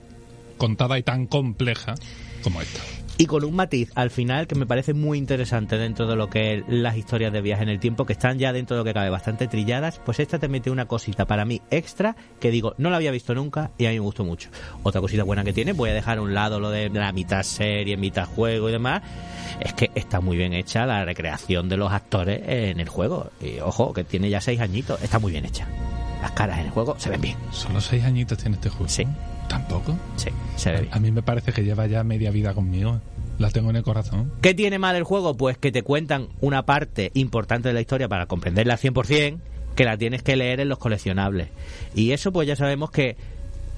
contada 0.56 0.98
y 0.98 1.02
tan 1.02 1.26
compleja 1.26 1.94
como 2.42 2.60
esta. 2.62 2.80
Y 3.16 3.26
con 3.26 3.44
un 3.44 3.54
matiz 3.54 3.92
al 3.94 4.10
final 4.10 4.48
que 4.48 4.56
me 4.56 4.66
parece 4.66 4.92
muy 4.92 5.18
interesante 5.18 5.78
dentro 5.78 6.08
de 6.08 6.16
lo 6.16 6.28
que 6.28 6.54
es 6.54 6.64
las 6.66 6.96
historias 6.96 7.32
de 7.32 7.42
viaje 7.42 7.62
en 7.62 7.68
el 7.68 7.78
tiempo, 7.78 8.06
que 8.06 8.12
están 8.12 8.40
ya 8.40 8.52
dentro 8.52 8.76
de 8.76 8.80
lo 8.80 8.84
que 8.84 8.92
cabe 8.92 9.08
bastante 9.08 9.46
trilladas, 9.46 10.00
pues 10.04 10.18
esta 10.18 10.40
te 10.40 10.48
mete 10.48 10.68
una 10.70 10.86
cosita 10.86 11.24
para 11.24 11.44
mí 11.44 11.62
extra 11.70 12.16
que 12.40 12.50
digo, 12.50 12.74
no 12.76 12.90
la 12.90 12.96
había 12.96 13.12
visto 13.12 13.32
nunca 13.32 13.70
y 13.78 13.86
a 13.86 13.90
mí 13.90 13.94
me 13.94 14.00
gustó 14.00 14.24
mucho. 14.24 14.50
Otra 14.82 15.00
cosita 15.00 15.22
buena 15.22 15.44
que 15.44 15.52
tiene, 15.52 15.74
voy 15.74 15.90
a 15.90 15.94
dejar 15.94 16.18
a 16.18 16.22
un 16.22 16.34
lado 16.34 16.58
lo 16.58 16.70
de 16.70 16.90
la 16.90 17.12
mitad 17.12 17.44
serie, 17.44 17.96
mitad 17.96 18.26
juego 18.26 18.68
y 18.68 18.72
demás, 18.72 19.02
es 19.60 19.72
que 19.74 19.92
está 19.94 20.20
muy 20.20 20.36
bien 20.36 20.52
hecha 20.52 20.84
la 20.84 21.04
recreación 21.04 21.68
de 21.68 21.76
los 21.76 21.92
actores 21.92 22.40
en 22.44 22.80
el 22.80 22.88
juego. 22.88 23.30
Y 23.40 23.60
ojo, 23.60 23.92
que 23.92 24.02
tiene 24.02 24.28
ya 24.28 24.40
seis 24.40 24.60
añitos, 24.60 25.00
está 25.02 25.20
muy 25.20 25.30
bien 25.30 25.44
hecha. 25.44 25.68
Las 26.20 26.32
caras 26.32 26.58
en 26.58 26.66
el 26.66 26.72
juego 26.72 26.96
se 26.98 27.10
ven 27.10 27.20
bien. 27.20 27.36
Solo 27.52 27.80
seis 27.80 28.02
añitos 28.02 28.38
tiene 28.38 28.56
este 28.56 28.70
juego. 28.70 28.88
Sí. 28.88 29.06
¿Tampoco? 29.54 29.96
Sí, 30.16 30.30
se 30.56 30.72
ve 30.72 30.80
bien. 30.80 30.94
A 30.94 30.98
mí 30.98 31.12
me 31.12 31.22
parece 31.22 31.52
que 31.52 31.62
lleva 31.62 31.86
ya 31.86 32.02
media 32.02 32.32
vida 32.32 32.54
conmigo. 32.54 33.00
La 33.38 33.50
tengo 33.50 33.70
en 33.70 33.76
el 33.76 33.84
corazón. 33.84 34.32
¿Qué 34.42 34.52
tiene 34.52 34.80
mal 34.80 34.96
el 34.96 35.04
juego? 35.04 35.36
Pues 35.36 35.56
que 35.58 35.70
te 35.70 35.82
cuentan 35.82 36.26
una 36.40 36.66
parte 36.66 37.12
importante 37.14 37.68
de 37.68 37.74
la 37.74 37.80
historia 37.80 38.08
para 38.08 38.26
comprenderla 38.26 38.74
al 38.74 38.80
100%, 38.80 39.38
que 39.76 39.84
la 39.84 39.96
tienes 39.96 40.24
que 40.24 40.34
leer 40.34 40.58
en 40.58 40.68
los 40.68 40.78
coleccionables. 40.78 41.50
Y 41.94 42.10
eso 42.10 42.32
pues 42.32 42.48
ya 42.48 42.56
sabemos 42.56 42.90
que 42.90 43.16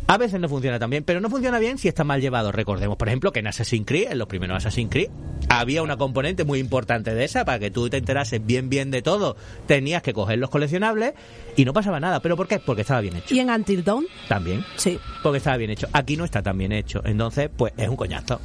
a 0.07 0.19
veces 0.19 0.41
no 0.41 0.49
funciona 0.49 0.79
tan 0.79 0.91
bien, 0.91 1.05
pero 1.05 1.21
no 1.21 1.29
funciona 1.29 1.59
bien 1.59 1.79
si 1.79 1.89
está 1.89 2.05
mal 2.05 2.21
llevado. 2.21 2.53
Recordemos, 2.53 2.97
por 2.97 3.09
ejemplo, 3.09 3.33
que 3.33 3.41
en 3.41 3.49
Assassin's 3.49 3.87
Creed, 3.87 4.13
en 4.13 4.19
los 4.19 4.29
primeros 4.29 4.57
Assassin's 4.59 4.91
Creed, 4.91 5.11
había 5.49 5.83
una 5.83 5.97
componente 5.97 6.45
muy 6.45 6.59
importante 6.59 7.15
de 7.15 7.25
esa, 7.25 7.45
para 7.45 7.59
que 7.59 7.71
tú 7.71 7.89
te 7.89 7.97
enterases 7.97 8.45
bien 8.45 8.69
bien 8.69 8.91
de 8.91 9.03
todo, 9.03 9.37
tenías 9.67 10.03
que 10.03 10.13
coger 10.13 10.39
los 10.39 10.51
coleccionables 10.51 11.15
y 11.57 11.65
no 11.65 11.73
pasaba 11.73 12.01
nada. 12.01 12.21
¿Pero 12.21 12.37
por 12.37 12.47
qué? 12.47 12.59
Porque 12.59 12.83
estaba 12.83 13.01
bien 13.01 13.17
hecho. 13.17 13.35
¿Y 13.35 13.41
en 13.41 13.51
Until 13.51 13.85
Dawn? 13.85 14.07
También. 14.29 14.65
Sí. 14.77 14.99
Porque 15.23 15.39
estaba 15.39 15.57
bien 15.57 15.71
hecho. 15.71 15.89
Aquí 15.93 16.17
no 16.17 16.25
está 16.25 16.43
tan 16.43 16.57
bien 16.59 16.73
hecho. 16.73 17.03
Entonces, 17.05 17.51
pues 17.55 17.73
es 17.77 17.89
un 17.89 17.97
coñazo. 17.97 18.41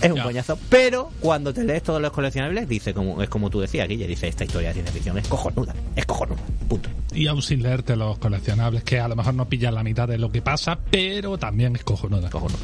Es 0.00 0.10
un 0.10 0.16
Ya. 0.16 0.22
coñazo. 0.24 0.58
Pero 0.68 1.10
cuando 1.20 1.52
te 1.54 1.64
lees 1.64 1.82
todos 1.82 2.00
los 2.02 2.12
coleccionables, 2.12 2.68
dice 2.68 2.92
como, 2.94 3.22
es 3.22 3.28
como 3.28 3.50
tú 3.50 3.60
decías, 3.60 3.88
Guille, 3.88 4.06
dice 4.06 4.28
esta 4.28 4.44
historia 4.44 4.68
de 4.68 4.74
ciencia 4.74 4.92
ficción 4.92 5.18
es 5.18 5.26
cojonuda. 5.28 5.74
Es 5.94 6.04
cojonuda. 6.06 6.38
Punto. 6.68 6.88
Y 7.14 7.28
aún 7.28 7.40
sin 7.40 7.62
leerte 7.62 7.96
los 7.96 8.18
coleccionables, 8.18 8.82
que 8.84 9.00
a 9.00 9.08
lo 9.08 9.16
mejor 9.16 9.32
no 9.34 9.48
pillan 9.48 9.74
la 9.74 9.82
mitad 9.82 10.06
de 10.06 10.18
lo 10.18 10.30
que 10.30 10.42
pasa, 10.42 10.78
pero 10.90 11.38
también 11.38 11.74
es 11.76 11.82
cojonuda. 11.84 12.28
Cojonuda. 12.28 12.58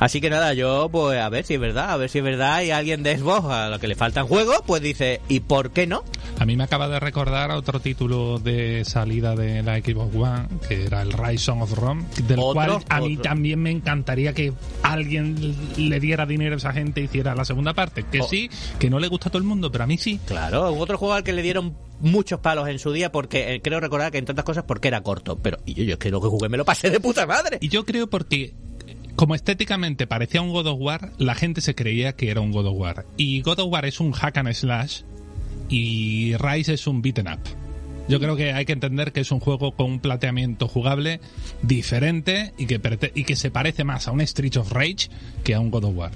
Así 0.00 0.20
que 0.20 0.28
nada, 0.28 0.52
yo 0.52 0.88
pues 0.92 1.18
a 1.20 1.28
ver 1.30 1.44
si 1.46 1.54
es 1.54 1.60
verdad, 1.60 1.90
a 1.92 1.96
ver 1.96 2.10
si 2.10 2.18
es 2.18 2.24
verdad 2.24 2.62
y 2.62 2.70
alguien 2.70 3.02
de 3.02 3.16
Xbox 3.16 3.46
a 3.48 3.68
lo 3.70 3.78
que 3.78 3.88
le 3.88 3.94
faltan 3.94 4.26
juegos, 4.26 4.58
pues 4.66 4.82
dice, 4.82 5.20
¿y 5.28 5.40
por 5.40 5.70
qué 5.70 5.86
no? 5.86 6.04
A 6.38 6.44
mí 6.44 6.56
me 6.56 6.64
acaba 6.64 6.88
de 6.88 7.00
recordar 7.00 7.50
otro 7.52 7.80
título 7.80 8.38
de 8.40 8.84
salida 8.84 9.34
de 9.36 9.62
la 9.62 9.78
Xbox 9.78 10.14
One, 10.14 10.48
que 10.68 10.84
era 10.84 11.00
el 11.00 11.12
Rise 11.12 11.50
of 11.52 11.72
Rome, 11.72 12.04
del 12.26 12.40
Otro, 12.40 12.52
cual 12.54 12.84
a 12.88 13.00
mí 13.00 13.12
otro. 13.14 13.22
también 13.22 13.60
me 13.62 13.70
encantaría 13.70 14.32
que 14.34 14.52
alguien 14.82 15.54
le 15.76 16.00
diera 16.00 16.26
dinero 16.26 16.54
a 16.56 16.58
esa 16.58 16.72
gente 16.74 17.00
hiciera 17.00 17.34
la 17.34 17.44
segunda 17.44 17.72
parte. 17.74 18.04
Que 18.10 18.20
Oh. 18.20 18.28
sí, 18.28 18.50
que 18.78 18.90
no 18.90 18.98
le 18.98 19.08
gusta 19.08 19.28
a 19.28 19.32
todo 19.32 19.38
el 19.38 19.48
mundo, 19.48 19.70
pero 19.72 19.84
a 19.84 19.86
mí 19.86 19.96
sí. 19.98 20.20
Claro, 20.26 20.74
otro 20.74 20.98
juego 20.98 21.14
al 21.14 21.22
que 21.24 21.32
le 21.32 21.42
dieron 21.42 21.76
muchos 22.00 22.40
palos 22.40 22.68
en 22.68 22.78
su 22.78 22.92
día 22.92 23.10
porque 23.12 23.54
eh, 23.54 23.60
creo 23.62 23.80
recordar 23.80 24.12
que 24.12 24.18
entre 24.18 24.32
otras 24.32 24.44
cosas 24.44 24.64
porque 24.64 24.88
era 24.88 25.02
corto, 25.02 25.38
pero 25.38 25.58
y 25.64 25.74
yo, 25.74 25.84
yo 25.84 25.92
es 25.94 25.98
que 25.98 26.10
lo 26.10 26.20
que 26.20 26.28
jugué 26.28 26.48
me 26.48 26.56
lo 26.58 26.64
pasé 26.64 26.90
de 26.90 27.00
puta 27.00 27.26
madre. 27.26 27.58
Y 27.60 27.68
yo 27.68 27.84
creo 27.86 28.08
porque 28.08 28.52
como 29.16 29.34
estéticamente 29.34 30.06
parecía 30.06 30.42
un 30.42 30.50
God 30.52 30.66
of 30.66 30.80
War, 30.80 31.12
la 31.18 31.34
gente 31.34 31.60
se 31.60 31.74
creía 31.74 32.14
que 32.14 32.30
era 32.30 32.40
un 32.40 32.50
God 32.50 32.66
of 32.66 32.76
War. 32.76 33.06
Y 33.16 33.42
God 33.42 33.60
of 33.60 33.72
War 33.72 33.84
es 33.86 34.00
un 34.00 34.12
hack 34.12 34.36
and 34.38 34.52
slash 34.52 35.02
y 35.68 36.34
Rise 36.36 36.74
es 36.74 36.86
un 36.86 37.00
beaten 37.00 37.28
up. 37.28 37.38
Yo 38.06 38.20
creo 38.20 38.36
que 38.36 38.52
hay 38.52 38.66
que 38.66 38.72
entender 38.72 39.12
que 39.12 39.20
es 39.20 39.30
un 39.32 39.40
juego 39.40 39.74
con 39.74 39.86
un 39.92 39.98
planteamiento 40.00 40.68
jugable 40.68 41.20
diferente 41.62 42.52
y 42.58 42.66
que, 42.66 42.80
y 43.14 43.24
que 43.24 43.34
se 43.34 43.50
parece 43.50 43.84
más 43.84 44.08
a 44.08 44.12
un 44.12 44.20
Street 44.20 44.56
of 44.56 44.72
Rage 44.72 45.08
que 45.42 45.54
a 45.54 45.60
un 45.60 45.70
God 45.70 45.84
of 45.84 45.96
War. 45.96 46.10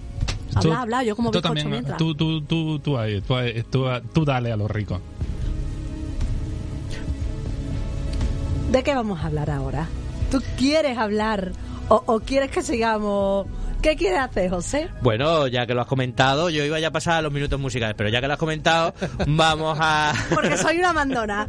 Habla, 0.54 0.80
habla, 0.82 1.02
yo 1.02 1.14
como 1.16 1.30
tú 1.30 1.40
también, 1.40 1.70
mientras. 1.70 1.98
tú, 1.98 2.14
tú, 2.14 2.40
tú, 2.42 2.78
tú, 2.78 2.98
ahí, 2.98 3.20
tú, 3.20 3.34
ahí, 3.34 3.62
tú, 3.70 3.84
tú 4.12 4.24
dale 4.24 4.50
a 4.52 4.56
los 4.56 4.70
ricos. 4.70 5.00
¿De 8.72 8.82
qué 8.82 8.94
vamos 8.94 9.20
a 9.20 9.26
hablar 9.26 9.50
ahora? 9.50 9.88
¿Tú 10.30 10.42
quieres 10.56 10.98
hablar 10.98 11.52
o, 11.88 12.02
o 12.06 12.20
quieres 12.20 12.50
que 12.50 12.62
sigamos? 12.62 13.46
¿Qué 13.82 13.94
quieres 13.94 14.18
hacer, 14.18 14.50
José? 14.50 14.88
Bueno, 15.02 15.46
ya 15.46 15.64
que 15.66 15.72
lo 15.72 15.80
has 15.82 15.86
comentado, 15.86 16.50
yo 16.50 16.64
iba 16.64 16.80
ya 16.80 16.88
a 16.88 16.90
pasar 16.90 17.14
a 17.18 17.22
los 17.22 17.32
minutos 17.32 17.60
musicales, 17.60 17.94
pero 17.96 18.08
ya 18.10 18.20
que 18.20 18.26
lo 18.26 18.32
has 18.32 18.38
comentado, 18.38 18.92
vamos 19.26 19.78
a... 19.80 20.12
Porque 20.34 20.56
soy 20.56 20.78
una 20.78 20.92
mandona. 20.92 21.48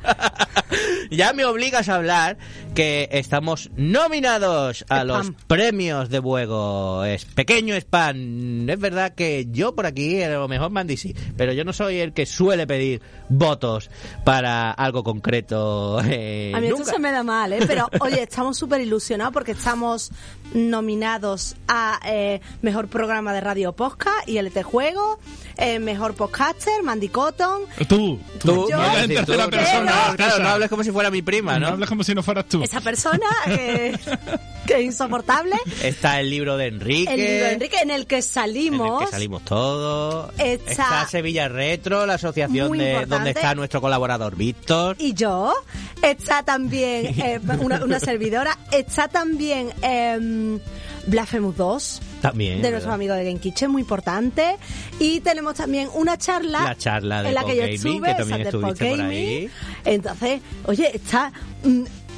ya 1.10 1.34
me 1.34 1.44
obligas 1.46 1.90
a 1.90 1.96
hablar 1.96 2.38
que 2.76 3.10
estamos 3.12 3.72
nominados 3.76 4.86
a 4.90 4.98
Spam. 5.02 5.08
los 5.08 5.32
premios 5.48 6.10
de 6.10 6.20
Buego. 6.20 7.04
Es 7.04 7.26
pequeño 7.26 7.76
spam. 7.76 8.70
Es 8.70 8.80
verdad 8.80 9.16
que 9.16 9.48
yo 9.50 9.74
por 9.76 9.88
aquí, 9.88 10.22
a 10.22 10.30
lo 10.30 10.48
mejor 10.48 10.70
Mandy 10.70 10.98
sí, 10.98 11.16
pero 11.36 11.52
yo 11.52 11.64
no 11.66 11.74
soy 11.74 11.98
el 12.00 12.14
que 12.14 12.26
suele 12.28 12.68
pedir 12.68 13.02
votos 13.28 13.90
para 14.24 14.72
algo 14.72 15.04
concreto. 15.04 16.00
eh, 16.06 16.54
A 16.56 16.62
mí 16.62 16.70
nunca. 16.70 16.84
esto 16.84 16.94
se 16.94 17.00
me 17.00 17.12
da 17.12 17.24
mal, 17.24 17.52
¿eh? 17.54 17.60
Pero, 17.68 17.90
oye, 18.02 18.22
estamos 18.22 18.56
súper 18.58 18.80
ilusionados 18.82 19.34
porque 19.34 19.52
estamos 19.54 20.12
nominados 20.54 21.56
a 21.68 22.00
eh, 22.06 22.19
eh, 22.20 22.42
mejor 22.62 22.88
programa 22.90 23.34
de 23.34 23.42
radio 23.42 23.72
podcast, 23.74 24.28
ILT 24.28 24.62
Juego, 24.64 25.20
eh, 25.58 25.80
mejor 25.80 26.16
podcaster, 26.16 26.84
Mandy 26.84 27.08
Cotton. 27.10 27.62
Tú, 27.88 28.20
tú, 28.40 28.68
no 28.70 28.70
Yo- 28.70 28.98
en 29.00 29.26
tú, 29.26 29.34
persona. 29.50 30.08
no, 30.10 30.16
claro, 30.18 30.40
no 30.44 30.50
hables 30.50 30.70
como 30.70 30.84
si 30.84 30.92
fuera 30.92 31.10
mi 31.10 31.22
prima, 31.22 31.54
No 31.54 31.60
¿no? 31.68 31.68
hables 31.74 31.88
como 31.90 32.04
si 32.04 32.14
no 32.14 32.22
fueras 32.24 32.46
tú. 32.48 32.62
Esa 32.64 32.82
persona 32.82 33.26
eh, 33.48 33.98
que 34.68 34.76
es 34.80 34.82
insoportable. 34.84 35.56
Está 35.82 36.20
el 36.20 36.30
libro 36.30 36.58
de 36.58 36.68
Enrique. 36.68 37.14
El 37.14 37.20
libro 37.20 37.46
de 37.46 37.52
Enrique 37.54 37.78
en 37.82 37.92
el 37.92 38.06
que 38.06 38.18
en 38.18 38.24
salimos. 38.24 39.02
el 39.02 39.06
que 39.08 39.12
salimos 39.12 39.44
todos. 39.46 40.32
Está- 40.38 40.72
Está 40.72 41.08
Sevilla 41.08 41.48
Retro, 41.48 42.06
la 42.06 42.16
asociación 42.16 42.72
de 42.78 42.86
importante. 42.92 43.16
donde 43.16 43.30
está 43.32 43.56
nuestro 43.56 43.80
colaborador 43.82 44.36
Víctor. 44.36 44.96
y 45.00 45.14
yo. 45.14 45.54
Está 46.02 46.44
también 46.44 47.08
eh, 47.20 47.40
una, 47.60 47.84
una 47.84 48.00
servidora. 48.00 48.58
Está 48.72 49.08
también 49.08 49.72
eh, 49.82 50.60
Blasphemous 51.08 51.56
2. 51.58 52.02
También. 52.22 52.62
de 52.62 52.72
nuestros 52.72 52.94
amigos 52.94 53.18
de 53.18 53.26
Game 53.26 53.40
Kitchen, 53.40 53.72
muy 53.72 53.82
importante. 53.82 54.58
Y 55.00 55.20
tenemos 55.22 55.56
también 55.56 55.90
una 55.94 56.18
charla. 56.18 56.64
La 56.64 56.76
charla 56.78 57.24
de 57.24 57.30
en 57.30 57.36
la 57.36 57.44
que 57.44 57.56
yo 57.56 57.64
estuve, 57.64 58.08
que 58.08 58.16
también 58.16 58.42
estuviste 58.42 58.86
por 58.86 58.98
Podgaming. 58.98 59.10
ahí. 59.10 59.50
Entonces, 59.86 60.42
oye, 60.66 60.92
está. 60.96 61.32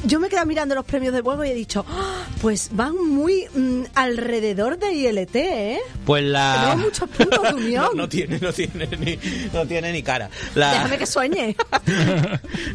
Yo 0.03 0.19
me 0.19 0.29
quedé 0.29 0.45
mirando 0.45 0.75
los 0.75 0.85
premios 0.85 1.13
de 1.13 1.21
juego 1.21 1.43
y 1.45 1.49
he 1.49 1.53
dicho, 1.53 1.85
"Ah, 1.89 2.23
pues 2.41 2.69
van 2.73 2.95
muy 2.95 3.45
mm, 3.53 3.83
alrededor 3.95 4.77
de 4.79 4.93
ILT, 4.93 5.35
¿eh? 5.35 5.79
Pues 6.05 6.23
la. 6.23 6.55
Tenemos 6.71 6.85
muchos 6.85 7.09
puntos 7.17 7.43
de 7.43 7.53
unión. 7.53 7.85
no, 7.91 7.93
no 8.03 8.09
tiene, 8.09 8.39
no 8.39 8.51
tiene 8.53 8.87
ni, 8.99 9.17
no 9.53 9.65
tiene 9.65 9.91
ni 9.91 10.01
cara. 10.03 10.29
La- 10.55 10.71
Déjame 10.73 10.97
que 10.97 11.05
sueñe. 11.05 11.55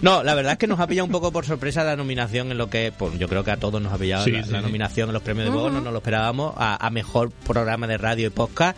No, 0.03 0.23
la 0.23 0.35
verdad 0.35 0.53
es 0.53 0.59
que 0.59 0.67
nos 0.67 0.79
ha 0.81 0.87
pillado 0.87 1.07
un 1.07 1.11
poco 1.13 1.33
por 1.33 1.47
sorpresa 1.47 1.83
la 1.85 1.97
nominación 1.97 2.51
en 2.53 2.59
lo 2.59 2.69
que, 2.69 2.93
pues 2.97 3.19
yo 3.19 3.29
creo 3.29 3.45
que 3.45 3.51
a 3.51 3.57
todos 3.57 3.81
nos 3.81 3.93
ha 3.93 3.99
pillado 3.99 4.25
Sí, 4.25 4.31
la, 4.33 4.45
sí, 4.45 4.51
la 4.51 4.59
sí. 4.59 4.65
nominación 4.65 5.09
en 5.09 5.15
los 5.15 5.23
premios 5.23 5.47
de 5.47 5.53
juego, 5.53 5.71
no 5.71 5.81
nos 5.81 5.93
lo 5.93 5.99
esperábamos, 5.99 6.55
a, 6.57 6.85
a 6.85 6.91
mejor 6.91 7.31
programa 7.31 7.87
de 7.87 7.97
radio 7.99 8.27
y 8.27 8.31
podcast. 8.31 8.77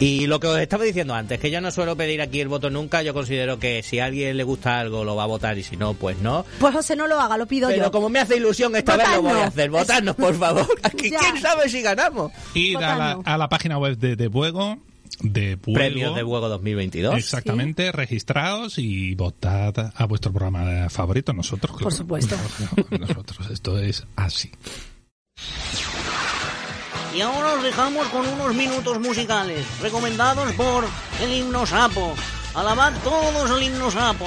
Y 0.00 0.28
lo 0.28 0.38
que 0.38 0.46
os 0.46 0.58
estaba 0.60 0.84
diciendo 0.84 1.12
antes, 1.14 1.40
que 1.40 1.50
yo 1.50 1.60
no 1.60 1.72
suelo 1.72 1.96
pedir 1.96 2.20
aquí 2.22 2.40
el 2.40 2.46
voto 2.46 2.70
nunca, 2.70 3.02
yo 3.02 3.12
considero 3.12 3.58
que 3.58 3.82
si 3.82 3.98
a 3.98 4.04
alguien 4.04 4.36
le 4.36 4.44
gusta 4.44 4.78
algo 4.78 5.02
lo 5.04 5.16
va 5.16 5.24
a 5.24 5.26
votar 5.26 5.58
y 5.58 5.64
si 5.64 5.76
no, 5.76 5.94
pues 5.94 6.18
no. 6.18 6.44
Pues 6.60 6.72
José, 6.72 6.94
no 6.94 7.08
lo 7.08 7.20
haga, 7.20 7.36
lo 7.36 7.46
pido 7.46 7.68
Pero 7.68 7.86
yo. 7.86 7.90
como 7.90 8.08
me 8.08 8.20
hace 8.20 8.36
ilusión 8.36 8.76
esta 8.76 8.96
vez 8.96 9.08
lo 9.12 9.22
voy 9.22 9.40
a 9.40 9.46
hacer, 9.46 9.70
votadnos 9.70 10.14
por 10.14 10.36
favor. 10.38 10.68
Aquí. 10.84 11.10
¿Quién 11.10 11.40
sabe 11.42 11.68
si 11.68 11.82
ganamos? 11.82 12.30
Ir 12.54 12.76
a 12.76 12.96
la, 12.96 13.18
a 13.24 13.36
la 13.36 13.48
página 13.48 13.76
web 13.78 13.96
de 13.98 14.14
De 14.14 14.30
Fuego. 14.30 14.78
De. 15.20 15.56
Premios 15.56 16.14
de 16.14 16.22
Juego 16.22 16.48
2022. 16.48 17.16
Exactamente, 17.16 17.90
registraos 17.90 18.78
y 18.78 19.16
votad 19.16 19.92
a 19.96 20.04
vuestro 20.06 20.32
programa 20.32 20.88
favorito, 20.90 21.32
nosotros. 21.32 21.76
claro. 21.76 21.90
supuesto. 21.90 22.36
Nosotros, 23.00 23.50
esto 23.50 23.78
es 23.80 24.06
así. 24.14 24.52
Y 27.14 27.20
ahora 27.20 27.54
os 27.54 27.62
dejamos 27.62 28.06
con 28.08 28.26
unos 28.26 28.54
minutos 28.54 29.00
musicales, 29.00 29.66
recomendados 29.80 30.52
por 30.52 30.84
el 31.22 31.32
himno 31.32 31.66
sapo. 31.66 32.14
Alabad 32.54 32.92
todos 33.02 33.50
el 33.50 33.62
himno 33.62 33.90
sapo. 33.90 34.26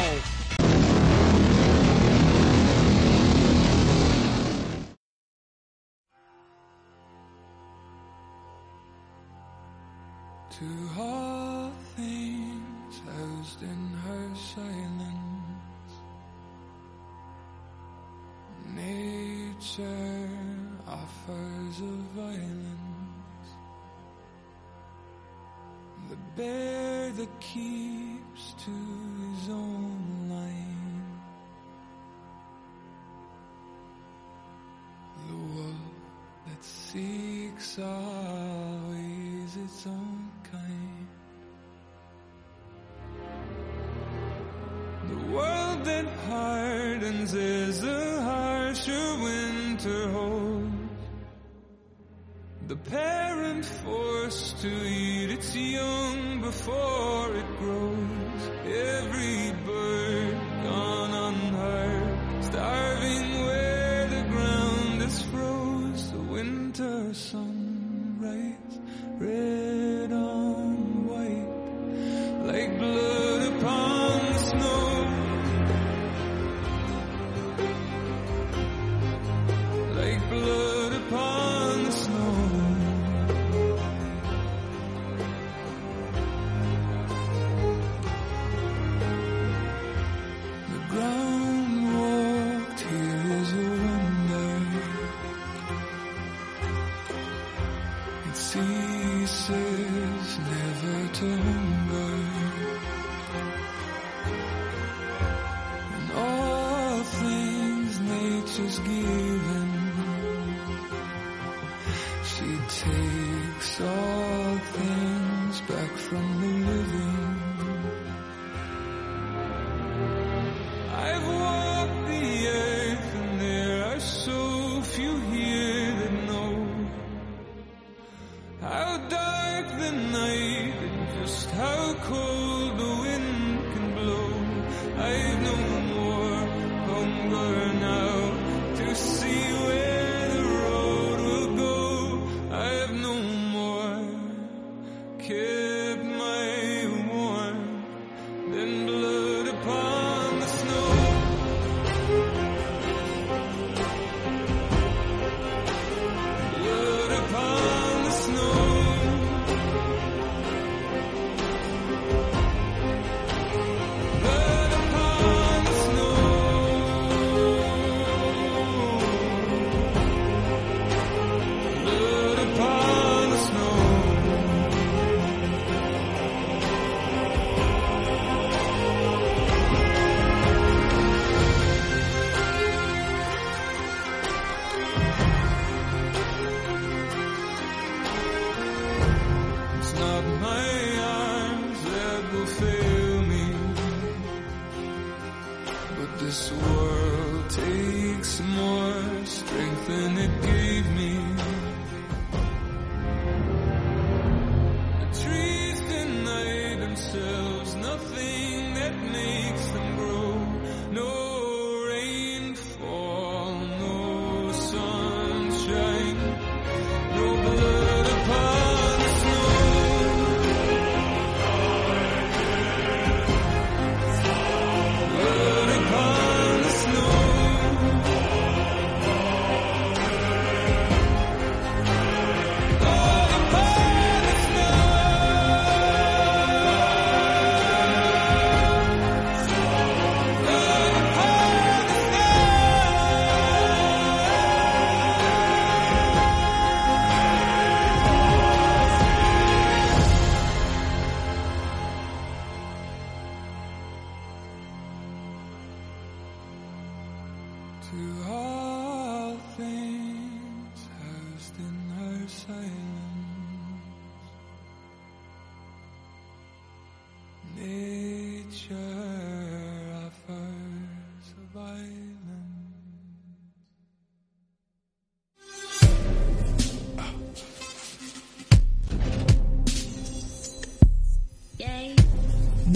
This 196.31 196.49
world 196.53 197.49
takes 197.49 198.39
more 198.39 199.25
strength 199.25 199.87
than 199.87 200.17
it 200.17 200.41
gave 200.41 200.85
me. 200.95 201.10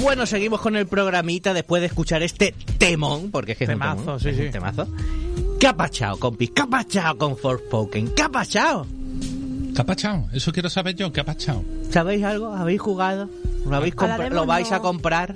Bueno, 0.05 0.27
seguimos 0.27 0.61
con 0.61 0.75
el 0.75 0.85
programita 0.85 1.51
después 1.51 1.81
de 1.81 1.87
escuchar 1.87 2.21
este 2.21 2.53
temón, 2.77 3.31
porque 3.31 3.53
es 3.53 3.57
que 3.57 3.63
es 3.63 3.69
un 3.71 3.79
Temazo, 3.79 4.01
temón, 4.01 4.19
sí, 4.19 4.29
es 4.29 4.37
sí. 4.37 4.43
un 4.43 4.51
temazo. 4.51 4.87
¿Qué 5.59 5.65
ha 5.65 5.75
pachado, 5.75 6.19
compis? 6.19 6.51
¿Qué 6.51 6.61
ha 6.61 6.67
pachado 6.67 7.17
con 7.17 7.35
Forspoken? 7.35 8.09
¿Qué 8.13 8.21
ha 8.21 8.29
pachado? 8.29 8.85
¿Qué 9.73 9.81
ha 9.81 9.83
pachado? 9.83 10.27
Eso 10.31 10.53
quiero 10.53 10.69
saber 10.69 10.93
yo. 10.93 11.11
¿Qué 11.11 11.21
ha 11.21 11.25
pachado? 11.25 11.63
¿Sabéis 11.89 12.23
algo? 12.23 12.53
¿Habéis 12.53 12.81
jugado? 12.81 13.27
¿Lo, 13.65 13.75
habéis 13.75 13.95
¿Lo 14.29 14.45
vais 14.45 14.69
no. 14.69 14.75
a 14.75 14.81
comprar? 14.83 15.33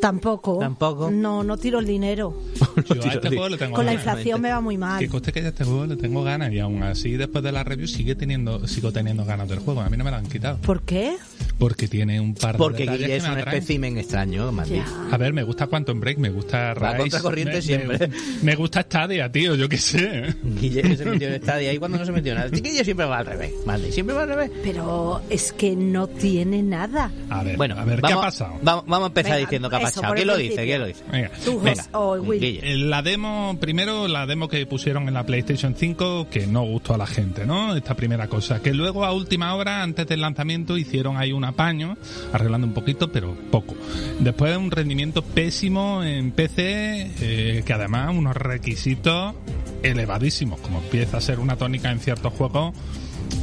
Tampoco. 0.00 0.60
Tampoco. 0.60 1.10
No, 1.10 1.44
no 1.44 1.58
tiro 1.58 1.78
el 1.78 1.86
dinero. 1.86 2.40
Yo 2.88 3.02
a 3.02 3.12
este 3.12 3.28
juego 3.28 3.50
le 3.50 3.58
tengo 3.58 3.76
Con 3.76 3.84
la 3.84 3.92
inflación 3.92 4.40
me 4.40 4.48
va 4.48 4.62
muy 4.62 4.78
mal. 4.78 4.98
Que 4.98 5.10
coste 5.10 5.30
que 5.30 5.42
ya 5.42 5.48
este 5.48 5.64
juego 5.64 5.84
le 5.84 5.96
tengo 5.96 6.24
ganas 6.24 6.50
y 6.54 6.58
aún 6.58 6.82
así 6.82 7.12
después 7.18 7.44
de 7.44 7.52
la 7.52 7.64
review 7.64 7.86
sigue 7.86 8.14
teniendo, 8.14 8.66
sigo 8.66 8.92
teniendo 8.92 9.26
ganas 9.26 9.46
del 9.46 9.58
juego. 9.58 9.82
A 9.82 9.90
mí 9.90 9.98
no 9.98 10.04
me 10.04 10.10
lo 10.10 10.16
han 10.16 10.26
quitado. 10.26 10.56
¿Por 10.62 10.80
qué? 10.80 11.18
Porque 11.58 11.88
tiene 11.88 12.20
un 12.20 12.34
par 12.34 12.52
de 12.52 12.58
Porque 12.58 12.84
Guille 12.84 13.06
que 13.06 13.16
es 13.16 13.22
me 13.22 13.30
un 13.30 13.38
atraen. 13.38 13.56
espécimen 13.58 13.96
extraño, 13.96 14.52
Mandy. 14.52 14.82
A 15.10 15.16
ver, 15.16 15.32
me 15.32 15.42
gusta 15.42 15.66
Quantum 15.66 15.98
Break, 16.00 16.18
me 16.18 16.28
gusta 16.28 16.74
Rise. 16.74 16.96
contracorriente 16.98 17.54
me, 17.56 17.62
siempre. 17.62 18.08
Me, 18.08 18.14
me 18.42 18.54
gusta 18.56 18.82
Stadia, 18.82 19.32
tío, 19.32 19.54
yo 19.54 19.66
qué 19.68 19.78
sé. 19.78 20.34
Guille 20.44 20.82
que 20.82 20.96
se 20.96 21.04
metió 21.06 21.28
en 21.28 21.42
Stadia 21.42 21.72
y 21.72 21.78
cuando 21.78 21.96
no 21.98 22.04
se 22.04 22.12
metió 22.12 22.32
en 22.32 22.38
nada. 22.38 22.50
Guille 22.50 22.84
siempre 22.84 23.06
va 23.06 23.18
al 23.18 23.26
revés, 23.26 23.52
Mandy. 23.64 23.90
Siempre 23.90 24.14
va 24.14 24.24
al 24.24 24.28
revés. 24.28 24.50
Pero 24.62 25.22
es 25.30 25.52
que 25.54 25.74
no 25.74 26.06
tiene 26.08 26.62
nada. 26.62 27.10
A 27.30 27.42
ver, 27.42 27.56
Bueno, 27.56 27.76
a 27.78 27.84
ver, 27.84 28.02
vamos, 28.02 28.08
¿qué 28.18 28.18
ha 28.18 28.22
pasado? 28.30 28.58
Vamos, 28.62 28.84
vamos 28.86 29.04
a 29.04 29.08
empezar 29.08 29.32
Venga, 29.32 29.46
diciendo 29.46 29.70
qué 29.70 29.76
ha 29.76 29.80
pasado. 29.80 30.06
por 30.08 30.16
¿Quién 30.16 30.28
el 30.28 30.34
lo 30.34 30.38
dice? 30.38 30.64
¿Quién 30.64 30.80
lo 30.80 30.86
dice? 30.88 31.04
Venga. 31.10 31.30
Tú, 31.42 31.60
Venga. 31.60 31.82
Jos- 31.84 31.90
o 31.94 32.12
Will. 32.20 32.40
Guille. 32.40 32.60
Eh, 32.72 32.76
La 32.76 33.00
demo, 33.00 33.56
primero 33.58 34.08
la 34.08 34.26
demo 34.26 34.48
que 34.48 34.66
pusieron 34.66 35.08
en 35.08 35.14
la 35.14 35.24
PlayStation 35.24 35.74
5 35.74 36.28
que 36.30 36.46
no 36.46 36.64
gustó 36.64 36.92
a 36.94 36.98
la 36.98 37.06
gente, 37.06 37.46
¿no? 37.46 37.74
Esta 37.74 37.94
primera 37.94 38.28
cosa. 38.28 38.60
Que 38.60 38.74
luego 38.74 39.06
a 39.06 39.12
última 39.12 39.54
hora, 39.54 39.82
antes 39.82 40.06
del 40.06 40.20
lanzamiento, 40.20 40.76
hicieron 40.76 41.16
ahí 41.16 41.32
un 41.32 41.45
apaño, 41.46 41.96
arreglando 42.32 42.66
un 42.66 42.74
poquito, 42.74 43.10
pero 43.10 43.34
poco. 43.50 43.74
Después 44.20 44.56
un 44.56 44.70
rendimiento 44.70 45.22
pésimo 45.22 46.02
en 46.02 46.32
PC, 46.32 47.10
eh, 47.20 47.62
que 47.64 47.72
además 47.72 48.14
unos 48.14 48.36
requisitos 48.36 49.34
elevadísimos, 49.82 50.60
como 50.60 50.80
empieza 50.80 51.18
a 51.18 51.20
ser 51.20 51.38
una 51.38 51.56
tónica 51.56 51.90
en 51.90 52.00
ciertos 52.00 52.32
juegos 52.32 52.74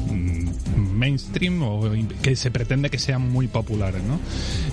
mm, 0.10 0.34
mainstream 1.04 1.62
o 1.64 1.82
que 2.22 2.36
se 2.36 2.52
pretende 2.52 2.90
que 2.90 3.00
sean 3.00 3.30
muy 3.32 3.48
populares, 3.48 4.02
¿no? 4.04 4.20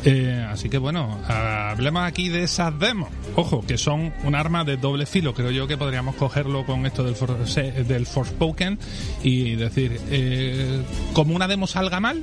Eh, 0.05 0.47
así 0.49 0.69
que 0.69 0.79
bueno, 0.79 1.19
hablemos 1.27 2.05
aquí 2.05 2.29
de 2.29 2.45
esas 2.45 2.79
demos. 2.79 3.09
Ojo, 3.37 3.65
que 3.67 3.79
son 3.79 4.13
un 4.25 4.35
arma 4.35 4.65
de 4.65 4.77
doble 4.77 5.07
filo. 5.07 5.35
Creo 5.35 5.51
yo 5.51 5.67
que 5.67 5.77
podríamos 5.77 6.15
cogerlo 6.15 6.65
con 6.65 6.87
esto 6.87 7.05
del, 7.05 7.15
Force, 7.15 7.73
del 7.85 8.07
Forspoken 8.07 8.79
y 9.23 9.57
decir, 9.57 10.01
eh, 10.11 10.83
como 11.13 11.35
una 11.35 11.49
demo 11.49 11.67
salga 11.67 12.01
mal, 12.01 12.23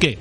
¿qué? 0.00 0.18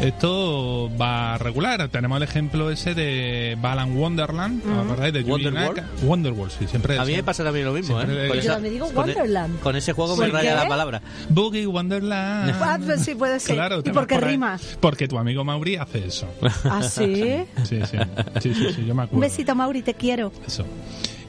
Esto 0.00 0.90
va 1.00 1.34
a 1.34 1.38
regular. 1.38 1.88
Tenemos 1.88 2.16
el 2.16 2.22
ejemplo 2.22 2.70
ese 2.70 2.94
de 2.94 3.56
Balan 3.60 3.96
Wonderland, 3.96 4.62
¿os 4.66 4.84
acordáis? 4.86 5.12
De 5.12 5.20
Yuji 5.20 5.30
Wonderworld. 5.32 5.76
Naka? 5.76 5.88
Wonderworld, 6.02 6.52
sí, 6.58 6.66
siempre 6.66 6.98
A 6.98 7.04
mí 7.04 7.12
me 7.12 7.22
pasa 7.22 7.44
también 7.44 7.66
lo 7.66 7.72
mismo, 7.72 7.96
Siempre 7.98 8.24
¿eh? 8.24 8.28
Con 8.28 8.40
Yo 8.40 8.52
también 8.52 8.74
digo 8.74 8.86
con 8.92 9.10
e- 9.10 9.12
Wonderland. 9.12 9.60
Con 9.60 9.76
ese 9.76 9.92
juego 9.92 10.16
me 10.16 10.26
¿Por 10.26 10.34
raya 10.34 10.50
qué? 10.50 10.56
la 10.56 10.68
palabra. 10.68 11.02
Boogie 11.28 11.66
Wonderland. 11.66 12.54
Ah, 12.60 12.78
pues 12.84 13.02
sí, 13.02 13.14
puede 13.14 13.40
ser. 13.40 13.56
Claro, 13.56 13.80
¿Y 13.80 13.82
te 13.82 13.92
por 13.92 14.06
qué 14.06 14.14
ahí. 14.14 14.38
Porque 14.80 15.06
tu 15.06 15.18
amigo 15.18 15.44
Mauri 15.44 15.76
hace 15.76 16.06
eso. 16.06 16.26
¿Ah, 16.64 16.82
sí? 16.82 17.10
Sí, 17.64 17.78
sí, 17.84 17.98
sí, 18.40 18.54
sí, 18.54 18.72
sí, 18.74 18.84
yo 18.86 18.94
me 18.94 19.02
acuerdo. 19.02 19.16
Un 19.16 19.20
besito, 19.20 19.54
Mauri, 19.54 19.82
te 19.82 19.94
quiero. 19.94 20.32
Eso. 20.46 20.64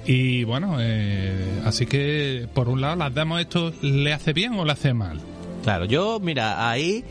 Y 0.06 0.44
bueno, 0.46 0.78
eh, 0.80 1.62
así 1.66 1.86
que 1.86 2.48
por 2.54 2.70
un 2.70 2.82
lado, 2.82 2.96
las 2.96 3.14
demos 3.14 3.40
esto 3.42 3.74
le 3.82 4.14
hace 4.14 4.34
bien 4.34 4.54
o 4.54 4.66
le 4.66 4.72
hace 4.72 4.94
mal. 4.94 5.20
Claro, 5.64 5.86
yo, 5.86 6.20
mira, 6.20 6.70
ahí, 6.70 7.04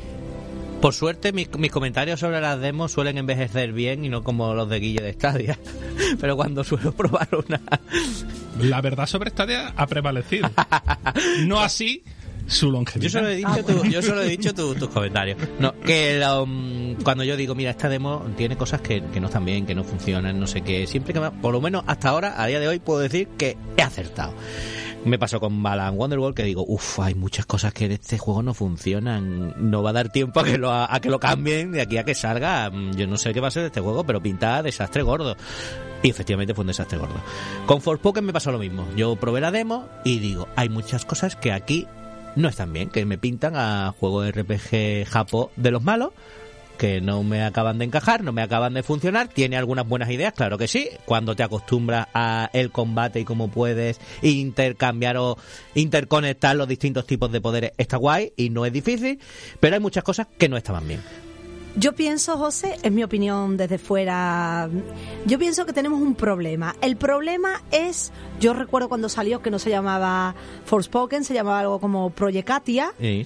por 0.80 0.94
suerte, 0.94 1.32
mis, 1.32 1.48
mis 1.58 1.70
comentarios 1.70 2.20
sobre 2.20 2.40
las 2.40 2.58
demos 2.60 2.92
suelen 2.92 3.18
envejecer 3.18 3.72
bien 3.72 4.04
y 4.04 4.08
no 4.08 4.22
como 4.24 4.54
los 4.54 4.68
de 4.68 4.80
Guille 4.80 5.02
de 5.02 5.12
Stadia. 5.12 5.58
Pero 6.20 6.36
cuando 6.36 6.64
suelo 6.64 6.92
probar 6.92 7.28
una. 7.46 7.60
La 8.60 8.80
verdad 8.80 9.06
sobre 9.06 9.30
Stadia 9.30 9.72
ha 9.76 9.86
prevalecido. 9.86 10.50
No 11.46 11.60
así 11.60 12.02
su 12.46 12.70
longevidad. 12.70 13.02
Yo 13.04 13.10
solo 13.20 13.28
he 13.28 13.36
dicho, 13.36 13.64
tu- 13.64 13.84
yo 13.84 14.02
solo 14.02 14.22
he 14.22 14.28
dicho 14.28 14.54
tu- 14.54 14.74
tus 14.74 14.88
comentarios. 14.88 15.38
No, 15.60 15.72
que 15.80 16.18
lo, 16.18 16.46
mm, 16.46 16.96
cuando 17.04 17.22
yo 17.22 17.36
digo, 17.36 17.54
mira, 17.54 17.70
esta 17.70 17.88
demo 17.88 18.26
tiene 18.36 18.56
cosas 18.56 18.80
que, 18.80 19.02
que 19.12 19.20
no 19.20 19.28
están 19.28 19.44
bien, 19.44 19.66
que 19.66 19.74
no 19.74 19.84
funcionan, 19.84 20.40
no 20.40 20.46
sé 20.48 20.62
qué. 20.62 20.86
Siempre 20.88 21.12
que 21.14 21.20
me- 21.20 21.30
por 21.30 21.52
lo 21.52 21.60
menos 21.60 21.84
hasta 21.86 22.08
ahora, 22.08 22.42
a 22.42 22.46
día 22.48 22.58
de 22.58 22.66
hoy, 22.66 22.80
puedo 22.80 22.98
decir 23.00 23.28
que 23.38 23.56
he 23.76 23.82
acertado. 23.82 24.34
Me 25.04 25.18
pasó 25.18 25.40
con 25.40 25.62
Balan 25.62 25.96
Wonderworld 25.96 26.36
que 26.36 26.42
digo, 26.42 26.62
uff, 26.68 27.00
hay 27.00 27.14
muchas 27.14 27.46
cosas 27.46 27.72
que 27.72 27.86
en 27.86 27.92
este 27.92 28.18
juego 28.18 28.42
no 28.42 28.52
funcionan. 28.52 29.54
No 29.58 29.82
va 29.82 29.90
a 29.90 29.92
dar 29.94 30.10
tiempo 30.10 30.40
a 30.40 30.44
que 30.44 30.58
lo, 30.58 30.70
a 30.72 31.00
que 31.00 31.08
lo 31.08 31.18
cambien 31.18 31.72
de 31.72 31.80
aquí 31.80 31.96
a 31.96 32.04
que 32.04 32.14
salga. 32.14 32.68
Mm, 32.70 32.96
Yo 32.96 33.06
no 33.06 33.16
sé 33.16 33.32
qué 33.32 33.40
va 33.40 33.48
a 33.48 33.50
ser 33.50 33.62
de 33.62 33.68
este 33.68 33.80
juego, 33.80 34.04
pero 34.04 34.22
pinta 34.22 34.62
desastre 34.62 35.02
gordo. 35.02 35.36
Y 36.02 36.10
efectivamente 36.10 36.54
fue 36.54 36.62
un 36.62 36.68
desastre 36.68 36.98
gordo. 36.98 37.14
Con 37.66 37.80
Forspoken 37.80 38.24
me 38.24 38.32
pasó 38.32 38.52
lo 38.52 38.58
mismo. 38.58 38.86
Yo 38.94 39.16
probé 39.16 39.40
la 39.40 39.50
demo 39.50 39.88
y 40.04 40.18
digo, 40.18 40.48
hay 40.54 40.68
muchas 40.68 41.06
cosas 41.06 41.34
que 41.34 41.52
aquí 41.52 41.86
no 42.36 42.48
están 42.48 42.72
bien, 42.72 42.90
que 42.90 43.04
me 43.06 43.18
pintan 43.18 43.56
a 43.56 43.94
juego 43.98 44.22
de 44.22 44.32
RPG 44.32 45.10
japo 45.10 45.50
de 45.56 45.70
los 45.70 45.82
malos, 45.82 46.10
que 46.80 47.02
no 47.02 47.22
me 47.22 47.42
acaban 47.42 47.76
de 47.76 47.84
encajar, 47.84 48.24
no 48.24 48.32
me 48.32 48.40
acaban 48.40 48.72
de 48.72 48.82
funcionar. 48.82 49.28
Tiene 49.28 49.58
algunas 49.58 49.86
buenas 49.86 50.08
ideas, 50.08 50.32
claro 50.32 50.56
que 50.56 50.66
sí. 50.66 50.88
Cuando 51.04 51.36
te 51.36 51.42
acostumbras 51.42 52.06
a 52.14 52.48
el 52.54 52.70
combate 52.70 53.20
y 53.20 53.26
cómo 53.26 53.50
puedes 53.50 54.00
intercambiar 54.22 55.18
o 55.18 55.36
interconectar 55.74 56.56
los 56.56 56.66
distintos 56.66 57.06
tipos 57.06 57.30
de 57.30 57.42
poderes, 57.42 57.72
está 57.76 57.98
guay 57.98 58.32
y 58.34 58.48
no 58.48 58.64
es 58.64 58.72
difícil, 58.72 59.20
pero 59.60 59.74
hay 59.74 59.80
muchas 59.80 60.02
cosas 60.02 60.28
que 60.38 60.48
no 60.48 60.56
estaban 60.56 60.88
bien. 60.88 61.02
Yo 61.76 61.94
pienso, 61.94 62.36
José, 62.36 62.78
es 62.82 62.90
mi 62.90 63.04
opinión 63.04 63.56
desde 63.56 63.78
fuera, 63.78 64.68
yo 65.24 65.38
pienso 65.38 65.64
que 65.66 65.72
tenemos 65.72 66.00
un 66.00 66.14
problema. 66.14 66.74
El 66.80 66.96
problema 66.96 67.62
es, 67.70 68.12
yo 68.40 68.54
recuerdo 68.54 68.88
cuando 68.88 69.08
salió 69.08 69.40
que 69.40 69.50
no 69.50 69.58
se 69.60 69.70
llamaba 69.70 70.34
Forspoken, 70.64 71.24
se 71.24 71.32
llamaba 71.32 71.60
algo 71.60 71.80
como 71.80 72.10
Proyecatia. 72.10 72.92
Sí. 72.98 73.24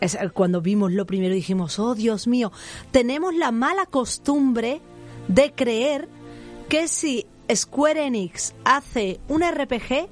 Es 0.00 0.18
cuando 0.34 0.60
vimos 0.60 0.92
lo 0.92 1.06
primero 1.06 1.34
dijimos, 1.34 1.78
oh 1.78 1.94
Dios 1.94 2.26
mío, 2.26 2.52
tenemos 2.90 3.34
la 3.34 3.52
mala 3.52 3.86
costumbre 3.86 4.82
de 5.28 5.52
creer 5.52 6.08
que 6.68 6.88
si 6.88 7.26
Square 7.52 8.06
Enix 8.06 8.54
hace 8.64 9.18
un 9.28 9.42
RPG, 9.42 10.08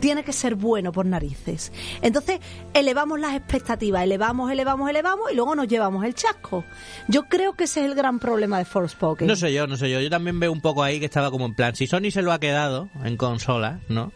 tiene 0.00 0.24
que 0.24 0.32
ser 0.32 0.54
bueno 0.54 0.92
por 0.92 1.06
narices. 1.06 1.72
Entonces, 2.02 2.40
elevamos 2.74 3.18
las 3.20 3.34
expectativas, 3.34 4.02
elevamos, 4.02 4.50
elevamos, 4.50 4.88
elevamos 4.90 5.32
y 5.32 5.34
luego 5.36 5.54
nos 5.54 5.66
llevamos 5.68 6.04
el 6.04 6.14
chasco. 6.14 6.64
Yo 7.08 7.24
creo 7.24 7.54
que 7.54 7.64
ese 7.64 7.80
es 7.80 7.86
el 7.86 7.94
gran 7.94 8.18
problema 8.18 8.58
de 8.58 8.64
Forspoken. 8.64 9.26
No 9.26 9.36
sé 9.36 9.52
yo, 9.52 9.66
no 9.66 9.76
sé 9.76 9.90
yo. 9.90 10.00
Yo 10.00 10.10
también 10.10 10.38
veo 10.40 10.52
un 10.52 10.60
poco 10.60 10.82
ahí 10.82 10.98
que 11.00 11.06
estaba 11.06 11.30
como 11.30 11.46
en 11.46 11.54
plan, 11.54 11.74
si 11.74 11.86
Sony 11.86 12.10
se 12.10 12.22
lo 12.22 12.32
ha 12.32 12.38
quedado 12.40 12.88
en 13.04 13.16
consola, 13.16 13.80
¿no? 13.88 14.12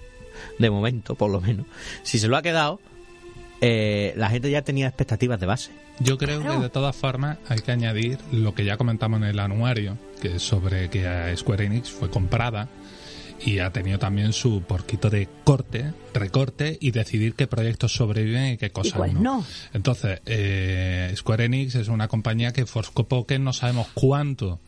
De 0.58 0.70
momento, 0.70 1.14
por 1.16 1.30
lo 1.30 1.40
menos. 1.40 1.66
Si 2.02 2.18
se 2.18 2.28
lo 2.28 2.36
ha 2.36 2.42
quedado, 2.42 2.80
eh, 3.60 4.14
la 4.16 4.30
gente 4.30 4.50
ya 4.50 4.62
tenía 4.62 4.86
expectativas 4.86 5.38
de 5.40 5.46
base. 5.46 5.70
Yo 5.98 6.16
creo 6.16 6.40
Claro. 6.40 6.56
que 6.56 6.62
de 6.62 6.70
todas 6.70 6.96
formas 6.96 7.36
hay 7.48 7.58
que 7.60 7.72
añadir 7.72 8.18
lo 8.32 8.54
que 8.54 8.64
ya 8.64 8.78
comentamos 8.78 9.18
en 9.20 9.26
el 9.28 9.38
anuario, 9.38 9.98
que 10.22 10.36
es 10.36 10.42
sobre 10.42 10.88
que 10.88 11.34
Square 11.36 11.66
Enix 11.66 11.90
fue 11.90 12.08
comprada 12.08 12.68
y 13.44 13.58
ha 13.58 13.70
tenido 13.70 13.98
también 13.98 14.32
su 14.32 14.62
porquito 14.62 15.10
de 15.10 15.28
corte, 15.44 15.92
recorte 16.14 16.76
y 16.80 16.90
decidir 16.90 17.34
qué 17.34 17.46
proyectos 17.46 17.92
sobreviven 17.94 18.54
y 18.54 18.56
qué 18.56 18.70
cosas 18.70 19.12
no. 19.14 19.20
no. 19.20 19.46
Entonces, 19.72 20.20
eh, 20.26 21.12
Square 21.16 21.46
Enix 21.46 21.74
es 21.74 21.88
una 21.88 22.08
compañía 22.08 22.52
que 22.52 22.66
Forspoken 22.66 23.42
no 23.44 23.52
sabemos 23.52 23.88
cuánto 23.94 24.60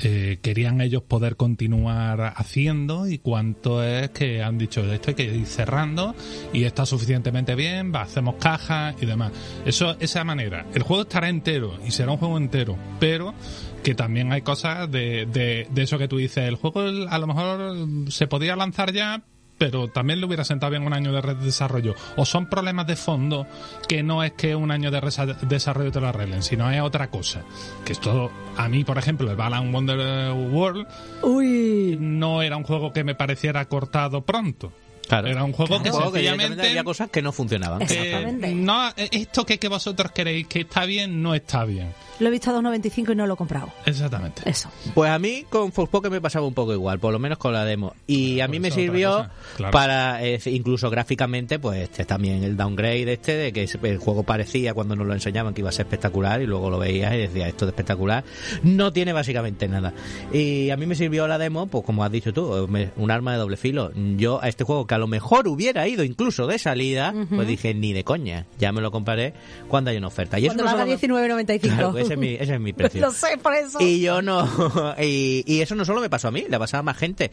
eh, 0.00 0.38
querían 0.42 0.80
ellos 0.80 1.02
poder 1.02 1.34
continuar 1.34 2.34
haciendo 2.36 3.08
y 3.08 3.18
cuánto 3.18 3.82
es 3.82 4.10
que 4.10 4.44
han 4.44 4.56
dicho 4.56 4.80
esto 4.92 5.10
hay 5.10 5.14
que 5.16 5.24
ir 5.24 5.46
cerrando 5.46 6.14
y 6.52 6.64
está 6.64 6.86
suficientemente 6.86 7.56
bien, 7.56 7.92
va, 7.92 8.02
hacemos 8.02 8.36
caja 8.36 8.94
y 9.00 9.06
demás. 9.06 9.32
Eso, 9.66 9.96
esa 9.98 10.22
manera. 10.22 10.66
El 10.72 10.84
juego 10.84 11.02
estará 11.02 11.28
entero 11.28 11.78
y 11.84 11.90
será 11.90 12.12
un 12.12 12.18
juego 12.18 12.38
entero, 12.38 12.78
pero 13.00 13.34
que 13.82 13.94
también 13.94 14.32
hay 14.32 14.42
cosas 14.42 14.90
de, 14.90 15.26
de, 15.26 15.66
de 15.70 15.82
eso 15.82 15.98
que 15.98 16.08
tú 16.08 16.16
dices. 16.18 16.48
El 16.48 16.56
juego 16.56 16.80
a 16.80 17.18
lo 17.18 17.26
mejor 17.26 18.10
se 18.10 18.26
podía 18.26 18.56
lanzar 18.56 18.92
ya, 18.92 19.22
pero 19.58 19.88
también 19.88 20.20
le 20.20 20.26
hubiera 20.26 20.44
sentado 20.44 20.70
bien 20.70 20.84
un 20.84 20.92
año 20.92 21.12
de 21.12 21.20
red 21.20 21.36
de 21.36 21.46
desarrollo. 21.46 21.94
O 22.16 22.24
son 22.24 22.46
problemas 22.48 22.86
de 22.86 22.96
fondo 22.96 23.46
que 23.88 24.02
no 24.02 24.22
es 24.22 24.32
que 24.32 24.54
un 24.54 24.70
año 24.70 24.90
de 24.90 25.00
desarrollo 25.48 25.90
te 25.92 26.00
lo 26.00 26.08
arreglen, 26.08 26.42
sino 26.42 26.70
es 26.70 26.80
otra 26.80 27.10
cosa. 27.10 27.42
Que 27.84 27.92
esto, 27.92 28.30
a 28.56 28.68
mí, 28.68 28.84
por 28.84 28.98
ejemplo, 28.98 29.30
el 29.30 29.36
Balan 29.36 29.72
Wonder 29.72 30.32
World 30.32 30.86
Uy. 31.22 31.96
no 32.00 32.42
era 32.42 32.56
un 32.56 32.64
juego 32.64 32.92
que 32.92 33.04
me 33.04 33.14
pareciera 33.14 33.64
cortado 33.66 34.24
pronto. 34.24 34.72
Era 35.10 35.42
un 35.42 35.52
juego 35.52 35.82
que 35.82 35.90
sencillamente... 35.90 36.68
había 36.68 36.84
cosas 36.84 37.08
que 37.08 37.22
no 37.22 37.32
funcionaban. 37.32 37.80
Eh, 37.82 37.86
Exactamente. 37.88 38.54
no, 38.54 38.88
eh, 38.90 39.08
esto 39.12 39.46
que, 39.46 39.58
que 39.58 39.68
vosotros 39.68 40.12
queréis 40.12 40.46
que 40.46 40.60
está 40.60 40.84
bien, 40.84 41.22
no 41.22 41.34
está 41.34 41.64
bien. 41.64 41.94
Lo 42.20 42.28
he 42.28 42.30
visto 42.30 42.50
a 42.50 42.54
2.95 42.60 43.12
y 43.12 43.16
no 43.16 43.26
lo 43.26 43.34
he 43.34 43.36
comprado. 43.36 43.68
Exactamente. 43.86 44.42
Eso. 44.44 44.68
Pues 44.94 45.10
a 45.10 45.18
mí 45.18 45.44
con 45.48 45.72
Forspoken 45.72 46.10
me 46.10 46.20
pasaba 46.20 46.46
un 46.46 46.54
poco 46.54 46.72
igual, 46.72 46.98
por 46.98 47.12
lo 47.12 47.18
menos 47.18 47.38
con 47.38 47.52
la 47.52 47.64
demo. 47.64 47.94
Y 48.06 48.40
a 48.40 48.46
Pues 48.46 48.50
mí 48.50 48.60
me 48.60 48.68
eso 48.68 48.78
es 48.80 48.88
otra 48.88 48.92
sirvió 48.92 49.30
claro. 49.56 49.72
para, 49.72 50.24
eh, 50.24 50.40
incluso 50.46 50.90
gráficamente, 50.90 51.58
pues 51.58 51.80
este, 51.80 52.04
también 52.04 52.42
el 52.42 52.56
downgrade 52.56 53.12
este, 53.12 53.32
de 53.36 53.52
que 53.52 53.68
el 53.82 53.98
juego 53.98 54.22
parecía 54.24 54.74
cuando 54.74 54.96
nos 54.96 55.06
lo 55.06 55.14
enseñaban 55.14 55.54
que 55.54 55.60
iba 55.60 55.68
a 55.70 55.72
ser 55.72 55.86
espectacular 55.86 56.42
y 56.42 56.46
luego 56.46 56.70
lo 56.70 56.78
veías 56.78 57.14
y 57.14 57.18
decías 57.18 57.48
esto 57.48 57.66
de 57.66 57.70
espectacular. 57.70 58.24
No 58.62 58.92
tiene 58.92 59.12
básicamente 59.12 59.68
nada. 59.68 59.92
Y 60.32 60.70
a 60.70 60.76
mí 60.76 60.86
me 60.86 60.94
sirvió 60.94 61.28
la 61.28 61.38
demo, 61.38 61.66
pues 61.68 61.84
como 61.84 62.04
has 62.04 62.10
dicho 62.10 62.32
tú, 62.32 62.66
me- 62.68 62.90
un 62.96 63.10
arma 63.10 63.32
de 63.32 63.38
doble 63.38 63.56
filo. 63.56 63.92
Yo 64.16 64.42
a 64.42 64.48
este 64.48 64.64
juego 64.64 64.86
que 64.86 64.94
a 64.94 64.98
lo 64.98 65.06
mejor 65.06 65.46
hubiera 65.48 65.86
ido 65.86 66.02
incluso 66.04 66.46
de 66.46 66.58
salida, 66.58 67.14
pues 67.28 67.46
dije 67.46 67.74
ni 67.74 67.92
de 67.92 68.04
coña, 68.04 68.46
ya 68.58 68.72
me 68.72 68.80
lo 68.80 68.90
compraré 68.90 69.34
cuando 69.68 69.90
haya 69.90 69.98
una 69.98 70.08
oferta. 70.08 70.38
Y 70.38 70.46
eso 70.46 70.48
Cuando 70.54 70.64
no 70.64 70.66
valga 70.76 70.98
solo 70.98 71.14
me- 71.16 71.34
19.95. 71.44 71.60
Claro, 71.60 71.92
pues 71.92 72.07
ese 72.08 72.14
es 72.14 72.18
mi, 72.20 72.34
ese 72.34 72.54
es 72.54 72.60
mi 72.60 72.72
precio. 72.74 73.00
Lo 73.00 73.12
sé, 73.12 73.38
por 73.42 73.54
eso. 73.54 73.78
Y 73.80 74.00
yo 74.00 74.22
no. 74.22 74.48
Y, 75.00 75.44
y 75.46 75.60
eso 75.60 75.74
no 75.74 75.84
solo 75.84 76.00
me 76.00 76.10
pasó 76.10 76.28
a 76.28 76.30
mí, 76.30 76.44
le 76.48 76.56
ha 76.56 76.58
pasado 76.58 76.80
a 76.80 76.82
más 76.82 76.96
gente. 76.96 77.30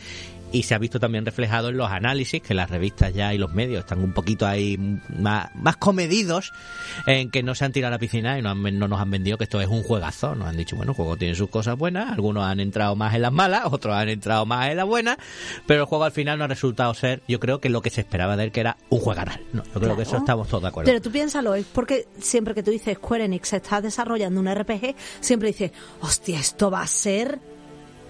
Y 0.52 0.64
se 0.64 0.74
ha 0.74 0.78
visto 0.78 1.00
también 1.02 1.26
reflejado 1.26 1.68
en 1.70 1.76
los 1.78 1.90
análisis, 1.92 2.42
que 2.42 2.54
las 2.54 2.70
revistas 2.70 3.14
ya 3.14 3.34
y 3.34 3.38
los 3.38 3.54
medios 3.54 3.80
están 3.82 4.00
un 4.02 4.14
poquito 4.14 4.48
ahí 4.48 4.78
más, 5.10 5.50
más 5.56 5.76
comedidos 5.76 6.54
en 7.08 7.30
que 7.30 7.44
no 7.44 7.56
se 7.56 7.66
han 7.66 7.74
tirado 7.74 7.90
a 7.94 7.96
la 7.96 8.00
piscina 8.00 8.40
y 8.40 8.42
no, 8.42 8.52
han- 8.52 8.80
no 8.80 8.88
nos 8.88 9.02
han 9.02 9.12
vendido 9.12 9.38
que 9.38 9.44
esto 9.44 9.60
es 9.60 9.68
un 9.68 9.84
juegazo. 9.84 10.34
Nos 10.34 10.48
han 10.48 10.56
dicho, 10.56 10.78
bueno, 10.78 10.94
el 10.94 10.96
juego 10.96 11.18
tiene 11.18 11.36
sus 11.36 11.50
cosas 11.50 11.78
buenas, 11.78 12.12
algunos 12.14 12.46
han 12.46 12.62
entrado 12.62 12.96
más 12.96 13.14
en 13.16 13.24
las 13.24 13.34
malas, 13.34 13.64
otros 13.72 13.96
han 13.96 14.08
entrado 14.08 14.46
más 14.46 14.70
en 14.70 14.78
las 14.78 14.86
buenas, 14.86 15.18
pero 15.68 15.82
el 15.82 15.86
juego 15.88 16.06
al 16.06 16.12
final 16.14 16.38
no 16.38 16.46
ha 16.46 16.48
resultado 16.48 16.94
ser, 16.94 17.22
yo 17.28 17.40
creo 17.42 17.60
que 17.60 17.68
lo 17.70 17.82
que 17.82 17.90
se 17.90 18.00
esperaba 18.02 18.38
de 18.38 18.46
él, 18.46 18.52
que 18.54 18.62
era 18.62 18.78
un 18.90 19.00
juegaral. 19.00 19.42
No, 19.52 19.64
yo 19.66 19.82
creo 19.82 19.98
que 19.98 20.04
eso 20.04 20.16
estamos 20.18 20.48
todos 20.48 20.64
de 20.64 20.70
acuerdo. 20.70 20.88
Pero 20.90 21.02
tú 21.02 21.12
piénsalo, 21.12 21.56
es 21.56 21.66
porque 21.66 22.08
siempre 22.20 22.54
que 22.54 22.64
tú 22.64 22.72
dices 22.72 22.96
Square 22.96 23.26
Enix 23.26 23.52
está 23.52 23.82
desarrollando 23.82 24.40
un 24.40 24.48
RPG, 24.54 24.96
siempre 25.20 25.50
dices, 25.50 25.72
hostia, 26.00 26.40
esto 26.40 26.72
va 26.72 26.82
a 26.82 26.88
ser... 26.88 27.40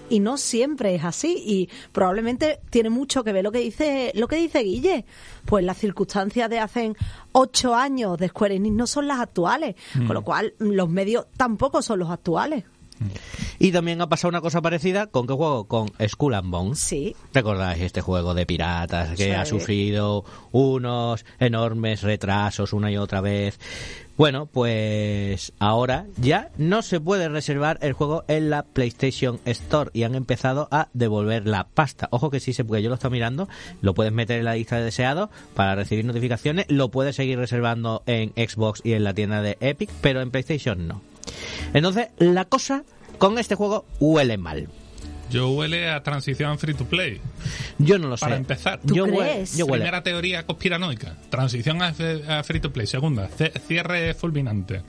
Y 0.09 0.19
no 0.19 0.37
siempre 0.37 0.93
es 0.93 1.03
así 1.03 1.41
y 1.45 1.69
probablemente 1.91 2.59
tiene 2.69 2.89
mucho 2.91 3.23
que 3.23 3.33
ver 3.33 3.43
lo 3.43 3.51
que 3.51 3.59
dice 3.59 4.11
lo 4.13 4.27
que 4.27 4.35
dice 4.35 4.59
Guille. 4.59 5.05
Pues 5.45 5.65
las 5.65 5.77
circunstancias 5.77 6.47
de 6.49 6.59
hace 6.59 6.93
ocho 7.31 7.73
años 7.73 8.17
de 8.19 8.27
Square 8.27 8.55
Enix 8.55 8.75
no 8.75 8.85
son 8.87 9.07
las 9.07 9.19
actuales, 9.19 9.75
con 10.05 10.13
lo 10.13 10.23
cual 10.23 10.53
los 10.59 10.89
medios 10.89 11.25
tampoco 11.37 11.81
son 11.81 11.99
los 11.99 12.09
actuales. 12.11 12.65
Y 13.59 13.71
también 13.73 13.99
ha 14.01 14.07
pasado 14.07 14.29
una 14.29 14.39
cosa 14.39 14.61
parecida 14.61 15.07
con 15.07 15.27
qué 15.27 15.33
juego? 15.33 15.65
Con 15.65 15.91
Skull 16.07 16.33
and 16.33 16.49
Bones. 16.49 16.79
Sí. 16.79 17.13
¿Recordáis 17.33 17.81
este 17.83 17.99
juego 17.99 18.33
de 18.33 18.45
piratas 18.45 19.09
que 19.17 19.25
Sí. 19.25 19.31
ha 19.31 19.45
sufrido 19.45 20.23
unos 20.51 21.25
enormes 21.39 22.03
retrasos 22.03 22.71
una 22.73 22.89
y 22.91 22.97
otra 22.97 23.19
vez? 23.21 23.59
Bueno, 24.17 24.45
pues 24.45 25.51
ahora 25.59 26.05
ya 26.17 26.49
no 26.57 26.81
se 26.81 27.01
puede 27.01 27.27
reservar 27.27 27.79
el 27.81 27.91
juego 27.91 28.23
en 28.29 28.49
la 28.49 28.63
PlayStation 28.63 29.41
Store 29.43 29.89
y 29.93 30.03
han 30.03 30.15
empezado 30.15 30.69
a 30.71 30.87
devolver 30.93 31.45
la 31.45 31.67
pasta. 31.67 32.07
Ojo 32.11 32.29
que 32.29 32.39
sí 32.39 32.53
se 32.53 32.63
puede, 32.63 32.81
yo 32.81 32.87
lo 32.87 32.95
estoy 32.95 33.11
mirando, 33.11 33.49
lo 33.81 33.93
puedes 33.93 34.13
meter 34.13 34.39
en 34.39 34.45
la 34.45 34.55
lista 34.55 34.77
de 34.77 34.85
deseados 34.85 35.29
para 35.53 35.75
recibir 35.75 36.05
notificaciones, 36.05 36.65
lo 36.69 36.89
puedes 36.89 37.17
seguir 37.17 37.37
reservando 37.39 38.03
en 38.05 38.31
Xbox 38.35 38.79
y 38.85 38.93
en 38.93 39.03
la 39.03 39.13
tienda 39.13 39.41
de 39.41 39.57
Epic, 39.59 39.89
pero 39.99 40.21
en 40.21 40.31
PlayStation 40.31 40.87
no. 40.87 41.01
Entonces, 41.73 42.07
la 42.17 42.45
cosa 42.45 42.83
con 43.17 43.37
este 43.37 43.55
juego 43.55 43.83
huele 43.99 44.37
mal. 44.37 44.69
Yo 45.31 45.49
huele 45.49 45.89
a 45.89 46.01
transición 46.03 46.57
free 46.59 46.73
to 46.75 46.85
play. 46.85 47.19
Yo 47.79 47.97
no 47.97 48.07
lo 48.07 48.15
sé. 48.17 48.25
Para 48.25 48.35
empezar. 48.37 48.79
¿Tú 48.85 48.93
yo 48.95 49.05
hue- 49.07 49.17
crees? 49.19 49.57
yo 49.57 49.65
huele- 49.65 49.79
Primera 49.81 50.03
teoría 50.03 50.45
conspiranoica. 50.45 51.15
Transición 51.29 51.81
a, 51.81 51.93
a 52.29 52.43
free 52.43 52.59
to 52.59 52.71
play. 52.71 52.87
Segunda, 52.87 53.27
cierre 53.67 54.13
fulminante. 54.13 54.81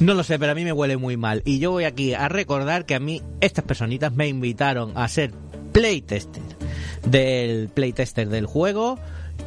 No 0.00 0.14
lo 0.14 0.24
sé, 0.24 0.38
pero 0.38 0.52
a 0.52 0.54
mí 0.54 0.64
me 0.64 0.72
huele 0.72 0.96
muy 0.96 1.16
mal. 1.16 1.42
Y 1.44 1.58
yo 1.60 1.70
voy 1.70 1.84
aquí 1.84 2.14
a 2.14 2.28
recordar 2.28 2.84
que 2.84 2.94
a 2.94 3.00
mí 3.00 3.22
estas 3.40 3.64
personitas 3.64 4.12
me 4.12 4.28
invitaron 4.28 4.92
a 4.96 5.06
ser 5.08 5.30
playtester 5.72 6.42
del 7.06 7.68
playtester 7.68 8.28
del 8.28 8.46
juego 8.46 8.98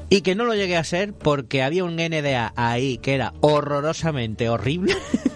y 0.10 0.22
que 0.22 0.36
no 0.36 0.46
lo 0.46 0.56
llegué 0.56 0.78
a 0.78 0.84
ser 0.84 1.14
porque 1.14 1.62
había 1.64 1.84
un 1.84 1.96
NDA 1.98 2.54
ahí 2.56 2.98
que 2.98 3.14
era 3.14 3.34
horrorosamente 3.42 4.48
horrible. 4.50 4.96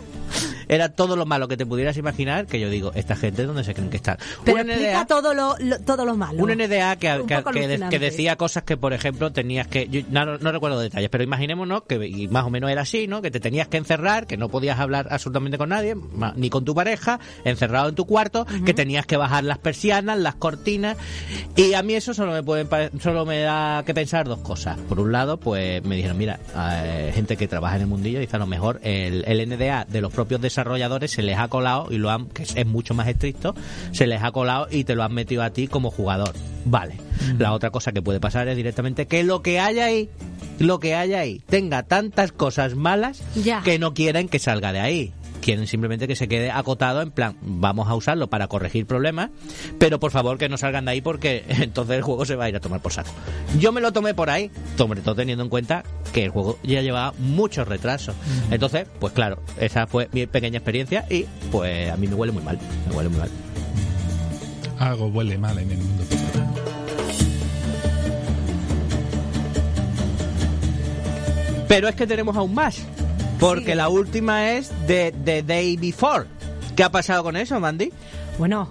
era 0.70 0.90
todo 0.90 1.16
lo 1.16 1.26
malo 1.26 1.48
que 1.48 1.58
te 1.58 1.66
pudieras 1.66 1.98
imaginar 1.98 2.46
que 2.48 2.60
yo 2.60 2.70
digo, 2.70 2.92
esta 2.96 3.16
gente 3.16 3.44
dónde 3.46 3.64
se 3.64 3.74
creen 3.74 3.90
que 3.90 3.98
están. 3.98 4.18
Pero 4.44 4.62
Un 4.62 4.70
explica 4.70 4.92
NDA 4.94 5.06
todo 5.08 5.34
lo, 5.34 5.56
lo- 5.60 5.80
todo 5.80 6.06
lo 6.06 6.16
malo. 6.16 6.44
un 6.44 6.50
NDA 6.52 6.96
que, 6.98 7.20
Un 7.20 7.28
que- 7.28 7.36
poco 7.38 7.52
que 7.52 7.60
de- 7.60 7.66
alucinante. 7.66 8.00
que 8.00 8.06
decía 8.06 8.36
cosas 8.36 8.64
que, 8.64 8.78
por 8.78 8.94
ejemplo, 8.94 9.32
tenías 9.32 9.68
que... 9.68 9.88
yo 9.88 10.02
no, 10.10 10.38
no 10.38 10.52
recuerdo 10.52 10.80
detalles, 10.80 11.10
pero 11.10 11.24
imaginémonos 11.24 11.84
que 11.84 12.06
y 12.08 12.28
más 12.28 12.44
o 12.46 12.50
menos 12.50 12.70
era 12.70 12.82
así, 12.82 13.08
¿no? 13.08 13.22
Que 13.22 13.32
te 13.32 13.40
tenías 13.40 13.68
que 13.68 13.78
encerrar, 13.78 14.28
que 14.28 14.38
no 14.38 14.50
podías 14.50 14.80
hablar 14.80 15.08
absolutamente 15.12 15.58
con 15.58 15.70
nadie, 15.70 15.96
ni 16.36 16.50
con 16.50 16.66
tu 16.66 16.76
pareja, 16.76 17.20
encerrado 17.44 17.90
en 17.90 17.96
tu 17.96 18.06
cuarto, 18.06 18.46
que 18.66 18.74
tenías 18.74 19.06
que 19.06 19.18
bajar 19.18 19.44
las 19.44 19.58
persianas, 19.58 20.18
las 20.18 20.36
cortinas, 20.36 20.98
y 21.56 21.74
a 21.74 21.84
mí 21.84 21.94
eso 21.96 22.14
solo 22.14 22.32
me 22.32 22.44
puede, 22.44 22.68
solo 23.00 23.26
me 23.26 23.40
da 23.42 23.84
que 23.86 23.94
pensar 23.94 24.28
dos 24.28 24.40
cosas. 24.40 24.78
Por 24.90 25.00
un 25.00 25.12
lado, 25.12 25.38
pues 25.38 25.84
me 25.84 25.96
dijeron, 25.96 26.18
mira, 26.18 26.40
eh, 26.58 27.12
gente 27.14 27.38
que 27.38 27.48
trabaja 27.48 27.76
en 27.76 27.82
el 27.84 27.88
mundillo 27.88 28.20
dice 28.20 28.36
a 28.36 28.40
lo 28.40 28.48
mejor 28.48 28.80
el, 28.84 29.24
el 29.28 29.50
NDA 29.50 29.86
de 29.86 30.02
los 30.02 30.12
propios 30.12 30.42
desarrolladores 30.42 30.57
se 31.08 31.22
les 31.24 31.38
ha 31.38 31.48
colado 31.48 31.88
y 31.92 31.98
lo 31.98 32.10
han, 32.10 32.28
que 32.28 32.44
es, 32.44 32.56
es 32.56 32.66
mucho 32.66 32.94
más 32.94 33.08
estricto, 33.08 33.56
se 33.92 34.08
les 34.08 34.22
ha 34.24 34.32
colado 34.32 34.68
y 34.72 34.84
te 34.84 34.96
lo 34.96 35.04
han 35.04 35.14
metido 35.14 35.44
a 35.44 35.50
ti 35.52 35.68
como 35.68 35.92
jugador. 35.92 36.34
Vale. 36.66 36.96
La 37.38 37.54
otra 37.54 37.70
cosa 37.72 37.92
que 37.92 38.02
puede 38.02 38.20
pasar 38.20 38.48
es 38.48 38.56
directamente 38.58 39.08
que 39.08 39.24
lo 39.24 39.42
que 39.42 39.60
haya 39.60 39.86
ahí, 39.86 40.10
lo 40.60 40.80
que 40.80 40.96
haya 40.96 41.20
ahí, 41.20 41.42
tenga 41.48 41.84
tantas 41.84 42.32
cosas 42.32 42.76
malas 42.76 43.22
Ya. 43.36 43.62
que 43.64 43.80
no 43.80 43.94
quieren 43.94 44.28
que 44.30 44.40
salga 44.40 44.74
de 44.74 44.80
ahí. 44.80 45.14
Quieren 45.48 45.66
simplemente 45.66 46.10
que 46.10 46.18
se 46.18 46.28
quede 46.28 46.52
acotado 46.52 47.02
en 47.02 47.10
plan, 47.10 47.38
vamos 47.42 47.88
a 47.88 47.96
usarlo 47.96 48.28
para 48.28 48.50
corregir 48.50 48.86
problemas, 48.86 49.30
pero 49.80 49.98
por 49.98 50.12
favor 50.12 50.38
que 50.38 50.50
no 50.50 50.58
salgan 50.58 50.84
de 50.84 50.92
ahí 50.92 51.00
porque 51.00 51.46
entonces 51.48 51.96
el 51.96 52.02
juego 52.02 52.26
se 52.26 52.36
va 52.36 52.44
a 52.44 52.50
ir 52.50 52.58
a 52.58 52.60
tomar 52.60 52.82
por 52.82 52.92
saco. 52.92 53.12
Yo 53.58 53.72
me 53.72 53.80
lo 53.80 53.94
tomé 53.94 54.14
por 54.14 54.30
ahí, 54.30 54.52
sobre 54.76 55.00
todo 55.00 55.16
teniendo 55.16 55.46
en 55.46 55.50
cuenta 55.50 55.86
que 56.12 56.26
el 56.26 56.32
juego 56.32 56.60
ya 56.64 56.82
llevaba 56.82 57.14
muchos 57.18 57.66
retrasos. 57.66 58.14
Entonces, 58.52 58.90
pues 59.00 59.14
claro, 59.14 59.42
esa 59.58 59.88
fue 59.88 60.10
mi 60.12 60.28
pequeña 60.28 60.58
experiencia 60.58 61.06
y 61.10 61.24
pues 61.50 61.90
a 61.90 61.96
mí 61.96 62.08
me 62.10 62.16
huele 62.16 62.34
muy 62.34 62.44
mal, 62.44 62.60
me 62.90 62.94
huele 62.94 63.08
muy 63.08 63.20
mal. 63.20 63.30
Algo 64.80 65.08
huele 65.08 65.38
mal 65.38 65.58
en 65.60 65.72
el 65.72 65.78
mundo. 65.78 66.04
Pero 71.70 71.88
es 71.88 71.96
que 71.96 72.06
tenemos 72.06 72.36
aún 72.36 72.54
más. 72.54 72.86
Porque 73.40 73.76
la 73.76 73.90
última 73.90 74.52
es 74.54 74.72
de 74.88 75.14
The 75.24 75.44
Day 75.44 75.78
Before. 75.78 76.26
¿Qué 76.76 76.84
ha 76.84 76.92
pasado 76.92 77.24
con 77.24 77.36
eso, 77.36 77.60
Mandy? 77.60 77.92
Bueno, 78.40 78.70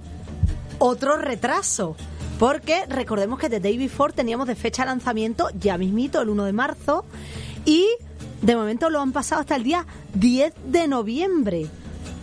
otro 0.78 1.16
retraso. 1.18 1.96
Porque 2.38 2.84
recordemos 2.88 3.38
que 3.38 3.48
The 3.48 3.60
Day 3.60 3.78
Before 3.78 4.12
teníamos 4.12 4.46
de 4.48 4.54
fecha 4.56 4.82
de 4.82 4.86
lanzamiento 4.90 5.48
ya 5.58 5.78
mismito, 5.78 6.20
el 6.20 6.28
1 6.30 6.44
de 6.44 6.52
marzo. 6.52 7.04
Y 7.64 7.86
de 8.42 8.56
momento 8.56 8.90
lo 8.90 9.00
han 9.00 9.12
pasado 9.12 9.40
hasta 9.40 9.56
el 9.56 9.62
día 9.62 9.86
10 10.14 10.52
de 10.66 10.88
noviembre. 10.88 11.66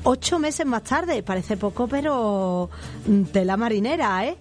Ocho 0.03 0.37
meses 0.37 0.65
más 0.65 0.83
tarde. 0.83 1.23
Parece 1.23 1.55
poco, 1.57 1.87
pero 1.87 2.69
mm, 3.07 3.23
tela 3.23 3.55
marinera, 3.57 4.25
¿eh? 4.27 4.35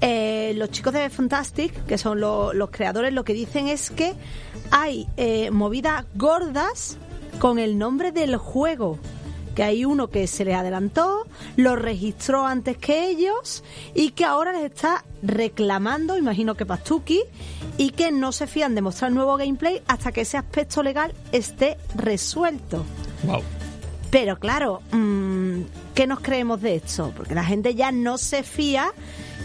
Eh, 0.00 0.54
los 0.56 0.70
chicos 0.70 0.94
de 0.94 1.10
Fantastic, 1.10 1.84
que 1.84 1.98
son 1.98 2.20
lo- 2.20 2.54
los 2.54 2.70
creadores, 2.70 3.12
lo 3.12 3.22
que 3.24 3.34
dicen 3.34 3.68
es 3.68 3.90
que 3.90 4.14
hay 4.70 5.06
eh, 5.18 5.50
movidas 5.50 6.06
gordas 6.14 6.96
con 7.38 7.58
el 7.58 7.78
nombre 7.78 8.12
del 8.12 8.36
juego. 8.36 8.98
Que 9.54 9.64
hay 9.64 9.84
uno 9.84 10.08
que 10.08 10.26
se 10.26 10.44
les 10.44 10.54
adelantó, 10.54 11.26
lo 11.56 11.74
registró 11.76 12.46
antes 12.46 12.78
que 12.78 13.08
ellos 13.08 13.64
y 13.94 14.10
que 14.12 14.24
ahora 14.24 14.52
les 14.52 14.64
está 14.64 15.04
reclamando, 15.22 16.16
imagino 16.16 16.54
que 16.54 16.64
Pastuki, 16.64 17.20
y 17.76 17.90
que 17.90 18.12
no 18.12 18.32
se 18.32 18.46
fían 18.46 18.74
de 18.74 18.82
mostrar 18.82 19.10
nuevo 19.10 19.36
gameplay 19.36 19.82
hasta 19.88 20.12
que 20.12 20.22
ese 20.22 20.36
aspecto 20.36 20.82
legal 20.82 21.12
esté 21.32 21.78
resuelto. 21.96 22.84
Wow. 23.24 23.42
Pero 24.10 24.38
claro, 24.38 24.82
mm, 24.90 25.60
¿qué 25.94 26.06
nos 26.06 26.20
creemos 26.20 26.60
de 26.60 26.76
esto? 26.76 27.12
Porque 27.16 27.34
la 27.34 27.44
gente 27.44 27.74
ya 27.74 27.92
no 27.92 28.18
se 28.18 28.42
fía 28.42 28.92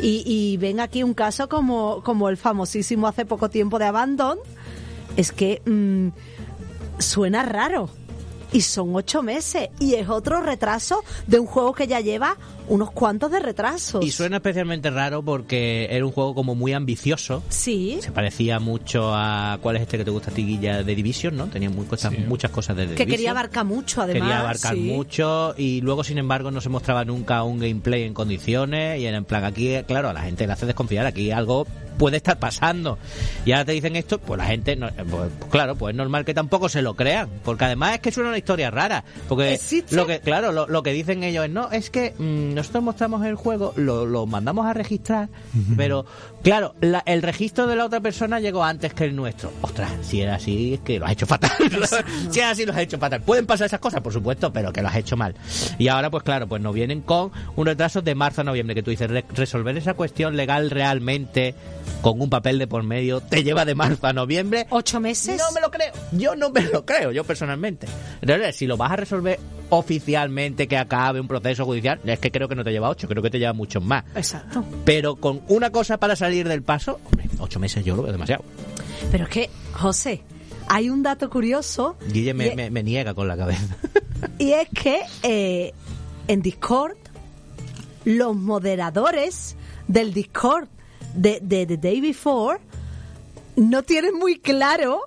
y, 0.02 0.24
y 0.26 0.58
ven 0.58 0.80
aquí 0.80 1.04
un 1.04 1.14
caso 1.14 1.48
como, 1.48 2.02
como 2.04 2.30
el 2.30 2.38
famosísimo 2.38 3.08
hace 3.08 3.26
poco 3.26 3.50
tiempo 3.50 3.78
de 3.78 3.86
Abandon. 3.86 4.40
Es 5.18 5.32
que 5.32 5.62
mm, 5.66 6.08
suena 7.00 7.44
raro. 7.44 7.90
y 8.52 8.62
son 8.62 8.96
ocho 8.96 9.22
meses. 9.22 9.70
Y 9.80 9.96
es 9.96 10.08
otro 10.08 10.40
retraso 10.40 11.04
de 11.28 11.40
un 11.40 11.46
juego 11.46 11.74
que 11.74 11.88
ya 11.88 12.00
lleva 12.00 12.38
unos 12.68 12.92
cuantos 12.92 13.32
de 13.32 13.40
retrasos. 13.40 14.04
Y 14.04 14.12
suena 14.12 14.38
especialmente 14.38 14.90
raro 14.90 15.22
porque 15.24 15.88
era 15.92 16.06
un 16.06 16.12
juego 16.12 16.34
como 16.36 16.56
muy 16.56 16.74
ambicioso. 16.74 17.44
Sí. 17.50 17.98
Se 18.02 18.12
parecía 18.12 18.60
mucho 18.60 19.12
a. 19.14 19.58
¿Cuál 19.62 19.78
es 19.78 19.84
este 19.84 19.98
que 19.98 20.06
te 20.06 20.12
gusta 20.12 20.32
a 20.32 20.34
ti, 20.34 20.46
Guilla? 20.46 20.84
De 20.84 20.96
Division, 20.96 21.36
¿no? 21.36 21.48
Tenía 21.48 21.70
muy 21.70 21.86
cosas, 21.86 22.14
Sí. 22.14 22.24
muchas 22.28 22.52
cosas 22.52 22.76
de 22.76 22.84
The 22.88 22.96
Que 22.96 23.06
Division. 23.06 23.12
quería 23.18 23.32
abarcar 23.32 23.66
mucho, 23.66 24.02
además. 24.02 24.22
Quería 24.24 24.40
abarcar 24.42 24.74
sí. 24.74 24.80
mucho 24.82 25.54
y 25.58 25.82
luego, 25.82 26.04
sin 26.04 26.18
embargo, 26.18 26.52
no 26.52 26.62
se 26.62 26.70
mostraba 26.70 27.06
nunca 27.06 27.44
un 27.44 27.60
gameplay 27.60 28.04
en 28.04 28.14
condiciones 28.14 29.00
y 29.00 29.06
era 29.06 29.18
en 29.18 29.26
plan 29.26 29.44
aquí, 29.44 29.76
claro, 29.88 30.10
a 30.10 30.14
la 30.14 30.22
gente 30.22 30.46
le 30.48 30.54
hace 30.54 30.66
desconfiar, 30.66 31.06
aquí 31.06 31.32
algo 31.32 31.66
puede 31.98 32.18
estar 32.18 32.38
pasando. 32.40 32.98
Y 33.46 33.54
ahora 33.54 33.64
te 33.66 33.72
dicen 33.72 33.96
esto, 33.96 34.20
pues 34.20 34.38
la 34.38 34.46
gente, 34.46 34.76
no, 34.76 34.90
pues, 35.10 35.32
claro, 35.50 35.76
pues 35.76 35.94
es 35.94 35.98
normal 35.98 36.26
que 36.26 36.34
tampoco 36.34 36.68
se 36.68 36.82
lo 36.82 36.94
crean, 36.96 37.30
porque 37.46 37.64
además 37.66 37.94
es 37.96 38.00
que 38.02 38.12
suena 38.12 38.30
una 38.30 38.38
historia 38.38 38.70
rara, 38.70 39.06
porque 39.30 39.54
¿Existe? 39.54 39.96
lo 39.96 40.06
que, 40.06 40.20
claro, 40.20 40.52
lo, 40.52 40.68
lo 40.68 40.84
que 40.84 40.92
dicen 40.92 41.24
ellos 41.24 41.46
es, 41.46 41.52
no, 41.52 41.72
es 41.72 41.90
que 41.90 42.14
mm, 42.18 42.55
nosotros 42.56 42.84
mostramos 42.84 43.26
el 43.26 43.36
juego, 43.36 43.74
lo, 43.76 44.06
lo 44.06 44.26
mandamos 44.26 44.66
a 44.66 44.74
registrar, 44.74 45.30
pero 45.78 46.06
claro, 46.46 46.74
la- 46.80 47.04
el 47.06 47.22
registro 47.22 47.68
de 47.68 47.76
la 47.76 47.84
otra 47.86 48.00
persona 48.00 48.40
llegó 48.40 48.64
antes 48.64 48.94
que 48.94 49.04
el 49.04 49.14
nuestro. 49.16 49.52
Ostras, 49.62 49.92
si 50.02 50.22
era 50.22 50.36
así, 50.36 50.76
es 50.76 50.80
que 50.80 50.98
lo 51.00 51.06
has 51.06 51.12
hecho 51.12 51.26
fatal. 51.26 51.52
si 52.30 52.40
era 52.40 52.52
así, 52.52 52.66
lo 52.66 52.72
has 52.72 52.80
hecho 52.80 52.98
fatal. 52.98 53.22
Pueden 53.22 53.46
pasar 53.46 53.66
esas 53.68 53.80
cosas, 53.82 54.00
por 54.02 54.14
supuesto, 54.14 54.54
pero 54.54 54.72
que 54.72 54.82
lo 54.82 54.88
has 54.88 54.96
hecho 54.96 55.18
mal. 55.18 55.36
Y 55.78 55.90
ahora, 55.90 56.10
pues 56.10 56.24
claro, 56.24 56.48
pues 56.48 56.62
nos 56.62 56.74
vienen 56.74 57.02
con 57.02 57.32
un 57.58 57.66
retraso 57.66 58.02
de 58.02 58.16
marzo 58.16 58.42
a 58.42 58.44
noviembre, 58.46 58.74
que 58.76 58.84
tú 58.84 58.92
dices, 58.92 59.10
re- 59.10 59.26
resolver 59.34 59.76
esa 59.76 59.96
cuestión 59.96 60.38
legal 60.38 60.70
realmente 60.70 61.56
con 62.02 62.22
un 62.22 62.30
papel 62.30 62.60
de 62.60 62.68
por 62.68 62.84
medio 62.84 63.20
te 63.20 63.44
lleva 63.44 63.66
de 63.66 63.74
marzo 63.76 64.06
a 64.08 64.14
noviembre. 64.14 64.68
¿Ocho 64.70 65.00
meses? 65.00 65.38
No 65.38 65.52
me 65.54 65.60
lo 65.62 65.72
creo. 65.72 65.92
Yo 66.12 66.36
no 66.36 66.52
me 66.52 66.62
lo 66.62 66.86
creo, 66.86 67.12
yo 67.12 67.24
personalmente. 67.24 67.88
Entonces, 68.22 68.56
si 68.56 68.68
lo 68.68 68.78
vas 68.78 68.92
a 68.92 68.96
resolver 68.96 69.40
oficialmente, 69.70 70.68
que 70.68 70.78
acabe 70.78 71.20
un 71.20 71.28
proceso 71.28 71.66
judicial, 71.66 72.00
es 72.06 72.20
que 72.20 72.32
creo 72.32 72.48
que 72.48 72.56
no 72.56 72.64
te 72.64 72.72
lleva 72.72 72.90
ocho, 72.90 73.08
creo 73.08 73.24
que 73.24 73.30
te 73.30 73.40
lleva 73.40 73.54
muchos 73.54 73.84
más. 73.84 74.04
Exacto. 74.16 74.64
Pero 74.84 75.16
con 75.16 75.42
una 75.48 75.72
cosa 75.72 75.98
para 75.98 76.16
salir 76.16 76.35
del 76.44 76.62
paso, 76.64 77.00
hombre, 77.06 77.30
ocho 77.40 77.60
meses 77.60 77.84
yo 77.86 77.96
lo 77.96 78.04
veo 78.04 78.12
demasiado. 78.12 78.44
Pero 79.12 79.24
es 79.26 79.30
que, 79.30 79.50
José, 79.74 80.22
hay 80.68 80.90
un 80.90 81.04
dato 81.04 81.30
curioso. 81.30 81.96
Guille 82.12 82.34
me, 82.34 82.48
y, 82.48 82.56
me- 82.56 82.70
me 82.70 82.84
niega 82.84 83.14
con 83.14 83.28
la 83.28 83.38
cabeza. 83.38 83.78
y 84.40 84.52
es 84.52 84.68
que 84.70 85.02
eh, 85.24 85.74
en 86.28 86.42
Discord, 86.42 86.96
los 88.04 88.36
moderadores 88.36 89.56
del 89.88 90.14
Discord 90.14 90.68
de, 91.14 91.40
de 91.42 91.66
The 91.66 91.78
Day 91.78 92.02
Before 92.02 92.60
no 93.56 93.84
tienen 93.84 94.16
muy 94.18 94.40
claro 94.40 95.02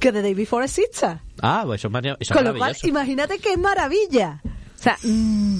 que 0.00 0.12
The 0.12 0.22
Day 0.22 0.34
Before 0.34 0.64
exista. 0.64 1.22
Ah, 1.40 1.62
pues 1.66 1.80
eso 1.84 1.88
es, 1.96 2.04
eso 2.04 2.16
es 2.20 2.30
Con 2.32 2.44
lo 2.44 2.56
cual, 2.56 2.76
imagínate 2.82 3.38
qué 3.38 3.56
maravilla. 3.56 4.40
O 4.78 4.82
sea, 4.82 4.96
mm, 5.02 5.58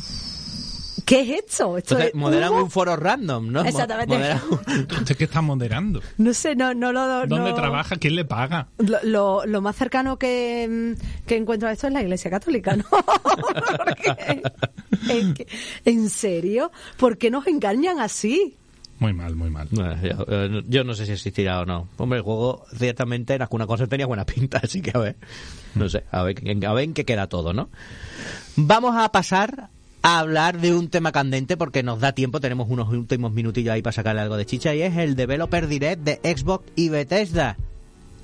¿qué 1.08 1.20
es 1.22 1.44
esto? 1.44 1.78
Esto 1.78 1.94
Entonces, 1.94 2.08
es 2.08 2.14
moderan 2.14 2.50
humo. 2.52 2.62
un 2.64 2.70
foro 2.70 2.94
random, 2.96 3.50
¿no? 3.50 3.64
Exactamente. 3.64 4.14
moderan 4.14 4.40
un- 4.50 4.98
¿Usted 4.98 5.16
qué 5.16 5.24
está 5.24 5.40
moderando? 5.40 6.00
No 6.18 6.34
sé, 6.34 6.54
no, 6.54 6.74
no 6.74 6.92
lo... 6.92 7.26
¿Dónde 7.26 7.50
no- 7.50 7.54
trabaja? 7.54 7.96
¿Quién 7.96 8.14
le 8.14 8.24
paga? 8.24 8.68
Lo, 8.78 8.98
lo, 9.02 9.46
lo 9.46 9.60
más 9.62 9.74
cercano 9.76 10.18
que, 10.18 10.94
mm, 10.96 11.26
que 11.26 11.36
encuentro 11.36 11.68
a 11.68 11.72
esto 11.72 11.86
es 11.86 11.92
la 11.94 12.02
Iglesia 12.02 12.30
Católica, 12.30 12.76
¿no? 12.76 12.84
Porque, 13.78 15.34
que- 15.34 15.46
¿En 15.84 16.10
serio? 16.10 16.70
¿Por 16.96 17.18
qué 17.18 17.30
nos 17.30 17.46
engañan 17.46 18.00
así? 18.00 18.54
Muy 18.98 19.12
mal, 19.12 19.36
muy 19.36 19.48
mal. 19.48 19.68
Bueno, 19.70 19.94
yo, 20.02 20.24
eh, 20.28 20.62
yo 20.66 20.82
no 20.82 20.92
sé 20.94 21.06
si 21.06 21.12
existirá 21.12 21.60
o 21.60 21.64
no. 21.64 21.88
Hombre, 21.98 22.18
el 22.18 22.24
juego 22.24 22.64
ciertamente 22.76 23.34
en 23.34 23.42
alguna 23.42 23.66
cosa 23.66 23.86
tenía 23.86 24.06
buena 24.06 24.26
pinta, 24.26 24.58
así 24.62 24.82
que 24.82 24.90
a 24.94 24.98
ver. 24.98 25.16
No 25.74 25.88
sé, 25.88 26.04
a 26.10 26.22
ver, 26.24 26.36
a 26.66 26.72
ver 26.72 26.84
en 26.84 26.94
qué 26.94 27.04
queda 27.04 27.28
todo, 27.28 27.52
¿no? 27.52 27.70
Vamos 28.56 28.96
a 28.96 29.10
pasar 29.12 29.68
a 30.02 30.18
hablar 30.20 30.60
de 30.60 30.74
un 30.74 30.88
tema 30.88 31.12
candente 31.12 31.56
porque 31.56 31.82
nos 31.82 32.00
da 32.00 32.12
tiempo, 32.12 32.40
tenemos 32.40 32.68
unos 32.70 32.88
últimos 32.88 33.32
minutillos 33.32 33.72
ahí 33.72 33.82
para 33.82 33.92
sacarle 33.92 34.20
algo 34.22 34.36
de 34.36 34.46
chicha 34.46 34.74
y 34.74 34.82
es 34.82 34.96
el 34.96 35.16
Developer 35.16 35.66
Direct 35.68 36.02
de 36.02 36.36
Xbox 36.36 36.64
y 36.76 36.88
Bethesda. 36.88 37.56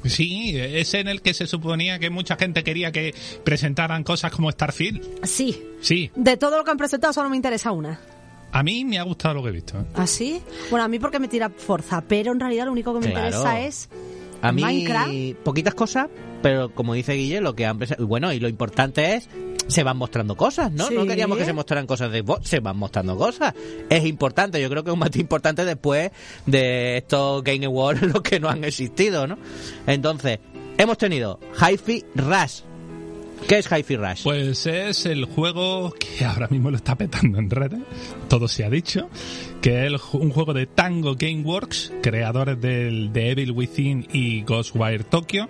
Sí, 0.05 0.53
es 0.59 0.93
en 0.95 1.09
el 1.09 1.22
que 1.22 1.33
se 1.33 1.47
suponía 1.47 1.99
que 1.99 2.11
mucha 2.11 2.37
gente 2.37 2.62
quería 2.62 2.93
que 2.93 3.14
presentaran 3.43 4.05
cosas 4.05 4.31
como 4.33 4.51
Starfield. 4.51 5.03
Sí. 5.25 5.62
Sí, 5.81 6.11
De 6.14 6.37
todo 6.37 6.59
lo 6.59 6.64
que 6.64 6.70
han 6.70 6.77
presentado 6.77 7.12
solo 7.12 7.29
me 7.31 7.37
interesa 7.37 7.72
una. 7.72 7.99
a 8.53 8.62
mí 8.62 8.85
me 8.85 8.99
ha 8.99 9.03
gustado 9.03 9.35
lo 9.35 9.43
que 9.43 9.49
he 9.49 9.53
visto. 9.53 9.79
¿eh? 9.81 9.85
¿Ah, 9.95 10.07
sí? 10.07 10.41
Bueno, 10.70 10.85
a 10.85 10.89
mí 10.89 10.99
porque 10.99 11.18
me 11.18 11.29
tira 11.29 11.49
Forza, 11.51 12.03
pero 12.07 12.33
en 12.33 12.41
realidad 12.41 12.66
lo 12.66 12.72
único 12.72 12.93
que 12.95 13.01
me 13.01 13.12
Claro. 13.12 13.27
interesa 13.29 13.61
es 13.61 13.89
A 14.43 14.53
mí, 14.53 14.62
Minecraft. 14.62 15.12
poquitas 15.43 15.75
cosas, 15.75 16.09
pero 16.45 16.74
como 16.74 16.92
dice 16.92 17.14
Guille, 17.14 17.40
lo 17.40 17.57
que 17.57 17.64
han 17.64 17.78
Bueno, 18.01 18.30
y 18.30 18.38
lo 18.38 18.51
importante 18.51 19.14
es, 19.14 19.30
se 19.66 19.82
van 19.82 19.97
mostrando 19.97 20.36
cosas, 20.36 20.70
¿no? 20.70 20.90
No 20.90 21.07
queríamos 21.07 21.38
que 21.38 21.47
se 21.47 21.55
mostraran 21.55 21.86
cosas 21.86 22.12
de 22.12 22.22
se 22.42 22.61
van 22.61 22.76
mostrando 22.76 23.16
cosas. 23.16 23.55
Es 23.88 24.05
importante, 24.05 24.61
yo 24.61 24.68
creo 24.68 24.84
que 24.84 24.90
es 24.90 24.92
un 24.92 24.99
más 24.99 25.16
importante 25.16 25.64
después 25.64 26.11
de 26.45 26.99
estos 26.99 27.42
Game 27.42 27.64
Awards, 27.64 28.03
los 28.12 28.20
que 28.20 28.40
no 28.40 28.51
han 28.51 28.62
existido, 28.62 29.26
¿no? 29.26 29.38
Entonces, 29.86 30.38
hemos 30.76 30.99
tenido 30.99 31.40
Hi-Fi 31.59 32.05
Rush. 32.14 32.61
¿Qué 33.49 33.59
es 33.59 33.70
Hi-Fi 33.70 33.97
Rush? 33.97 34.22
Pues 34.22 34.66
es 34.66 35.05
el 35.07 35.26
juego 35.26 35.93
que 35.93 36.24
ahora 36.24 36.49
mismo 36.49 36.70
lo 36.70 36.76
está 36.76 36.97
petando 36.97 37.39
en 37.39 37.51
redes, 37.51 37.80
todo 38.28 38.49
se 38.49 38.64
ha 38.64 38.70
dicho, 38.70 39.11
que 39.61 39.87
es 39.87 39.93
un 40.12 40.30
juego 40.30 40.55
de 40.55 40.66
Tango 40.66 41.14
Gameworks, 41.14 41.93
creadores 42.03 42.61
del 42.61 43.12
de 43.12 43.30
Evil 43.30 43.53
Within 43.53 44.07
y 44.12 44.43
Ghostwire 44.43 45.05
Tokyo, 45.05 45.49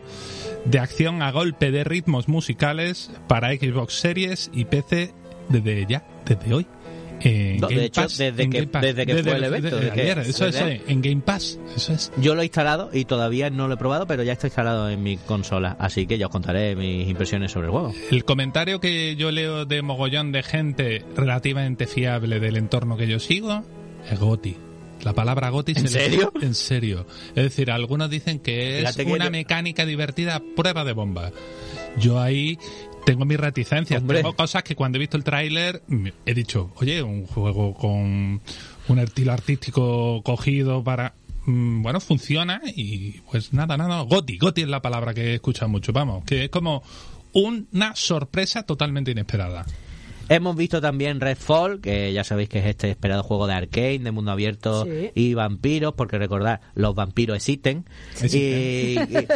de 0.65 0.79
acción 0.81 1.23
a 1.23 1.31
golpe 1.31 1.71
de 1.71 1.85
ritmos 1.85 2.29
musicales 2.29 3.11
para 3.29 3.53
Xbox 3.53 3.95
Series 3.95 4.51
y 4.53 4.65
PC 4.65 5.13
desde 5.49 5.87
ya, 5.87 6.05
desde 6.27 6.53
hoy. 6.53 6.67
No, 7.61 7.69
de 7.69 7.85
hecho, 7.87 8.03
Pass, 8.03 8.19
desde 8.19 8.51
que- 8.51 8.67
Pass. 8.67 8.83
desde 8.83 9.07
que 9.07 9.23
fue 9.23 9.33
el 9.37 9.45
evento, 9.45 9.77
desde 9.77 9.93
que- 9.93 10.11
eso 10.31 10.47
es, 10.47 10.57
en 10.87 11.01
Game 11.03 11.23
Pass, 11.25 11.59
eso 11.77 11.93
es. 11.95 12.13
Yo 12.19 12.35
lo 12.35 12.43
he 12.43 12.45
instalado 12.45 12.91
y 12.93 13.05
todavía 13.07 13.51
no 13.51 13.67
lo 13.69 13.75
he 13.75 13.77
probado, 13.77 14.07
pero 14.07 14.23
ya 14.23 14.33
está 14.33 14.47
instalado 14.49 14.91
en 14.91 15.03
mi 15.03 15.17
consola, 15.17 15.77
así 15.79 16.07
que 16.07 16.19
ya 16.19 16.27
os 16.27 16.33
contaré 16.33 16.77
mis 16.77 17.09
impresiones 17.09 17.53
sobre 17.53 17.67
el 17.67 17.73
juego. 17.73 17.95
El 18.11 18.25
comentario 18.25 18.81
que 18.81 19.17
yo 19.17 19.31
leo 19.31 19.65
de 19.65 19.83
mogollón 19.83 20.33
de 20.33 20.43
gente 20.43 21.05
relativamente 21.17 21.87
fiable 21.87 22.41
del 22.41 22.57
entorno 22.57 22.97
que 22.97 23.07
yo 23.07 23.19
sigo 23.19 23.65
es 24.11 24.19
Goti. 24.21 24.57
La 25.03 25.13
palabra 25.13 25.51
Goti 25.51 25.73
¿En 25.73 25.89
se 25.89 25.99
le- 25.99 26.05
serio? 26.05 26.33
En 26.41 26.55
serio. 26.55 27.07
Es 27.35 27.45
decir, 27.45 27.71
algunos 27.71 28.09
dicen 28.09 28.39
que 28.39 28.79
es 28.81 28.95
Fíjate 28.95 29.13
una 29.13 29.29
mecánica 29.29 29.85
divertida 29.85 30.43
prueba 30.57 30.85
de 30.85 30.93
bomba. 30.93 31.31
Yo 31.99 32.21
ahí 32.21 32.59
tengo 33.05 33.25
mis 33.25 33.39
reticencias. 33.39 34.01
Hombre. 34.01 34.19
Tengo 34.19 34.35
cosas 34.35 34.63
que 34.63 34.75
cuando 34.75 34.97
he 34.97 35.01
visto 35.01 35.17
el 35.17 35.25
tráiler 35.25 35.83
he 36.27 36.35
dicho, 36.35 36.73
oye, 36.77 37.03
un 37.03 37.27
juego 37.27 37.75
con 37.75 38.41
un 38.89 38.99
estilo 38.99 39.33
artístico 39.33 40.23
cogido 40.23 40.83
para... 40.85 41.15
mm, 41.47 41.83
Bueno, 41.83 42.01
funciona 42.01 42.61
y 42.75 43.21
pues 43.31 43.53
nada, 43.53 43.77
nada. 43.77 44.03
Goti, 44.03 44.39
Goti 44.39 44.63
es 44.63 44.69
la 44.69 44.83
palabra 44.83 45.15
que 45.15 45.33
he 45.33 45.35
escuchado 45.35 45.69
mucho. 45.69 45.93
Vamos, 45.93 46.25
que 46.25 46.45
es 46.45 46.51
como 46.51 46.83
una 47.33 47.95
sorpresa 47.97 48.63
totalmente 48.65 49.11
inesperada. 49.11 49.67
Hemos 50.31 50.57
visto 50.57 50.81
también 50.81 51.21
Redfall, 51.21 51.83
que 51.83 52.11
ya 52.15 52.25
sabéis 52.25 52.49
que 52.49 52.59
es 52.61 52.65
este 52.65 52.89
esperado 52.91 53.23
juego 53.23 53.47
de 53.47 53.53
arcade, 53.53 53.99
de 53.99 54.11
mundo 54.11 54.31
abierto 54.31 54.85
Sí. 54.87 55.11
y 55.15 55.35
vampiros, 55.35 55.93
porque 55.95 56.17
recordad, 56.17 56.61
los 56.75 56.95
vampiros 56.95 57.37
existen. 57.37 57.85
Y, 58.33 58.37
y- 58.37 58.97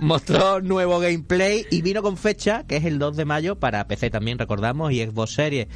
mostró 0.00 0.60
nuevo 0.60 0.98
gameplay 0.98 1.66
y 1.70 1.82
vino 1.82 2.02
con 2.02 2.16
fecha, 2.16 2.64
que 2.66 2.76
es 2.76 2.84
el 2.84 2.98
2 2.98 3.16
de 3.16 3.24
mayo, 3.24 3.58
para 3.58 3.86
PC 3.86 4.10
también, 4.10 4.38
recordamos, 4.38 4.92
y 4.92 5.04
Xbox 5.04 5.34
Series. 5.34 5.68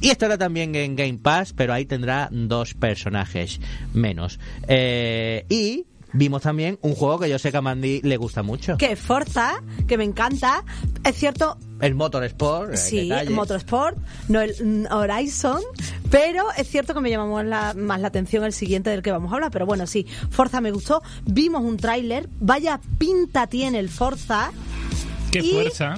Y 0.00 0.10
estará 0.10 0.38
también 0.38 0.74
en 0.74 0.96
Game 0.96 1.18
Pass, 1.18 1.52
pero 1.52 1.72
ahí 1.72 1.86
tendrá 1.86 2.28
dos 2.30 2.74
personajes 2.74 3.60
menos. 3.92 4.38
Eh, 4.68 5.44
y 5.48 5.86
vimos 6.12 6.42
también 6.42 6.78
un 6.82 6.94
juego 6.94 7.18
que 7.20 7.28
yo 7.28 7.38
sé 7.38 7.50
que 7.50 7.56
a 7.56 7.60
Mandy 7.62 8.00
le 8.02 8.16
gusta 8.16 8.42
mucho. 8.42 8.76
que 8.76 8.92
es 8.92 8.98
Forza, 8.98 9.62
que 9.86 9.96
me 9.98 10.04
encanta. 10.04 10.64
Es 11.04 11.16
cierto, 11.16 11.56
El 11.80 11.94
Motorsport. 11.94 12.74
eh, 12.74 12.76
Sí, 12.76 13.08
detalles. 13.08 13.30
Motorsport, 13.32 13.96
no 14.28 14.40
el 14.40 14.54
mm, 14.62 14.92
Horizon, 14.92 15.62
pero 16.10 16.44
es 16.56 16.68
cierto 16.68 16.92
que 16.94 17.00
me 17.00 17.10
llamó 17.10 17.34
más 17.34 17.46
la, 17.46 17.74
más 17.74 18.00
la 18.00 18.08
atención 18.08 18.44
el 18.44 18.52
siguiente 18.52 18.90
del 18.90 19.02
que 19.02 19.10
vamos 19.12 19.32
a 19.32 19.36
hablar, 19.36 19.50
pero 19.50 19.66
bueno, 19.66 19.86
sí, 19.86 20.06
Forza 20.30 20.60
me 20.60 20.70
gustó, 20.72 21.02
vimos 21.24 21.62
un 21.62 21.76
tráiler, 21.76 22.28
vaya 22.40 22.80
pinta 22.98 23.46
tiene 23.46 23.78
el 23.78 23.88
Forza, 23.88 24.50
¡Qué 25.30 25.38
Y- 25.40 25.52
fuerza! 25.52 25.94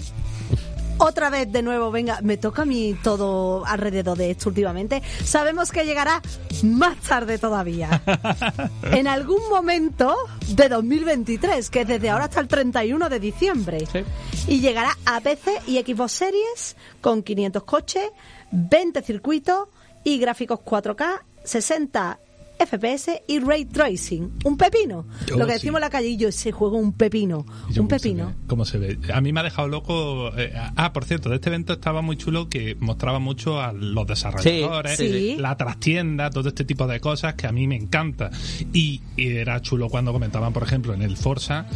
Otra 1.02 1.30
vez 1.30 1.50
de 1.50 1.62
nuevo, 1.62 1.90
venga, 1.90 2.20
me 2.22 2.36
toca 2.36 2.62
a 2.62 2.64
mí 2.64 2.96
todo 3.02 3.66
alrededor 3.66 4.16
de 4.16 4.30
esto 4.30 4.48
últimamente, 4.50 5.02
sabemos 5.24 5.72
que 5.72 5.84
llegará 5.84 6.22
más 6.62 6.96
tarde 6.98 7.38
todavía, 7.38 8.02
en 8.92 9.08
algún 9.08 9.48
momento 9.50 10.14
de 10.48 10.68
2023, 10.68 11.70
que 11.70 11.80
es 11.80 11.88
desde 11.88 12.10
ahora 12.10 12.26
hasta 12.26 12.40
el 12.40 12.48
31 12.48 13.08
de 13.08 13.20
diciembre. 13.20 13.86
Sí. 13.90 14.04
Y 14.46 14.60
llegará 14.60 14.96
a 15.04 15.20
PC 15.20 15.60
y 15.66 15.80
Xbox 15.80 16.12
Series 16.12 16.76
con 17.00 17.22
500 17.22 17.64
coches, 17.64 18.10
20 18.52 19.02
circuitos 19.02 19.68
y 20.04 20.18
gráficos 20.18 20.60
4K, 20.60 21.20
60 21.44 22.18
FPS 22.66 23.22
y 23.28 23.38
Ray 23.40 23.64
Tracing. 23.66 24.32
Un 24.44 24.56
pepino. 24.56 25.06
Oh, 25.32 25.36
Lo 25.38 25.46
que 25.46 25.52
sí. 25.52 25.58
decimos 25.58 25.78
en 25.78 25.80
la 25.82 25.90
calle, 25.90 26.08
y 26.08 26.16
yo 26.16 26.28
ese 26.28 26.52
juego 26.52 26.76
un 26.78 26.92
pepino. 26.92 27.44
Yo, 27.70 27.82
un 27.82 27.88
¿cómo 27.88 27.98
se 27.98 28.08
pepino. 28.08 28.34
¿Cómo 28.46 28.64
se 28.64 28.78
ve? 28.78 28.98
A 29.12 29.20
mí 29.20 29.32
me 29.32 29.40
ha 29.40 29.42
dejado 29.42 29.68
loco. 29.68 30.30
eh, 30.38 30.52
ah, 30.76 30.92
por 30.92 31.04
cierto, 31.04 31.28
de 31.28 31.36
este 31.36 31.48
evento 31.48 31.72
estaba 31.74 32.02
muy 32.02 32.16
chulo 32.16 32.48
que 32.48 32.76
mostraba 32.80 33.18
mucho 33.18 33.60
a 33.60 33.72
los 33.72 34.06
desarrolladores, 34.06 34.96
Sí, 34.96 35.08
sí. 35.08 35.36
la 35.38 35.56
trastienda, 35.56 36.30
todo 36.30 36.48
este 36.48 36.64
tipo 36.64 36.86
de 36.86 37.00
cosas 37.00 37.34
que 37.34 37.46
a 37.46 37.52
mí 37.52 37.66
me 37.66 37.76
encanta. 37.76 38.30
Y, 38.72 39.00
y 39.16 39.28
era 39.36 39.60
chulo 39.60 39.88
cuando 39.88 40.12
comentaban, 40.12 40.52
por 40.52 40.62
ejemplo, 40.62 40.94
en 40.94 41.02
el 41.02 41.16
Forza. 41.16 41.66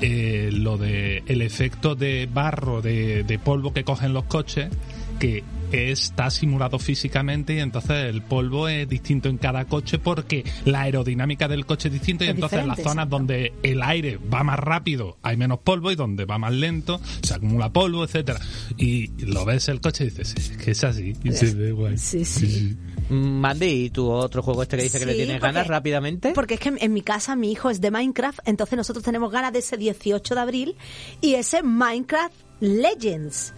eh, 0.00 0.48
lo 0.52 0.78
de 0.78 1.22
el 1.26 1.42
efecto 1.42 1.94
de 1.94 2.26
barro, 2.32 2.80
de, 2.80 3.22
de 3.24 3.38
polvo 3.38 3.72
que 3.74 3.84
cogen 3.84 4.12
los 4.14 4.24
coches, 4.24 4.70
que 5.18 5.44
está 5.72 6.30
simulado 6.30 6.78
físicamente 6.78 7.54
y 7.54 7.58
entonces 7.60 8.06
el 8.08 8.22
polvo 8.22 8.68
es 8.68 8.88
distinto 8.88 9.28
en 9.28 9.38
cada 9.38 9.64
coche 9.66 9.98
porque 9.98 10.44
la 10.64 10.82
aerodinámica 10.82 11.48
del 11.48 11.66
coche 11.66 11.88
es 11.88 11.94
distinta 11.94 12.24
y 12.24 12.28
Es 12.28 12.34
entonces 12.34 12.60
en 12.60 12.68
las 12.68 12.78
zonas 12.78 12.92
exacto. 13.06 13.16
donde 13.18 13.52
el 13.62 13.82
aire 13.82 14.18
va 14.32 14.42
más 14.44 14.58
rápido 14.58 15.18
hay 15.22 15.36
menos 15.36 15.58
polvo 15.60 15.90
y 15.90 15.96
donde 15.96 16.24
va 16.24 16.38
más 16.38 16.52
lento 16.52 17.00
se 17.22 17.34
acumula 17.34 17.72
polvo, 17.72 18.04
etcétera 18.04 18.40
Y 18.76 19.08
lo 19.24 19.44
ves 19.44 19.68
el 19.68 19.80
coche 19.80 20.04
y 20.04 20.10
dices, 20.10 20.34
es 20.36 20.50
que 20.56 20.70
es 20.72 20.84
así 20.84 21.14
y 21.24 21.32
se 21.32 21.54
ve 21.54 21.72
guay. 21.72 21.98
Sí, 21.98 22.24
sí. 22.24 22.76
Mandy, 23.08 23.66
¿y 23.86 23.90
tu 23.90 24.08
otro 24.10 24.42
juego 24.42 24.62
este 24.62 24.76
que 24.76 24.84
dice 24.84 24.98
que 24.98 25.06
le 25.06 25.12
Sí, 25.12 25.18
tienes 25.18 25.36
porque- 25.40 25.52
ganas 25.52 25.66
rápidamente? 25.66 26.32
Porque 26.34 26.54
es 26.54 26.60
que 26.60 26.72
en 26.78 26.92
mi 26.92 27.02
casa 27.02 27.34
mi 27.36 27.50
hijo 27.50 27.70
es 27.70 27.80
de 27.80 27.90
Minecraft, 27.90 28.38
entonces 28.46 28.76
nosotros 28.76 29.04
tenemos 29.04 29.32
ganas 29.32 29.52
de 29.52 29.58
ese 29.60 29.76
18 29.76 30.34
de 30.34 30.40
abril 30.40 30.76
y 31.20 31.34
ese 31.34 31.62
Minecraft 31.62 32.34
Legends. 32.60 33.52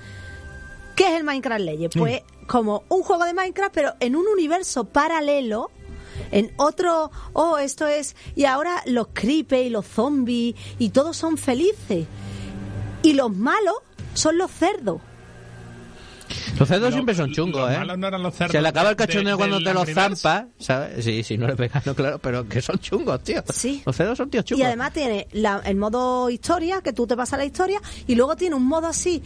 ¿Qué 0.96 1.08
es 1.08 1.12
el 1.18 1.24
Minecraft 1.24 1.60
Legends? 1.60 1.96
Pues 1.96 2.22
como 2.46 2.84
un 2.88 3.02
juego 3.02 3.24
de 3.24 3.34
Minecraft, 3.34 3.74
pero 3.74 3.94
en 4.00 4.16
un 4.16 4.26
universo 4.26 4.84
paralelo, 4.84 5.70
en 6.30 6.52
otro, 6.56 7.10
oh, 7.32 7.58
esto 7.58 7.86
es, 7.86 8.16
y 8.34 8.44
ahora 8.44 8.82
los 8.86 9.08
creepers 9.12 9.66
y 9.66 9.70
los 9.70 9.86
zombies 9.86 10.54
y 10.78 10.90
todos 10.90 11.16
son 11.16 11.38
felices. 11.38 12.06
Y 13.02 13.14
los 13.14 13.34
malos 13.34 13.76
son 14.14 14.38
los 14.38 14.50
cerdos. 14.50 15.00
Los 16.58 16.68
cerdos 16.68 16.90
Lo- 16.90 16.92
siempre 16.94 17.14
son 17.14 17.32
chungos, 17.32 17.70
¿eh? 17.72 17.78
malos 17.78 17.98
no 17.98 18.06
eran 18.08 18.22
los 18.22 18.34
cerdos 18.34 18.52
Se 18.52 18.62
le 18.62 18.68
acaba 18.68 18.90
el 18.90 18.96
de- 18.96 19.06
cachondeo 19.06 19.32
de- 19.32 19.38
cuando 19.38 19.58
te 19.62 19.74
los 19.74 19.88
zampas, 19.90 20.44
¿sabes? 20.58 21.04
Sí, 21.04 21.22
sí, 21.22 21.38
no 21.38 21.46
le 21.46 21.56
pegas, 21.56 21.84
no, 21.86 21.94
claro, 21.94 22.18
pero 22.18 22.48
que 22.48 22.60
son 22.60 22.78
chungos, 22.78 23.22
tío. 23.22 23.42
Sí. 23.52 23.82
Los 23.86 23.96
cerdos 23.96 24.18
son 24.18 24.30
tíos 24.30 24.44
chungos. 24.44 24.60
Y 24.60 24.64
además 24.66 24.92
tiene 24.92 25.26
la- 25.32 25.60
el 25.64 25.76
modo 25.76 26.30
historia, 26.30 26.80
que 26.82 26.92
tú 26.92 27.06
te 27.06 27.16
pasas 27.16 27.38
la 27.38 27.44
historia, 27.44 27.80
y 28.06 28.14
luego 28.14 28.36
tiene 28.36 28.54
un 28.56 28.66
modo 28.66 28.86
así 28.86 29.22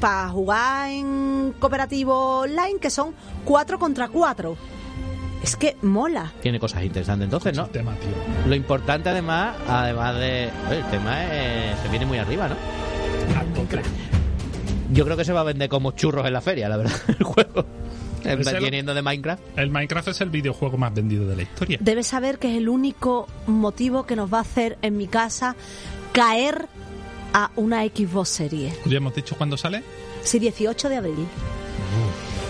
para 0.00 0.28
jugar 0.30 0.90
en 0.90 1.54
cooperativo 1.58 2.40
online, 2.40 2.78
que 2.80 2.90
son 2.90 3.14
4 3.44 3.78
contra 3.78 4.08
4. 4.08 4.56
Es 5.42 5.56
que 5.56 5.74
mola. 5.80 6.32
Tiene 6.42 6.60
cosas 6.60 6.84
interesantes, 6.84 7.24
entonces, 7.24 7.56
¿no? 7.56 7.64
El 7.64 7.70
tema, 7.70 7.94
tío. 7.96 8.10
Lo 8.46 8.54
importante 8.54 9.08
además, 9.08 9.56
además 9.66 10.14
de... 10.16 10.50
oye, 10.68 10.78
el 10.80 10.90
tema 10.90 11.24
es, 11.34 11.80
se 11.80 11.88
viene 11.88 12.04
muy 12.04 12.18
arriba, 12.18 12.46
¿no? 12.48 12.56
Yo 14.92 15.04
creo 15.04 15.16
que 15.16 15.24
se 15.24 15.32
va 15.32 15.40
a 15.40 15.44
vender 15.44 15.68
como 15.68 15.92
churros 15.92 16.26
en 16.26 16.32
la 16.32 16.40
feria, 16.40 16.68
la 16.68 16.76
verdad, 16.76 16.96
el 17.08 17.22
juego. 17.24 17.64
Lo- 18.24 18.60
Viniendo 18.60 18.92
de 18.92 19.00
Minecraft. 19.02 19.42
El 19.58 19.70
Minecraft 19.70 20.08
es 20.08 20.20
el 20.20 20.28
videojuego 20.30 20.76
más 20.76 20.92
vendido 20.94 21.26
de 21.26 21.36
la 21.36 21.42
historia. 21.42 21.78
Debes 21.80 22.06
saber 22.08 22.38
que 22.38 22.50
es 22.52 22.58
el 22.58 22.68
único 22.68 23.26
motivo 23.46 24.04
que 24.04 24.14
nos 24.16 24.32
va 24.32 24.38
a 24.38 24.42
hacer 24.42 24.76
en 24.82 24.96
mi 24.98 25.06
casa 25.06 25.56
caer 26.12 26.66
a 27.32 27.50
una 27.56 27.82
Xbox 27.84 28.28
Series. 28.28 28.74
¿Ya 28.84 28.96
hemos 28.98 29.14
dicho 29.14 29.36
cuándo 29.36 29.56
sale? 29.56 29.82
Sí, 30.22 30.38
18 30.38 30.88
de 30.90 30.96
abril. 30.96 31.26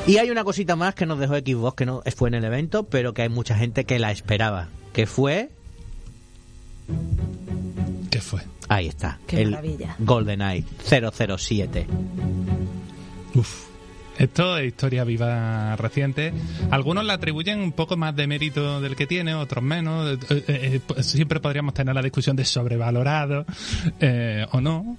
Y 0.06 0.16
hay 0.16 0.30
una 0.30 0.42
cosita 0.42 0.74
más 0.74 0.94
que 0.96 1.06
nos 1.06 1.18
dejó 1.20 1.36
Xbox 1.36 1.76
que 1.76 1.86
no 1.86 2.02
fue 2.16 2.28
en 2.30 2.34
el 2.34 2.44
evento, 2.44 2.84
pero 2.84 3.14
que 3.14 3.22
hay 3.22 3.28
mucha 3.28 3.54
gente 3.54 3.84
que 3.84 3.98
la 4.00 4.10
esperaba. 4.10 4.68
Que 4.92 5.06
fue... 5.06 5.50
¿Qué 8.10 8.20
fue? 8.20 8.40
Ahí 8.70 8.86
está. 8.86 9.18
Qué 9.26 9.42
el 9.42 9.50
maravilla. 9.50 9.96
GoldenEye 9.98 10.64
007. 10.88 11.88
Uf. 13.34 13.66
Esto 14.16 14.56
es 14.58 14.68
historia 14.68 15.02
viva 15.02 15.74
reciente. 15.74 16.32
Algunos 16.70 17.04
le 17.04 17.12
atribuyen 17.12 17.58
un 17.58 17.72
poco 17.72 17.96
más 17.96 18.14
de 18.14 18.28
mérito 18.28 18.80
del 18.80 18.94
que 18.94 19.08
tiene, 19.08 19.34
otros 19.34 19.64
menos. 19.64 20.12
Eh, 20.12 20.18
eh, 20.30 20.44
eh, 20.46 20.80
pues 20.86 21.04
siempre 21.06 21.40
podríamos 21.40 21.74
tener 21.74 21.94
la 21.94 22.02
discusión 22.02 22.36
de 22.36 22.44
sobrevalorado 22.44 23.44
eh, 23.98 24.46
o 24.52 24.60
no. 24.60 24.98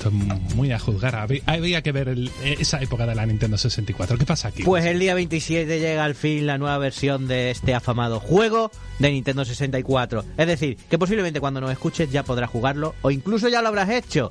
Esto 0.00 0.08
es 0.08 0.54
muy 0.54 0.72
a 0.72 0.78
juzgar. 0.78 1.14
Había, 1.44 1.82
que 1.82 1.92
ver 1.92 2.08
el- 2.08 2.30
esa 2.42 2.80
época 2.80 3.04
de 3.04 3.14
la 3.14 3.26
Nintendo 3.26 3.58
64. 3.58 4.16
¿Qué 4.16 4.24
pasa 4.24 4.48
aquí? 4.48 4.62
Pues 4.62 4.86
el 4.86 4.98
día 4.98 5.12
27 5.12 5.78
llega 5.78 6.04
al 6.06 6.14
fin 6.14 6.46
la 6.46 6.56
nueva 6.56 6.78
versión 6.78 7.28
de 7.28 7.50
este 7.50 7.74
afamado 7.74 8.18
juego 8.18 8.70
de 8.98 9.10
Nintendo 9.10 9.44
64. 9.44 10.24
Es 10.38 10.46
decir, 10.46 10.78
que 10.88 10.96
posiblemente 10.98 11.38
cuando 11.38 11.60
nos 11.60 11.70
escuches 11.70 12.10
ya 12.10 12.22
podrás 12.22 12.48
jugarlo 12.48 12.94
o 13.02 13.10
incluso 13.10 13.50
ya 13.50 13.60
lo 13.60 13.68
habrás 13.68 13.90
hecho. 13.90 14.30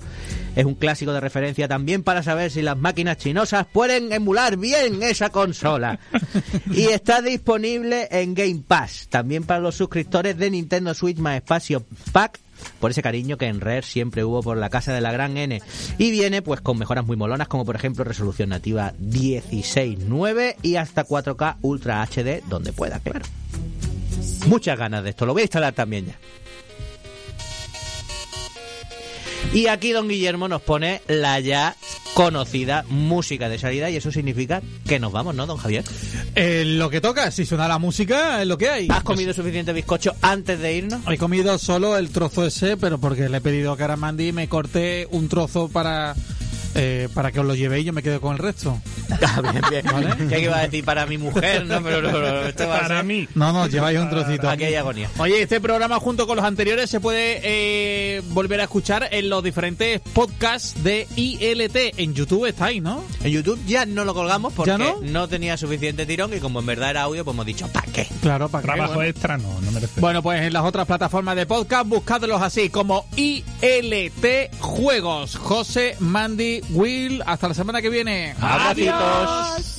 Es 0.55 0.65
un 0.65 0.73
clásico 0.73 1.13
de 1.13 1.19
referencia 1.19 1.67
también 1.67 2.01
para 2.01 2.23
saber 2.23 2.49
si 2.49 2.63
las 2.63 2.75
máquinas 2.75 3.17
chinosas 3.17 3.67
pueden 3.71 4.11
emular 4.11 4.57
bien 4.57 5.03
esa 5.03 5.29
consola. 5.29 5.99
y 6.73 6.85
está 6.85 7.21
disponible 7.21 8.07
en 8.09 8.33
Game 8.33 8.63
Pass, 8.67 9.05
también 9.07 9.43
para 9.43 9.59
los 9.59 9.75
suscriptores 9.75 10.35
de 10.35 10.49
Nintendo 10.49 10.95
Switch 10.95 11.17
más 11.19 11.35
Espacio 11.35 11.85
Pack 12.11 12.39
por 12.79 12.91
ese 12.91 13.01
cariño 13.01 13.37
que 13.37 13.47
en 13.47 13.61
Rare 13.61 13.83
siempre 13.83 14.23
hubo 14.23 14.41
por 14.41 14.57
la 14.57 14.69
casa 14.69 14.93
de 14.93 15.01
la 15.01 15.11
gran 15.11 15.37
N. 15.37 15.61
Y 15.97 16.11
viene 16.11 16.41
pues 16.41 16.61
con 16.61 16.77
mejoras 16.77 17.05
muy 17.05 17.17
molonas 17.17 17.47
como 17.47 17.65
por 17.65 17.75
ejemplo 17.75 18.03
resolución 18.03 18.49
nativa 18.49 18.93
16.9 19.01 20.55
y 20.61 20.75
hasta 20.75 21.05
4K 21.05 21.57
Ultra 21.61 22.01
HD 22.03 22.43
donde 22.47 22.73
pueda, 22.73 22.99
claro. 22.99 23.25
Muchas 24.47 24.77
ganas 24.77 25.03
de 25.03 25.11
esto, 25.11 25.25
lo 25.25 25.33
voy 25.33 25.41
a 25.41 25.45
instalar 25.45 25.73
también 25.73 26.07
ya. 26.07 26.17
Y 29.53 29.67
aquí 29.67 29.91
don 29.91 30.07
Guillermo 30.07 30.47
nos 30.47 30.61
pone 30.61 31.01
la 31.07 31.39
ya 31.39 31.75
conocida 32.13 32.85
música 32.89 33.49
de 33.49 33.57
salida 33.57 33.89
y 33.89 33.95
eso 33.95 34.11
significa 34.11 34.61
que 34.87 34.99
nos 34.99 35.11
vamos, 35.11 35.35
¿no, 35.35 35.45
don 35.47 35.57
Javier? 35.57 35.83
Eh, 36.35 36.63
lo 36.65 36.89
que 36.89 37.01
toca, 37.01 37.31
si 37.31 37.45
suena 37.45 37.67
la 37.67 37.79
música, 37.79 38.41
es 38.41 38.47
lo 38.47 38.57
que 38.57 38.69
hay. 38.69 38.87
¿Has 38.89 39.03
comido 39.03 39.33
suficiente 39.33 39.73
bizcocho 39.73 40.15
antes 40.21 40.59
de 40.59 40.75
irnos? 40.75 41.01
He 41.07 41.17
comido 41.17 41.57
solo 41.57 41.97
el 41.97 42.09
trozo 42.09 42.45
ese, 42.45 42.77
pero 42.77 42.99
porque 42.99 43.29
le 43.29 43.37
he 43.37 43.41
pedido 43.41 43.71
a 43.71 43.77
Caramandi 43.77 44.31
me 44.33 44.47
corté 44.47 45.07
un 45.11 45.29
trozo 45.29 45.69
para 45.69 46.15
eh, 46.75 47.07
para 47.13 47.31
que 47.31 47.39
os 47.39 47.45
lo 47.45 47.55
llevéis 47.55 47.83
y 47.83 47.87
yo 47.87 47.93
me 47.93 48.03
quedo 48.03 48.19
con 48.21 48.33
el 48.33 48.39
resto. 48.39 48.79
Ah, 49.21 49.41
bien, 49.41 49.61
bien. 49.69 49.85
¿Vale? 49.91 50.27
Que 50.27 50.39
iba 50.39 50.57
a 50.57 50.61
decir 50.61 50.85
para 50.85 51.05
mi 51.05 51.17
mujer, 51.17 51.65
¿no? 51.65 51.81
Pero 51.83 52.01
no, 52.01 52.11
no, 52.11 52.41
esto 52.47 52.67
va 52.67 52.77
a 52.77 52.81
Para 52.81 52.95
ser- 52.97 53.05
mí. 53.05 53.27
No, 53.35 53.51
no, 53.51 53.67
lleváis 53.67 53.99
un 53.99 54.09
trocito. 54.09 54.47
Aquí 54.49 54.63
hay 54.65 54.75
agonía. 54.75 55.09
Oye, 55.17 55.41
este 55.41 55.59
programa 55.59 55.99
junto 55.99 56.25
con 56.27 56.37
los 56.37 56.45
anteriores 56.45 56.89
se 56.89 56.99
puede 57.01 57.39
eh, 57.43 58.21
volver 58.29 58.61
a 58.61 58.63
escuchar 58.63 59.09
en 59.11 59.27
los 59.29 59.43
diferentes 59.43 59.99
podcasts 60.13 60.81
de 60.83 61.07
ILT. 61.15 61.75
En 61.99 62.13
YouTube 62.13 62.45
estáis, 62.45 62.81
¿no? 62.81 63.03
En 63.23 63.31
YouTube 63.31 63.59
ya 63.67 63.85
no 63.85 64.05
lo 64.05 64.13
colgamos 64.13 64.53
porque 64.53 64.71
¿Ya 64.71 64.77
no? 64.77 64.97
no? 65.01 65.27
tenía 65.27 65.57
suficiente 65.57 66.05
tirón 66.05 66.33
y 66.33 66.39
como 66.39 66.59
en 66.59 66.67
verdad 66.67 66.91
era 66.91 67.01
audio, 67.03 67.25
pues 67.25 67.33
hemos 67.35 67.45
dicho, 67.47 67.67
¿para 67.67 67.91
qué? 67.91 68.07
Claro, 68.21 68.47
para 68.47 68.61
qué, 68.61 68.67
Trabajo 68.67 68.93
bueno. 68.93 69.09
extra 69.09 69.37
no, 69.37 69.59
no 69.61 69.71
merece. 69.71 69.99
Bueno, 69.99 70.21
pues 70.23 70.41
en 70.43 70.53
las 70.53 70.63
otras 70.63 70.85
plataformas 70.85 71.35
de 71.35 71.45
podcast, 71.45 71.87
buscadlos 71.87 72.41
así 72.41 72.69
como 72.69 73.05
ILT 73.17 74.55
Juegos. 74.59 75.35
José, 75.35 75.95
Mandy, 75.99 76.58
Will, 76.69 77.23
hasta 77.25 77.47
la 77.47 77.53
semana 77.53 77.81
que 77.81 77.89
viene. 77.89 78.35
Abracitos. 78.39 79.78